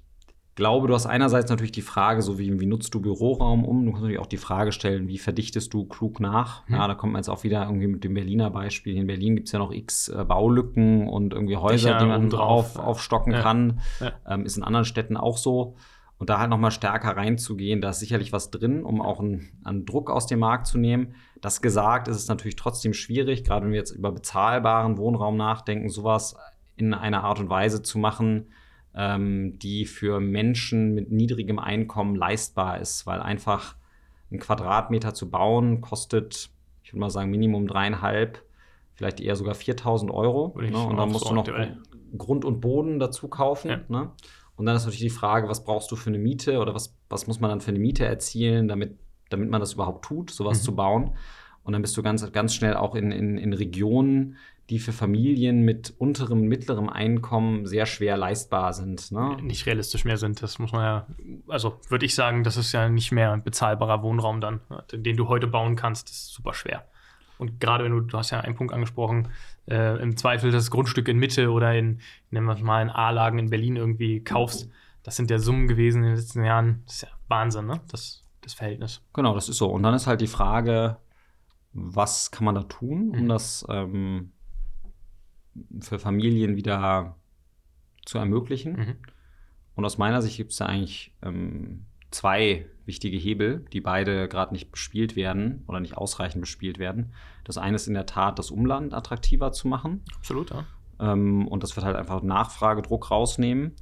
glaube, 0.57 0.87
du 0.87 0.95
hast 0.95 1.05
einerseits 1.05 1.49
natürlich 1.51 1.71
die 1.71 1.83
Frage, 1.83 2.21
so 2.23 2.39
wie, 2.39 2.59
wie 2.59 2.65
nutzt 2.65 2.93
du 2.93 2.99
Büroraum 2.99 3.63
um? 3.63 3.85
Du 3.85 3.91
kannst 3.91 4.01
natürlich 4.01 4.19
auch 4.19 4.27
die 4.27 4.37
Frage 4.37 4.71
stellen, 4.71 5.07
wie 5.07 5.19
verdichtest 5.19 5.71
du 5.71 5.85
klug 5.85 6.19
nach? 6.19 6.67
Mhm. 6.67 6.75
Ja, 6.75 6.87
da 6.87 6.95
kommt 6.95 7.13
man 7.13 7.19
jetzt 7.19 7.29
auch 7.29 7.43
wieder 7.43 7.63
irgendwie 7.63 7.87
mit 7.87 8.03
dem 8.03 8.15
Berliner 8.15 8.49
Beispiel. 8.49 8.97
In 8.97 9.05
Berlin 9.05 9.35
gibt 9.35 9.47
es 9.47 9.51
ja 9.51 9.59
noch 9.59 9.71
x 9.71 10.09
äh, 10.09 10.25
Baulücken 10.25 11.07
und 11.07 11.33
irgendwie 11.33 11.57
Häuser, 11.57 11.89
Dächer 11.89 11.99
die 11.99 12.07
man 12.07 12.29
drauf, 12.29 12.77
aufstocken 12.77 13.33
ja. 13.33 13.41
kann. 13.41 13.79
Ja. 13.99 14.13
Ähm, 14.27 14.45
ist 14.45 14.57
in 14.57 14.63
anderen 14.63 14.85
Städten 14.85 15.15
auch 15.15 15.37
so. 15.37 15.75
Und 16.17 16.31
da 16.31 16.39
halt 16.39 16.49
nochmal 16.49 16.71
stärker 16.71 17.15
reinzugehen, 17.15 17.79
da 17.79 17.91
ist 17.91 17.99
sicherlich 17.99 18.33
was 18.33 18.49
drin, 18.49 18.83
um 18.83 19.01
auch 19.01 19.19
einen, 19.19 19.51
einen, 19.63 19.85
Druck 19.85 20.09
aus 20.09 20.25
dem 20.25 20.39
Markt 20.39 20.65
zu 20.65 20.79
nehmen. 20.79 21.13
Das 21.41 21.61
gesagt 21.61 22.07
ist 22.07 22.17
es 22.17 22.27
natürlich 22.27 22.55
trotzdem 22.55 22.93
schwierig, 22.93 23.43
gerade 23.43 23.65
wenn 23.65 23.71
wir 23.71 23.77
jetzt 23.77 23.91
über 23.91 24.11
bezahlbaren 24.11 24.97
Wohnraum 24.97 25.37
nachdenken, 25.37 25.89
sowas 25.89 26.35
in 26.75 26.95
einer 26.95 27.23
Art 27.23 27.39
und 27.39 27.51
Weise 27.51 27.83
zu 27.83 27.99
machen, 27.99 28.47
ähm, 28.97 29.59
die 29.59 29.85
für 29.85 30.19
Menschen 30.19 30.95
mit 30.95 31.11
niedrigem 31.11 31.59
Einkommen 31.59 32.15
leistbar 32.15 32.79
ist, 32.81 33.05
weil 33.05 33.21
einfach 33.21 33.75
ein 34.31 34.39
Quadratmeter 34.39 35.13
zu 35.13 35.29
bauen 35.29 35.81
kostet, 35.81 36.49
ich 36.83 36.93
würde 36.93 37.01
mal 37.01 37.09
sagen, 37.11 37.29
Minimum 37.29 37.67
dreieinhalb, 37.67 38.41
vielleicht 38.95 39.21
eher 39.21 39.35
sogar 39.35 39.53
4000 39.53 40.11
Euro. 40.11 40.57
Ne? 40.59 40.77
Und 40.77 40.97
dann 40.97 41.11
musst 41.11 41.29
du 41.29 41.33
noch 41.33 41.47
Grund 42.17 42.43
und 42.43 42.59
Boden 42.59 42.97
dazu 42.97 43.27
kaufen. 43.27 43.69
Ja. 43.69 43.79
Ne? 43.87 44.11
Und 44.55 44.65
dann 44.65 44.75
ist 44.75 44.85
natürlich 44.85 45.01
die 45.01 45.09
Frage, 45.11 45.47
was 45.47 45.63
brauchst 45.63 45.91
du 45.91 45.95
für 45.95 46.09
eine 46.09 46.17
Miete 46.17 46.59
oder 46.59 46.73
was, 46.73 46.97
was 47.09 47.27
muss 47.27 47.39
man 47.39 47.51
dann 47.51 47.61
für 47.61 47.69
eine 47.69 47.79
Miete 47.79 48.05
erzielen, 48.05 48.67
damit, 48.67 48.97
damit 49.29 49.51
man 49.51 49.61
das 49.61 49.73
überhaupt 49.73 50.05
tut, 50.05 50.31
sowas 50.31 50.61
mhm. 50.61 50.63
zu 50.63 50.75
bauen. 50.75 51.11
Und 51.63 51.73
dann 51.73 51.83
bist 51.83 51.95
du 51.95 52.01
ganz, 52.01 52.31
ganz 52.31 52.55
schnell 52.55 52.75
auch 52.75 52.95
in, 52.95 53.11
in, 53.11 53.37
in 53.37 53.53
Regionen, 53.53 54.37
die 54.69 54.79
für 54.79 54.91
Familien 54.91 55.61
mit 55.61 55.93
unterem, 55.97 56.41
mittlerem 56.41 56.89
Einkommen 56.89 57.65
sehr 57.65 57.85
schwer 57.85 58.17
leistbar 58.17 58.73
sind. 58.73 59.11
Ne? 59.11 59.37
Nicht 59.41 59.65
realistisch 59.65 60.03
mehr 60.03 60.17
sind, 60.17 60.41
das 60.43 60.59
muss 60.59 60.73
man 60.73 60.81
ja, 60.81 61.07
also 61.47 61.79
würde 61.87 62.05
ich 62.05 62.15
sagen, 62.15 62.43
das 62.43 62.57
ist 62.57 62.73
ja 62.73 62.89
nicht 62.89 63.11
mehr 63.11 63.31
ein 63.31 63.43
bezahlbarer 63.43 64.03
Wohnraum 64.03 64.41
dann, 64.41 64.59
ne? 64.69 64.83
den 64.91 65.15
du 65.15 65.29
heute 65.29 65.47
bauen 65.47 65.75
kannst, 65.75 66.09
das 66.09 66.17
ist 66.17 66.33
super 66.33 66.53
schwer. 66.53 66.85
Und 67.37 67.59
gerade 67.59 67.83
wenn 67.85 67.91
du, 67.91 68.01
du 68.01 68.17
hast 68.17 68.31
ja 68.31 68.41
einen 68.41 68.55
Punkt 68.55 68.73
angesprochen, 68.73 69.29
äh, 69.69 70.01
im 70.01 70.17
Zweifel 70.17 70.51
das 70.51 70.71
Grundstück 70.71 71.07
in 71.07 71.17
Mitte 71.17 71.51
oder 71.51 71.73
in, 71.75 72.01
nennen 72.31 72.47
wir 72.47 72.53
es 72.53 72.61
mal, 72.61 72.81
in 72.81 72.89
A-Lagen 72.89 73.39
in 73.39 73.49
Berlin 73.49 73.75
irgendwie 73.75 74.23
kaufst, 74.23 74.69
das 75.03 75.15
sind 75.15 75.29
ja 75.29 75.39
Summen 75.39 75.67
gewesen 75.67 76.03
in 76.03 76.09
den 76.09 76.15
letzten 76.17 76.43
Jahren. 76.43 76.81
Das 76.85 76.95
ist 76.95 77.01
ja 77.03 77.09
Wahnsinn, 77.27 77.67
ne? 77.67 77.79
Das, 77.91 78.25
das 78.41 78.53
Verhältnis. 78.53 79.01
Genau, 79.13 79.33
das 79.35 79.47
ist 79.47 79.57
so. 79.57 79.69
Und 79.69 79.83
dann 79.83 79.93
ist 79.93 80.07
halt 80.07 80.19
die 80.19 80.27
Frage, 80.27 80.97
was 81.73 82.31
kann 82.31 82.43
man 82.43 82.55
da 82.55 82.63
tun, 82.63 83.11
um 83.11 83.23
mhm. 83.23 83.29
das 83.29 83.65
ähm, 83.69 84.31
für 85.79 85.99
Familien 85.99 86.55
wieder 86.55 87.15
zu 88.05 88.17
ermöglichen? 88.17 88.73
Mhm. 88.73 88.95
Und 89.75 89.85
aus 89.85 89.97
meiner 89.97 90.21
Sicht 90.21 90.37
gibt 90.37 90.51
es 90.51 90.57
da 90.57 90.65
eigentlich 90.65 91.13
ähm, 91.21 91.85
zwei 92.11 92.65
wichtige 92.85 93.17
Hebel, 93.17 93.65
die 93.73 93.81
beide 93.81 94.27
gerade 94.27 94.53
nicht 94.53 94.71
bespielt 94.71 95.15
werden 95.15 95.63
oder 95.67 95.79
nicht 95.79 95.97
ausreichend 95.97 96.41
bespielt 96.41 96.79
werden. 96.79 97.13
Das 97.43 97.57
eine 97.57 97.75
ist 97.75 97.87
in 97.87 97.93
der 97.93 98.05
Tat, 98.05 98.39
das 98.39 98.49
Umland 98.49 98.93
attraktiver 98.93 99.51
zu 99.51 99.67
machen. 99.67 100.01
Absolut, 100.15 100.51
ja. 100.51 100.65
Ähm, 100.99 101.47
und 101.47 101.63
das 101.63 101.75
wird 101.75 101.85
halt 101.85 101.95
einfach 101.95 102.23
Nachfragedruck 102.23 103.11
rausnehmen. 103.11 103.73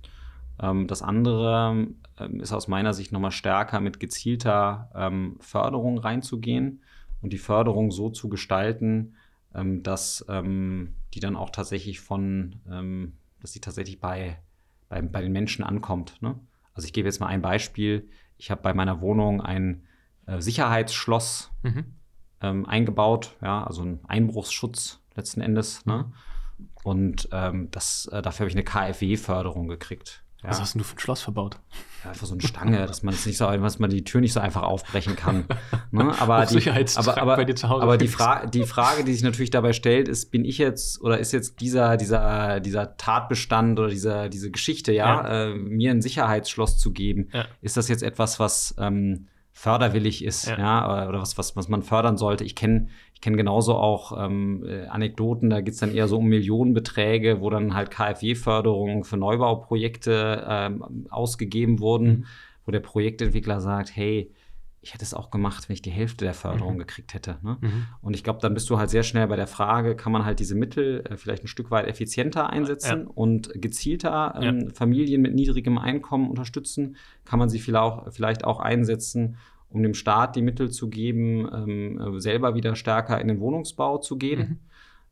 Ähm, 0.60 0.88
das 0.88 1.02
andere 1.02 1.88
ähm, 2.20 2.40
ist 2.40 2.52
aus 2.52 2.68
meiner 2.68 2.94
Sicht 2.94 3.12
nochmal 3.12 3.32
stärker 3.32 3.80
mit 3.80 4.00
gezielter 4.00 4.90
ähm, 4.96 5.38
Förderung 5.40 5.98
reinzugehen 5.98 6.82
und 7.22 7.32
die 7.32 7.38
Förderung 7.38 7.92
so 7.92 8.10
zu 8.10 8.28
gestalten, 8.30 9.16
ähm, 9.56 9.82
dass 9.84 10.26
ähm, 10.30 10.96
die 11.14 11.20
dann 11.20 11.36
auch 11.36 11.50
tatsächlich 11.50 12.02
von, 12.02 12.62
dass 13.40 13.54
sie 13.54 13.62
tatsächlich 13.62 14.02
bei, 14.02 14.38
bei, 14.90 15.02
bei 15.02 15.22
den 15.22 15.32
Menschen 15.32 15.64
ankommt. 15.64 16.22
Ne? 16.22 16.38
Also 16.74 16.88
ich 16.88 16.94
gebe 16.94 17.08
jetzt 17.08 17.20
mal 17.20 17.28
ein 17.28 17.42
Beispiel. 17.42 18.10
Ich 18.38 18.52
habe 18.52 18.62
bei 18.62 18.74
meiner 18.74 19.00
Wohnung 19.00 19.40
ein 19.40 19.86
äh, 20.26 20.42
Sicherheitsschloss 20.42 21.52
mhm. 21.64 21.86
ähm, 22.42 22.66
eingebaut, 22.66 23.38
ja, 23.42 23.64
also 23.64 23.84
ein 23.84 24.00
Einbruchsschutz 24.08 25.02
letzten 25.16 25.42
Endes. 25.42 25.86
Ne? 25.86 26.12
Und 26.84 27.30
ähm, 27.32 27.70
das, 27.72 28.08
äh, 28.08 28.22
dafür 28.22 28.46
habe 28.46 28.50
ich 28.50 28.56
eine 28.56 28.64
KfW-Förderung 28.64 29.68
gekriegt. 29.68 30.25
Ja. 30.46 30.52
Was 30.52 30.62
hast 30.62 30.76
denn 30.76 30.80
du 30.80 30.86
für 30.86 30.96
ein 30.96 31.00
Schloss 31.00 31.22
verbaut? 31.22 31.58
Ja, 32.04 32.12
einfach 32.12 32.28
so 32.28 32.34
eine 32.34 32.42
Stange, 32.44 32.86
dass 32.86 33.02
man 33.02 33.14
es 33.14 33.26
nicht 33.26 33.38
so, 33.38 33.50
dass 33.50 33.80
man 33.80 33.90
die 33.90 34.04
Tür 34.04 34.22
nicht 34.22 34.34
so 34.34 34.40
einfach 34.40 34.62
aufbrechen 34.62 35.16
kann. 35.16 35.46
ne? 35.92 36.14
Aber, 36.20 36.46
die, 36.46 36.70
aber, 36.70 37.18
aber, 37.18 37.36
bei 37.36 37.46
dir 37.46 37.56
zu 37.56 37.68
Hause 37.68 37.82
aber 37.82 37.98
die, 37.98 38.08
Fra 38.08 38.46
die 38.46 38.64
Frage, 38.64 39.04
die 39.04 39.14
sich 39.14 39.24
natürlich 39.24 39.50
dabei 39.50 39.74
stellt, 39.74 40.08
ist, 40.08 40.30
bin 40.30 40.46
ich 40.46 40.60
jetzt 40.60 41.02
oder 41.02 41.18
ist 41.20 41.32
jetzt 41.32 41.60
dieser, 41.62 41.98
dieser, 41.98 42.60
dieser 42.60 42.96
Tatbestand 42.98 43.80
oder 43.80 43.90
dieser, 43.90 44.30
diese 44.30 44.52
Geschichte, 44.52 44.94
ja, 44.94 45.24
ja. 45.24 45.46
Äh, 45.46 45.56
mir 45.56 45.92
ein 45.92 46.02
Sicherheitsschloss 46.02 46.78
zu 46.78 46.92
geben, 46.92 47.30
ja. 47.34 47.46
ist 47.62 47.76
das 47.76 47.88
jetzt 47.88 48.04
etwas, 48.04 48.40
was 48.40 48.76
ähm, 48.78 49.28
förderwillig 49.52 50.24
ist, 50.24 50.48
ja, 50.48 50.58
ja 50.58 51.08
oder 51.08 51.22
was, 51.22 51.38
was, 51.38 51.56
was 51.56 51.70
man 51.70 51.82
fördern 51.82 52.18
sollte. 52.18 52.44
Ich 52.44 52.56
kenne 52.56 52.90
ich 53.16 53.22
kenn 53.22 53.38
genauso 53.38 53.76
auch 53.76 54.24
ähm, 54.24 54.64
äh, 54.68 54.86
Anekdoten, 54.86 55.50
da 55.50 55.62
geht's 55.62 55.80
dann 55.80 55.94
eher 55.94 56.08
so 56.08 56.18
um 56.18 56.28
Millionenbeträge, 56.28 57.42
wo 57.42 57.50
dann 57.50 57.74
halt 57.74 57.90
KfW-Förderungen 57.90 59.04
für 59.04 59.18
Neubauprojekte 59.18 60.46
ähm, 60.48 61.08
ausgegeben 61.10 61.80
wurden, 61.80 62.08
mhm. 62.08 62.26
wo 62.66 62.72
der 62.72 62.82
Projektentwickler 62.82 63.62
sagt, 63.62 63.96
hey, 63.96 64.32
ich 64.82 64.94
hätte 64.94 65.04
es 65.04 65.16
auch 65.16 65.32
gemacht, 65.32 65.68
wenn 65.68 65.74
ich 65.74 65.82
die 65.82 65.90
Hälfte 65.90 66.26
der 66.26 66.36
Förderung 66.36 66.76
mhm. 66.76 66.80
gekriegt 66.80 67.16
hätte. 67.16 67.40
Ne? 67.42 67.58
Mhm. 67.60 67.88
Und 68.02 68.16
ich 68.16 68.24
glaube, 68.24 68.40
dann 68.42 68.54
bist 68.54 68.70
du 68.70 68.78
halt 68.78 68.92
sehr 68.92 69.02
schnell 69.02 69.26
bei 69.28 69.36
der 69.36 69.48
Frage, 69.48 69.96
kann 69.96 70.12
man 70.12 70.26
halt 70.26 70.40
diese 70.40 70.54
Mittel 70.54 71.04
äh, 71.10 71.18
vielleicht 71.18 71.44
ein 71.44 71.48
Stück 71.48 71.72
weit 71.72 71.88
effizienter 71.88 72.52
einsetzen 72.52 73.06
ja. 73.06 73.12
und 73.16 73.50
gezielter 73.56 74.38
ähm, 74.40 74.60
ja. 74.60 74.74
Familien 74.76 75.22
mit 75.22 75.34
niedrigem 75.34 75.80
Einkommen 75.80 76.30
unterstützen? 76.30 76.98
Kann 77.24 77.40
man 77.40 77.50
sie 77.50 77.58
vielleicht 77.60 77.82
auch, 77.82 78.14
vielleicht 78.14 78.44
auch 78.44 78.60
einsetzen, 78.60 79.38
um 79.76 79.84
dem 79.84 79.94
Staat 79.94 80.38
die 80.38 80.42
Mittel 80.42 80.72
zu 80.72 80.90
geben, 80.90 81.50
ähm, 81.54 82.00
äh, 82.00 82.20
selber 82.22 82.56
wieder 82.56 82.78
stärker 82.78 83.20
in 83.20 83.28
den 83.28 83.42
Wohnungsbau 83.42 83.98
zu 83.98 84.18
gehen? 84.18 84.40
Mhm. 84.40 84.60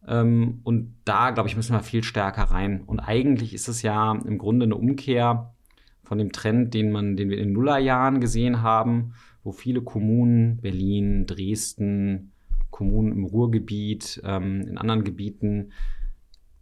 Ähm, 0.07 0.59
und 0.63 0.95
da, 1.03 1.31
glaube 1.31 1.49
ich, 1.49 1.57
müssen 1.57 1.73
wir 1.73 1.81
viel 1.81 2.03
stärker 2.03 2.43
rein. 2.43 2.83
Und 2.85 3.01
eigentlich 3.01 3.53
ist 3.53 3.67
es 3.67 3.81
ja 3.81 4.13
im 4.13 4.37
Grunde 4.37 4.63
eine 4.63 4.75
Umkehr 4.75 5.53
von 6.03 6.17
dem 6.17 6.31
Trend, 6.31 6.73
den, 6.73 6.93
man, 6.93 7.17
den 7.17 7.29
wir 7.29 7.37
in 7.39 7.49
den 7.49 7.53
Nullerjahren 7.53 8.21
gesehen 8.21 8.61
haben, 8.61 9.13
wo 9.43 9.51
viele 9.51 9.81
Kommunen, 9.81 10.61
Berlin, 10.61 11.25
Dresden, 11.25 12.31
Kommunen 12.69 13.11
im 13.11 13.25
Ruhrgebiet, 13.25 14.21
ähm, 14.23 14.61
in 14.61 14.77
anderen 14.77 15.03
Gebieten, 15.03 15.73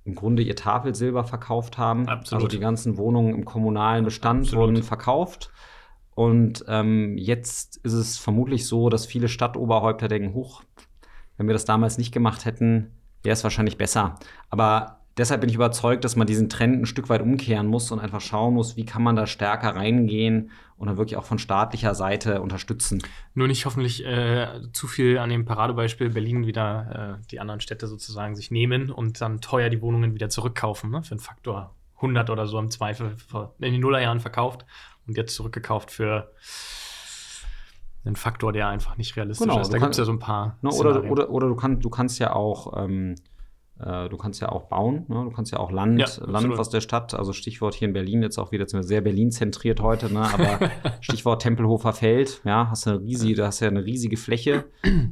im 0.06 0.16
Grunde 0.16 0.42
ihr 0.42 0.56
Tafelsilber 0.56 1.24
verkauft 1.24 1.78
haben. 1.78 2.08
Absolut. 2.08 2.44
Also 2.44 2.58
die 2.58 2.62
ganzen 2.62 2.98
Wohnungen 2.98 3.36
im 3.36 3.46
kommunalen 3.46 4.06
Bestand 4.06 4.46
Absolut. 4.46 4.70
wurden 4.70 4.84
verkauft. 4.84 5.52
Und 6.22 6.64
ähm, 6.68 7.18
jetzt 7.18 7.78
ist 7.78 7.94
es 7.94 8.20
vermutlich 8.20 8.68
so, 8.68 8.90
dass 8.90 9.08
viele 9.08 9.28
Stadtoberhäupter 9.28 10.08
denken, 10.08 10.36
huch, 10.36 10.62
wenn 11.36 11.48
wir 11.48 11.54
das 11.54 11.66
damals 11.66 11.98
nicht 11.98 12.12
gemacht 12.12 12.46
hätten, 12.46 12.92
wäre 13.24 13.34
es 13.34 13.44
wahrscheinlich 13.44 13.80
besser. 13.80 14.20
Aber 14.52 15.00
deshalb 15.18 15.42
bin 15.42 15.50
ich 15.50 15.56
überzeugt, 15.56 16.04
dass 16.04 16.16
man 16.16 16.28
diesen 16.28 16.48
Trend 16.48 16.80
ein 16.80 16.86
Stück 16.86 17.10
weit 17.10 17.24
umkehren 17.24 17.66
muss 17.66 17.92
und 17.92 18.00
einfach 18.00 18.22
schauen 18.22 18.54
muss, 18.54 18.78
wie 18.78 18.86
kann 18.86 19.02
man 19.02 19.16
da 19.16 19.26
stärker 19.26 19.76
reingehen 19.76 20.52
und 20.78 20.90
dann 20.90 20.98
wirklich 20.98 21.18
auch 21.18 21.24
von 21.24 21.40
staatlicher 21.40 21.96
Seite 21.96 22.44
unterstützen. 22.44 23.02
Nur 23.34 23.48
nicht 23.48 23.66
hoffentlich 23.66 24.06
äh, 24.06 24.48
zu 24.74 24.86
viel 24.86 25.18
an 25.18 25.32
dem 25.32 25.46
Paradebeispiel 25.46 26.12
Berlin 26.12 26.46
wieder 26.46 27.18
äh, 27.20 27.28
die 27.32 27.40
anderen 27.40 27.62
Städte 27.62 27.88
sozusagen 27.88 28.36
sich 28.36 28.52
nehmen 28.52 28.92
und 28.92 29.22
dann 29.22 29.42
teuer 29.42 29.72
die 29.72 29.82
Wohnungen 29.82 30.14
wieder 30.14 30.30
zurückkaufen, 30.30 30.92
ne? 30.92 31.02
für 31.02 31.14
einen 31.14 31.20
Faktor 31.20 31.74
100 31.96 32.30
oder 32.30 32.46
so 32.46 32.60
im 32.60 32.70
Zweifel 32.70 33.16
in 33.58 33.72
den 33.72 33.82
Nullerjahren 33.82 34.20
verkauft 34.20 34.68
und 35.12 35.18
jetzt 35.18 35.36
zurückgekauft 35.36 35.92
für 35.92 36.32
einen 38.04 38.16
Faktor, 38.16 38.52
der 38.52 38.68
einfach 38.68 38.98
nicht 38.98 39.16
realistisch 39.16 39.48
genau, 39.48 39.62
ist. 39.62 39.72
Da 39.72 39.78
gibt 39.78 39.92
es 39.92 39.98
ja 39.98 40.06
so 40.06 40.12
ein 40.12 40.20
paar. 40.20 40.58
Ne, 40.62 40.72
oder, 40.72 41.04
oder, 41.04 41.30
oder 41.30 41.48
du, 41.48 41.56
kann, 41.56 41.80
du 41.80 41.90
kannst 41.90 42.18
ja 42.20 42.34
auch 42.34 42.84
ähm, 42.84 43.16
äh, 43.84 44.10
du 44.10 44.18
kannst 44.18 44.42
ja 44.42 44.50
auch 44.50 44.64
bauen, 44.64 45.06
ne? 45.08 45.24
du 45.24 45.32
kannst 45.32 45.52
ja 45.52 45.60
auch 45.60 45.72
Land, 45.72 46.00
ja, 46.00 46.08
Land 46.26 46.58
aus 46.58 46.70
der 46.70 46.82
Stadt, 46.82 47.14
also 47.14 47.34
Stichwort 47.34 47.74
hier 47.74 47.88
in 47.88 47.94
Berlin, 47.94 48.22
jetzt 48.22 48.38
auch 48.38 48.52
wieder 48.52 48.66
sehr 48.68 49.02
Berlin 49.02 49.32
zentriert 49.32 49.82
heute, 49.82 50.14
ne? 50.14 50.22
aber 50.22 50.72
Stichwort 51.02 51.42
Tempelhofer 51.42 51.94
Feld, 51.94 52.42
ja, 52.46 52.70
hast 52.70 52.86
du 52.86 52.92
eine 52.92 53.02
riesige, 53.02 53.36
du 53.36 53.46
hast 53.46 53.60
ja 53.60 53.68
eine 53.68 53.84
riesige 53.84 54.18
Fläche, 54.18 54.66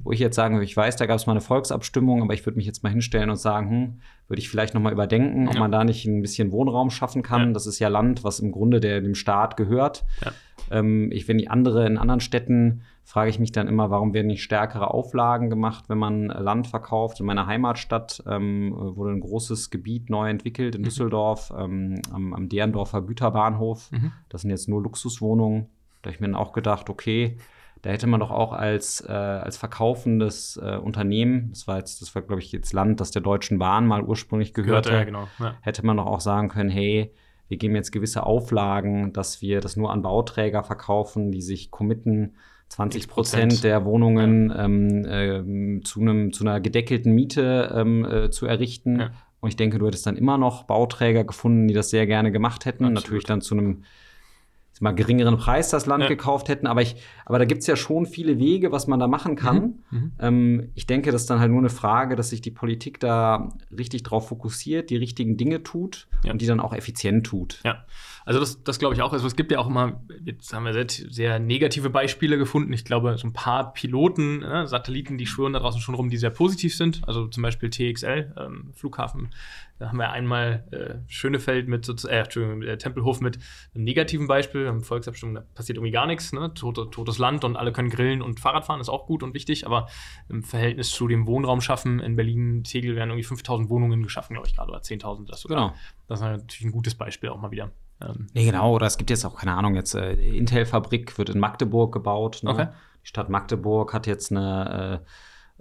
wo 0.04 0.12
ich 0.12 0.20
jetzt 0.20 0.36
sagen 0.36 0.56
würde, 0.56 0.66
ich 0.66 0.78
weiß, 0.78 0.96
da 0.98 1.06
gab 1.06 1.18
es 1.18 1.26
mal 1.26 1.34
eine 1.34 1.42
Volksabstimmung, 1.42 2.22
aber 2.22 2.34
ich 2.34 2.46
würde 2.46 2.58
mich 2.58 2.66
jetzt 2.66 2.84
mal 2.84 2.90
hinstellen 2.90 3.30
und 3.30 3.38
sagen, 3.38 3.70
hm, 3.70 4.02
würde 4.30 4.40
ich 4.40 4.50
vielleicht 4.50 4.76
noch 4.76 4.82
mal 4.82 4.94
überdenken, 4.94 5.48
ob 5.48 5.56
ja. 5.56 5.60
man 5.60 5.72
da 5.72 5.84
nicht 5.84 6.06
ein 6.06 6.22
bisschen 6.22 6.52
Wohnraum 6.52 6.92
schaffen 6.92 7.24
kann. 7.24 7.48
Ja. 7.48 7.54
Das 7.54 7.66
ist 7.66 7.80
ja 7.80 7.88
Land, 7.88 8.24
was 8.24 8.40
im 8.40 8.52
Grunde 8.52 8.80
der, 8.80 9.02
dem 9.02 9.16
Staat 9.16 9.58
gehört. 9.58 10.06
Ähm, 10.72 11.12
ich, 11.12 11.28
wenn 11.28 11.38
die 11.38 11.50
andere 11.50 11.86
in 11.86 11.98
anderen 11.98 12.20
Städten 12.20 12.82
frage 13.04 13.32
ich 13.32 13.40
mich 13.40 13.52
dann 13.52 13.68
immer, 13.68 13.90
warum 13.90 14.14
werden 14.14 14.28
nicht 14.28 14.44
stärkere 14.44 14.92
Auflagen 14.94 15.50
gemacht, 15.50 15.86
wenn 15.88 15.98
man 15.98 16.28
Land 16.28 16.68
verkauft. 16.68 17.20
In 17.20 17.26
meiner 17.26 17.48
Heimatstadt 17.48 18.24
ähm, 18.28 18.72
wurde 18.78 19.14
ein 19.14 19.20
großes 19.20 19.72
Gebiet 19.72 20.12
neu 20.12 20.30
entwickelt 20.30 20.76
in 20.76 20.82
mhm. 20.82 20.86
Düsseldorf 20.86 21.52
ähm, 21.58 22.02
am, 22.12 22.36
am 22.36 22.50
Derendorfer 22.50 23.02
Güterbahnhof. 23.02 23.92
Mhm. 23.92 24.12
Das 24.30 24.42
sind 24.42 24.52
jetzt 24.52 24.70
nur 24.70 24.84
Luxuswohnungen. 24.84 25.70
Da 26.02 26.10
habe 26.10 26.16
ich 26.16 26.20
mir 26.20 26.28
dann 26.28 26.36
auch 26.36 26.54
gedacht, 26.54 26.90
okay, 26.90 27.38
da 27.82 27.90
hätte 27.90 28.08
man 28.08 28.20
doch 28.20 28.32
auch 28.32 28.54
als, 28.54 29.02
äh, 29.02 29.12
als 29.12 29.58
verkaufendes 29.58 30.60
äh, 30.62 30.78
Unternehmen, 30.78 31.50
das 31.52 31.68
war 31.68 31.78
jetzt, 31.78 32.02
das 32.02 32.14
war, 32.14 32.22
glaube 32.22 32.42
ich, 32.42 32.52
jetzt 32.52 32.74
Land, 32.74 33.00
das 33.00 33.12
der 33.12 33.22
Deutschen 33.22 33.58
Bahn 33.58 33.88
mal 33.88 34.04
ursprünglich 34.04 34.54
gehörte, 34.54 34.92
ja, 34.92 35.04
genau. 35.04 35.28
ja. 35.40 35.56
hätte 35.62 35.86
man 35.86 35.98
doch 35.98 36.06
auch 36.06 36.20
sagen 36.20 36.50
können, 36.50 36.70
hey, 36.70 37.14
wir 37.50 37.58
geben 37.58 37.76
jetzt 37.76 37.92
gewisse 37.92 38.26
Auflagen, 38.26 39.12
dass 39.12 39.42
wir 39.42 39.60
das 39.60 39.76
nur 39.76 39.92
an 39.92 40.04
Bauträger 40.04 40.64
verkaufen, 40.64 41.32
die 41.32 41.42
sich 41.42 41.72
committen, 41.72 42.36
20 42.70 43.08
Prozent 43.08 43.64
der 43.64 43.84
Wohnungen 43.84 44.50
ja. 44.50 44.66
ähm, 44.66 45.06
äh, 45.06 45.82
zu, 45.84 46.02
einem, 46.02 46.32
zu 46.32 46.44
einer 46.44 46.62
gedeckelten 46.62 47.14
Miete 47.14 47.74
ähm, 47.76 48.06
äh, 48.06 48.30
zu 48.30 48.46
errichten. 48.46 49.00
Ja. 49.00 49.12
Und 49.40 49.50
ich 49.50 49.56
denke, 49.56 49.80
du 49.80 49.88
hättest 49.88 50.06
dann 50.06 50.18
immer 50.18 50.38
noch 50.38 50.64
Bauträger 50.64 51.24
gefunden, 51.24 51.68
die 51.68 51.74
das 51.74 51.90
sehr 51.90 52.06
gerne 52.06 52.32
gemacht 52.32 52.66
hätten. 52.66 52.84
Absolut. 52.84 53.04
Natürlich 53.04 53.24
dann 53.24 53.42
zu 53.42 53.56
einem 53.56 53.84
mal 54.80 54.92
geringeren 54.92 55.38
Preis 55.38 55.70
das 55.70 55.86
Land 55.86 56.04
ja. 56.04 56.10
gekauft 56.10 56.50
hätten. 56.50 56.66
Aber, 56.68 56.82
ich, 56.82 56.96
aber 57.26 57.38
da 57.38 57.46
gibt 57.46 57.62
es 57.62 57.68
ja 57.68 57.76
schon 57.76 58.06
viele 58.06 58.40
Wege, 58.40 58.72
was 58.72 58.88
man 58.88 59.00
da 59.00 59.08
machen 59.08 59.36
kann. 59.36 59.76
Mhm. 59.92 60.00
Mhm. 60.00 60.12
Ähm, 60.20 60.72
ich 60.76 60.88
denke, 60.88 61.12
das 61.12 61.22
ist 61.22 61.30
dann 61.30 61.40
halt 61.40 61.52
nur 61.52 61.60
eine 61.60 61.70
Frage, 61.70 62.16
dass 62.16 62.30
sich 62.30 62.42
die 62.42 62.52
Politik 62.52 63.00
da 63.00 63.50
richtig 63.78 64.04
drauf 64.04 64.30
fokussiert, 64.30 64.90
die 64.90 64.96
richtigen 64.96 65.38
Dinge 65.38 65.64
tut 65.64 66.08
ja. 66.24 66.32
und 66.32 66.42
die 66.42 66.48
dann 66.48 66.60
auch 66.60 66.74
effizient 66.74 67.26
tut. 67.26 67.60
Ja, 67.64 67.86
also 68.26 68.40
das, 68.40 68.64
das 68.64 68.80
glaube 68.80 68.96
ich 68.96 69.02
auch. 69.02 69.14
Also 69.14 69.28
es 69.28 69.36
gibt 69.36 69.52
ja 69.52 69.60
auch 69.60 69.68
immer, 69.68 70.02
jetzt 70.24 70.54
haben 70.54 70.66
wir 70.66 70.74
sehr, 70.74 70.88
sehr 70.90 71.40
negative 71.40 71.90
Beispiele 71.90 72.38
gefunden. 72.38 72.74
Ich 72.74 72.86
glaube, 72.86 73.18
so 73.18 73.28
ein 73.28 73.34
paar 73.34 73.74
Piloten, 73.74 74.44
äh, 74.44 74.68
Satelliten, 74.68 75.18
die 75.18 75.26
schwören 75.26 75.54
da 75.54 75.60
draußen 75.60 75.82
schon 75.82 75.96
rum, 75.96 76.10
die 76.10 76.18
sehr 76.18 76.30
positiv 76.30 76.76
sind. 76.76 77.02
Also 77.08 77.28
zum 77.28 77.44
Beispiel 77.44 77.70
TXL, 77.70 78.34
ähm, 78.38 78.72
Flughafen 78.74 79.30
da 79.80 79.88
haben 79.88 79.98
wir 79.98 80.12
einmal 80.12 80.66
äh, 80.72 81.10
Schönefeld 81.10 81.70
mit, 81.70 81.88
äh, 81.88 82.20
Entschuldigung, 82.20 82.62
äh, 82.64 82.78
Tempelhof 82.78 83.22
mit 83.22 83.40
einem 83.74 83.86
negativen 83.86 84.28
Beispiel. 84.28 84.66
Im 84.66 84.82
Volksabstimmung 84.82 85.36
da 85.36 85.42
passiert 85.56 85.78
irgendwie 85.78 85.92
gar 85.92 86.06
nichts. 86.06 86.34
Ne? 86.34 86.54
Tote, 86.54 86.90
totes 86.92 87.18
Land 87.18 87.46
und 87.46 87.56
alle 87.56 87.72
können 87.72 87.90
grillen 87.90 88.22
und 88.22 88.42
Fahrrad 88.42 88.66
fahren, 88.66 88.82
ist 88.82 88.90
auch 88.90 89.08
gut 89.08 89.24
und 89.24 89.34
wichtig. 89.34 89.66
Aber 89.66 89.88
im 90.28 90.44
Verhältnis 90.44 90.90
zu 90.90 91.08
dem 91.08 91.26
Wohnraum 91.28 91.62
schaffen 91.62 92.02
in 92.02 92.18
Berlin, 92.18 92.66
Tegel 92.66 92.98
werden 92.98 93.10
irgendwie 93.10 93.24
5000 93.24 93.70
Wohnungen 93.70 94.04
geschaffen, 94.04 94.34
glaube 94.34 94.50
ich 94.50 94.56
gerade, 94.56 94.70
oder 94.70 94.82
10.000 94.82 95.28
das 95.28 95.42
sogar. 95.42 95.58
Genau. 95.58 95.80
Das 96.08 96.20
ist 96.20 96.26
natürlich 96.26 96.66
ein 96.66 96.72
gutes 96.72 96.96
Beispiel 96.96 97.30
auch 97.30 97.40
mal 97.40 97.52
wieder. 97.52 97.72
Ähm, 98.02 98.28
nee, 98.34 98.46
genau. 98.46 98.74
Oder 98.76 98.88
es 98.88 98.98
gibt 98.98 99.10
jetzt 99.10 99.26
auch, 99.26 99.36
keine 99.38 99.54
Ahnung, 99.56 99.76
jetzt 99.76 99.96
äh, 99.96 100.14
Intel-Fabrik 100.14 101.18
wird 101.18 101.30
in 101.30 101.40
Magdeburg 101.40 101.94
gebaut. 101.94 102.42
Ne? 102.44 102.52
Okay. 102.52 102.68
Die 103.04 103.08
Stadt 103.08 103.30
Magdeburg 103.30 103.94
hat 103.94 104.08
jetzt 104.08 104.32
eine 104.32 105.02
äh, 105.02 105.06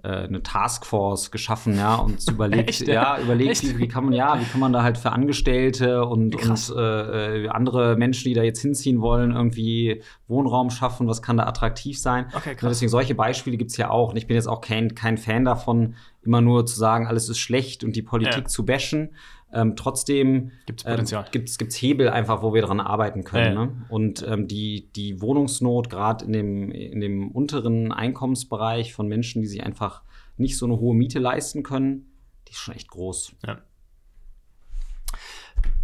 äh, 0.01 0.07
eine 0.07 0.41
Taskforce 0.41 1.29
geschaffen, 1.29 1.75
ja, 1.75 1.95
und 1.95 2.25
überlegt, 2.31 2.69
Echt, 2.69 2.87
ja, 2.87 3.19
überlegt, 3.19 3.63
wie, 3.63 3.79
wie, 3.79 3.87
kann 3.89 4.05
man, 4.05 4.13
ja, 4.13 4.39
wie 4.39 4.45
kann 4.45 4.61
man 4.61 4.71
da 4.71 4.81
halt 4.81 4.97
für 4.97 5.11
Angestellte 5.11 6.05
und, 6.05 6.37
und 6.37 6.73
äh, 6.73 7.43
äh, 7.43 7.49
andere 7.49 7.97
Menschen, 7.97 8.29
die 8.29 8.33
da 8.33 8.41
jetzt 8.41 8.61
hinziehen 8.61 9.01
wollen, 9.01 9.31
irgendwie 9.31 10.01
Wohnraum 10.29 10.69
schaffen, 10.69 11.07
was 11.07 11.21
kann 11.21 11.35
da 11.35 11.47
attraktiv 11.47 11.99
sein. 11.99 12.27
Okay, 12.33 12.55
krass. 12.55 12.63
Und 12.63 12.69
deswegen 12.69 12.89
solche 12.89 13.13
Beispiele 13.13 13.57
gibt 13.57 13.71
es 13.71 13.77
ja 13.77 13.89
auch. 13.89 14.11
Und 14.11 14.15
ich 14.15 14.25
bin 14.25 14.35
jetzt 14.35 14.47
auch 14.47 14.61
kein, 14.61 14.95
kein 14.95 15.17
Fan 15.17 15.43
davon, 15.43 15.95
immer 16.21 16.39
nur 16.39 16.65
zu 16.65 16.77
sagen, 16.77 17.05
alles 17.05 17.27
ist 17.27 17.39
schlecht 17.39 17.83
und 17.83 17.93
die 17.95 18.01
Politik 18.01 18.43
ja. 18.43 18.45
zu 18.45 18.65
bashen. 18.65 19.09
Ähm, 19.51 19.75
trotzdem 19.75 20.51
gibt 20.65 20.81
es 20.81 20.83
Potenzial. 20.85 21.23
Ähm, 21.23 21.31
gibt's, 21.31 21.57
gibt's 21.57 21.75
Hebel 21.75 22.09
einfach, 22.09 22.43
wo 22.43 22.53
wir 22.53 22.61
dran 22.61 22.79
arbeiten 22.79 23.23
können. 23.23 23.55
Ja. 23.55 23.65
Ne? 23.65 23.85
Und 23.89 24.25
ähm, 24.27 24.47
die, 24.47 24.91
die 24.95 25.21
Wohnungsnot, 25.21 25.89
gerade 25.89 26.25
in 26.25 26.33
dem, 26.33 26.71
in 26.71 26.99
dem 26.99 27.31
unteren 27.31 27.91
Einkommensbereich 27.91 28.93
von 28.93 29.07
Menschen, 29.07 29.41
die 29.41 29.47
sich 29.47 29.63
einfach 29.63 30.03
nicht 30.37 30.57
so 30.57 30.65
eine 30.65 30.79
hohe 30.79 30.95
Miete 30.95 31.19
leisten 31.19 31.63
können, 31.63 32.11
die 32.47 32.51
ist 32.51 32.59
schon 32.59 32.75
echt 32.75 32.89
groß. 32.89 33.35
Ja. 33.45 33.61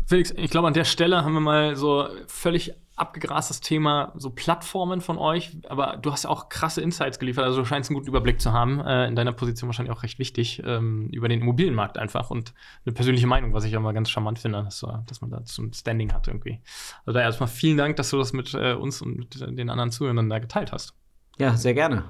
Felix, 0.05 0.31
ich 0.31 0.51
glaube, 0.51 0.67
an 0.67 0.73
der 0.73 0.83
Stelle 0.83 1.23
haben 1.23 1.33
wir 1.33 1.39
mal 1.39 1.75
so 1.75 2.07
völlig 2.27 2.73
abgegrastes 2.95 3.59
Thema, 3.59 4.13
so 4.15 4.29
Plattformen 4.29 5.01
von 5.01 5.17
euch, 5.17 5.57
aber 5.67 5.97
du 5.97 6.11
hast 6.11 6.23
ja 6.23 6.29
auch 6.29 6.47
krasse 6.47 6.81
Insights 6.81 7.19
geliefert, 7.19 7.43
also 7.43 7.59
du 7.59 7.65
scheinst 7.65 7.89
einen 7.89 7.95
guten 7.95 8.07
Überblick 8.07 8.39
zu 8.39 8.53
haben, 8.53 8.79
äh, 8.79 9.07
in 9.07 9.15
deiner 9.15 9.33
Position 9.33 9.67
wahrscheinlich 9.67 9.93
auch 9.93 10.03
recht 10.03 10.17
wichtig, 10.17 10.63
ähm, 10.65 11.09
über 11.11 11.27
den 11.27 11.41
Immobilienmarkt 11.41 11.97
einfach 11.97 12.29
und 12.29 12.53
eine 12.85 12.93
persönliche 12.93 13.27
Meinung, 13.27 13.53
was 13.53 13.65
ich 13.65 13.75
auch 13.75 13.81
mal 13.81 13.93
ganz 13.93 14.09
charmant 14.09 14.39
finde, 14.39 14.63
dass, 14.63 14.85
dass 15.07 15.21
man 15.21 15.29
da 15.29 15.41
so 15.43 15.61
ein 15.63 15.73
Standing 15.73 16.13
hat 16.13 16.27
irgendwie. 16.27 16.61
Also 17.05 17.17
da 17.17 17.23
erstmal 17.23 17.49
vielen 17.49 17.77
Dank, 17.77 17.97
dass 17.97 18.11
du 18.11 18.17
das 18.17 18.31
mit 18.31 18.53
äh, 18.53 18.73
uns 18.73 19.01
und 19.01 19.17
mit 19.17 19.41
den 19.41 19.69
anderen 19.69 19.91
Zuhörern 19.91 20.29
da 20.29 20.39
geteilt 20.39 20.71
hast. 20.71 20.93
Ja, 21.37 21.57
sehr 21.57 21.73
gerne. 21.73 22.05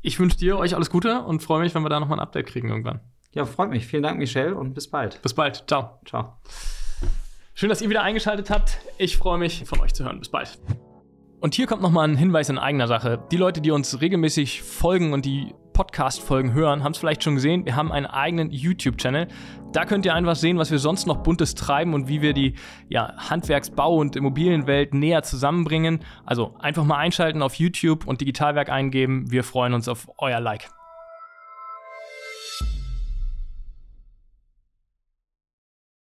Ich 0.00 0.18
wünsche 0.18 0.38
dir 0.38 0.58
euch 0.58 0.74
alles 0.74 0.88
Gute 0.88 1.20
und 1.20 1.42
freue 1.42 1.60
mich, 1.60 1.74
wenn 1.74 1.82
wir 1.82 1.90
da 1.90 2.00
nochmal 2.00 2.18
ein 2.18 2.22
Update 2.22 2.46
kriegen 2.46 2.70
irgendwann. 2.70 3.00
Ja, 3.32 3.44
freut 3.44 3.68
mich. 3.68 3.86
Vielen 3.86 4.02
Dank, 4.02 4.18
Michelle, 4.18 4.54
und 4.54 4.72
bis 4.72 4.88
bald. 4.88 5.20
Bis 5.20 5.34
bald. 5.34 5.64
Ciao. 5.66 6.00
Ciao. 6.06 6.38
Schön, 7.58 7.70
dass 7.70 7.82
ihr 7.82 7.90
wieder 7.90 8.04
eingeschaltet 8.04 8.50
habt. 8.50 8.78
Ich 8.98 9.16
freue 9.16 9.36
mich, 9.36 9.64
von 9.64 9.80
euch 9.80 9.92
zu 9.92 10.04
hören. 10.04 10.20
Bis 10.20 10.28
bald. 10.28 10.60
Und 11.40 11.56
hier 11.56 11.66
kommt 11.66 11.82
nochmal 11.82 12.06
ein 12.06 12.16
Hinweis 12.16 12.48
in 12.50 12.56
eigener 12.56 12.86
Sache. 12.86 13.18
Die 13.32 13.36
Leute, 13.36 13.60
die 13.60 13.72
uns 13.72 14.00
regelmäßig 14.00 14.62
folgen 14.62 15.12
und 15.12 15.24
die 15.24 15.56
Podcast-Folgen 15.72 16.52
hören, 16.52 16.84
haben 16.84 16.92
es 16.92 16.98
vielleicht 16.98 17.24
schon 17.24 17.34
gesehen. 17.34 17.64
Wir 17.64 17.74
haben 17.74 17.90
einen 17.90 18.06
eigenen 18.06 18.52
YouTube-Channel. 18.52 19.26
Da 19.72 19.86
könnt 19.86 20.06
ihr 20.06 20.14
einfach 20.14 20.36
sehen, 20.36 20.56
was 20.56 20.70
wir 20.70 20.78
sonst 20.78 21.08
noch 21.08 21.24
Buntes 21.24 21.56
treiben 21.56 21.94
und 21.94 22.06
wie 22.06 22.22
wir 22.22 22.32
die 22.32 22.54
ja, 22.88 23.16
Handwerksbau- 23.16 23.98
und 23.98 24.14
Immobilienwelt 24.14 24.94
näher 24.94 25.24
zusammenbringen. 25.24 26.04
Also 26.24 26.54
einfach 26.60 26.84
mal 26.84 26.98
einschalten 26.98 27.42
auf 27.42 27.54
YouTube 27.54 28.06
und 28.06 28.20
Digitalwerk 28.20 28.68
eingeben. 28.68 29.32
Wir 29.32 29.42
freuen 29.42 29.74
uns 29.74 29.88
auf 29.88 30.08
euer 30.18 30.38
Like. 30.38 30.70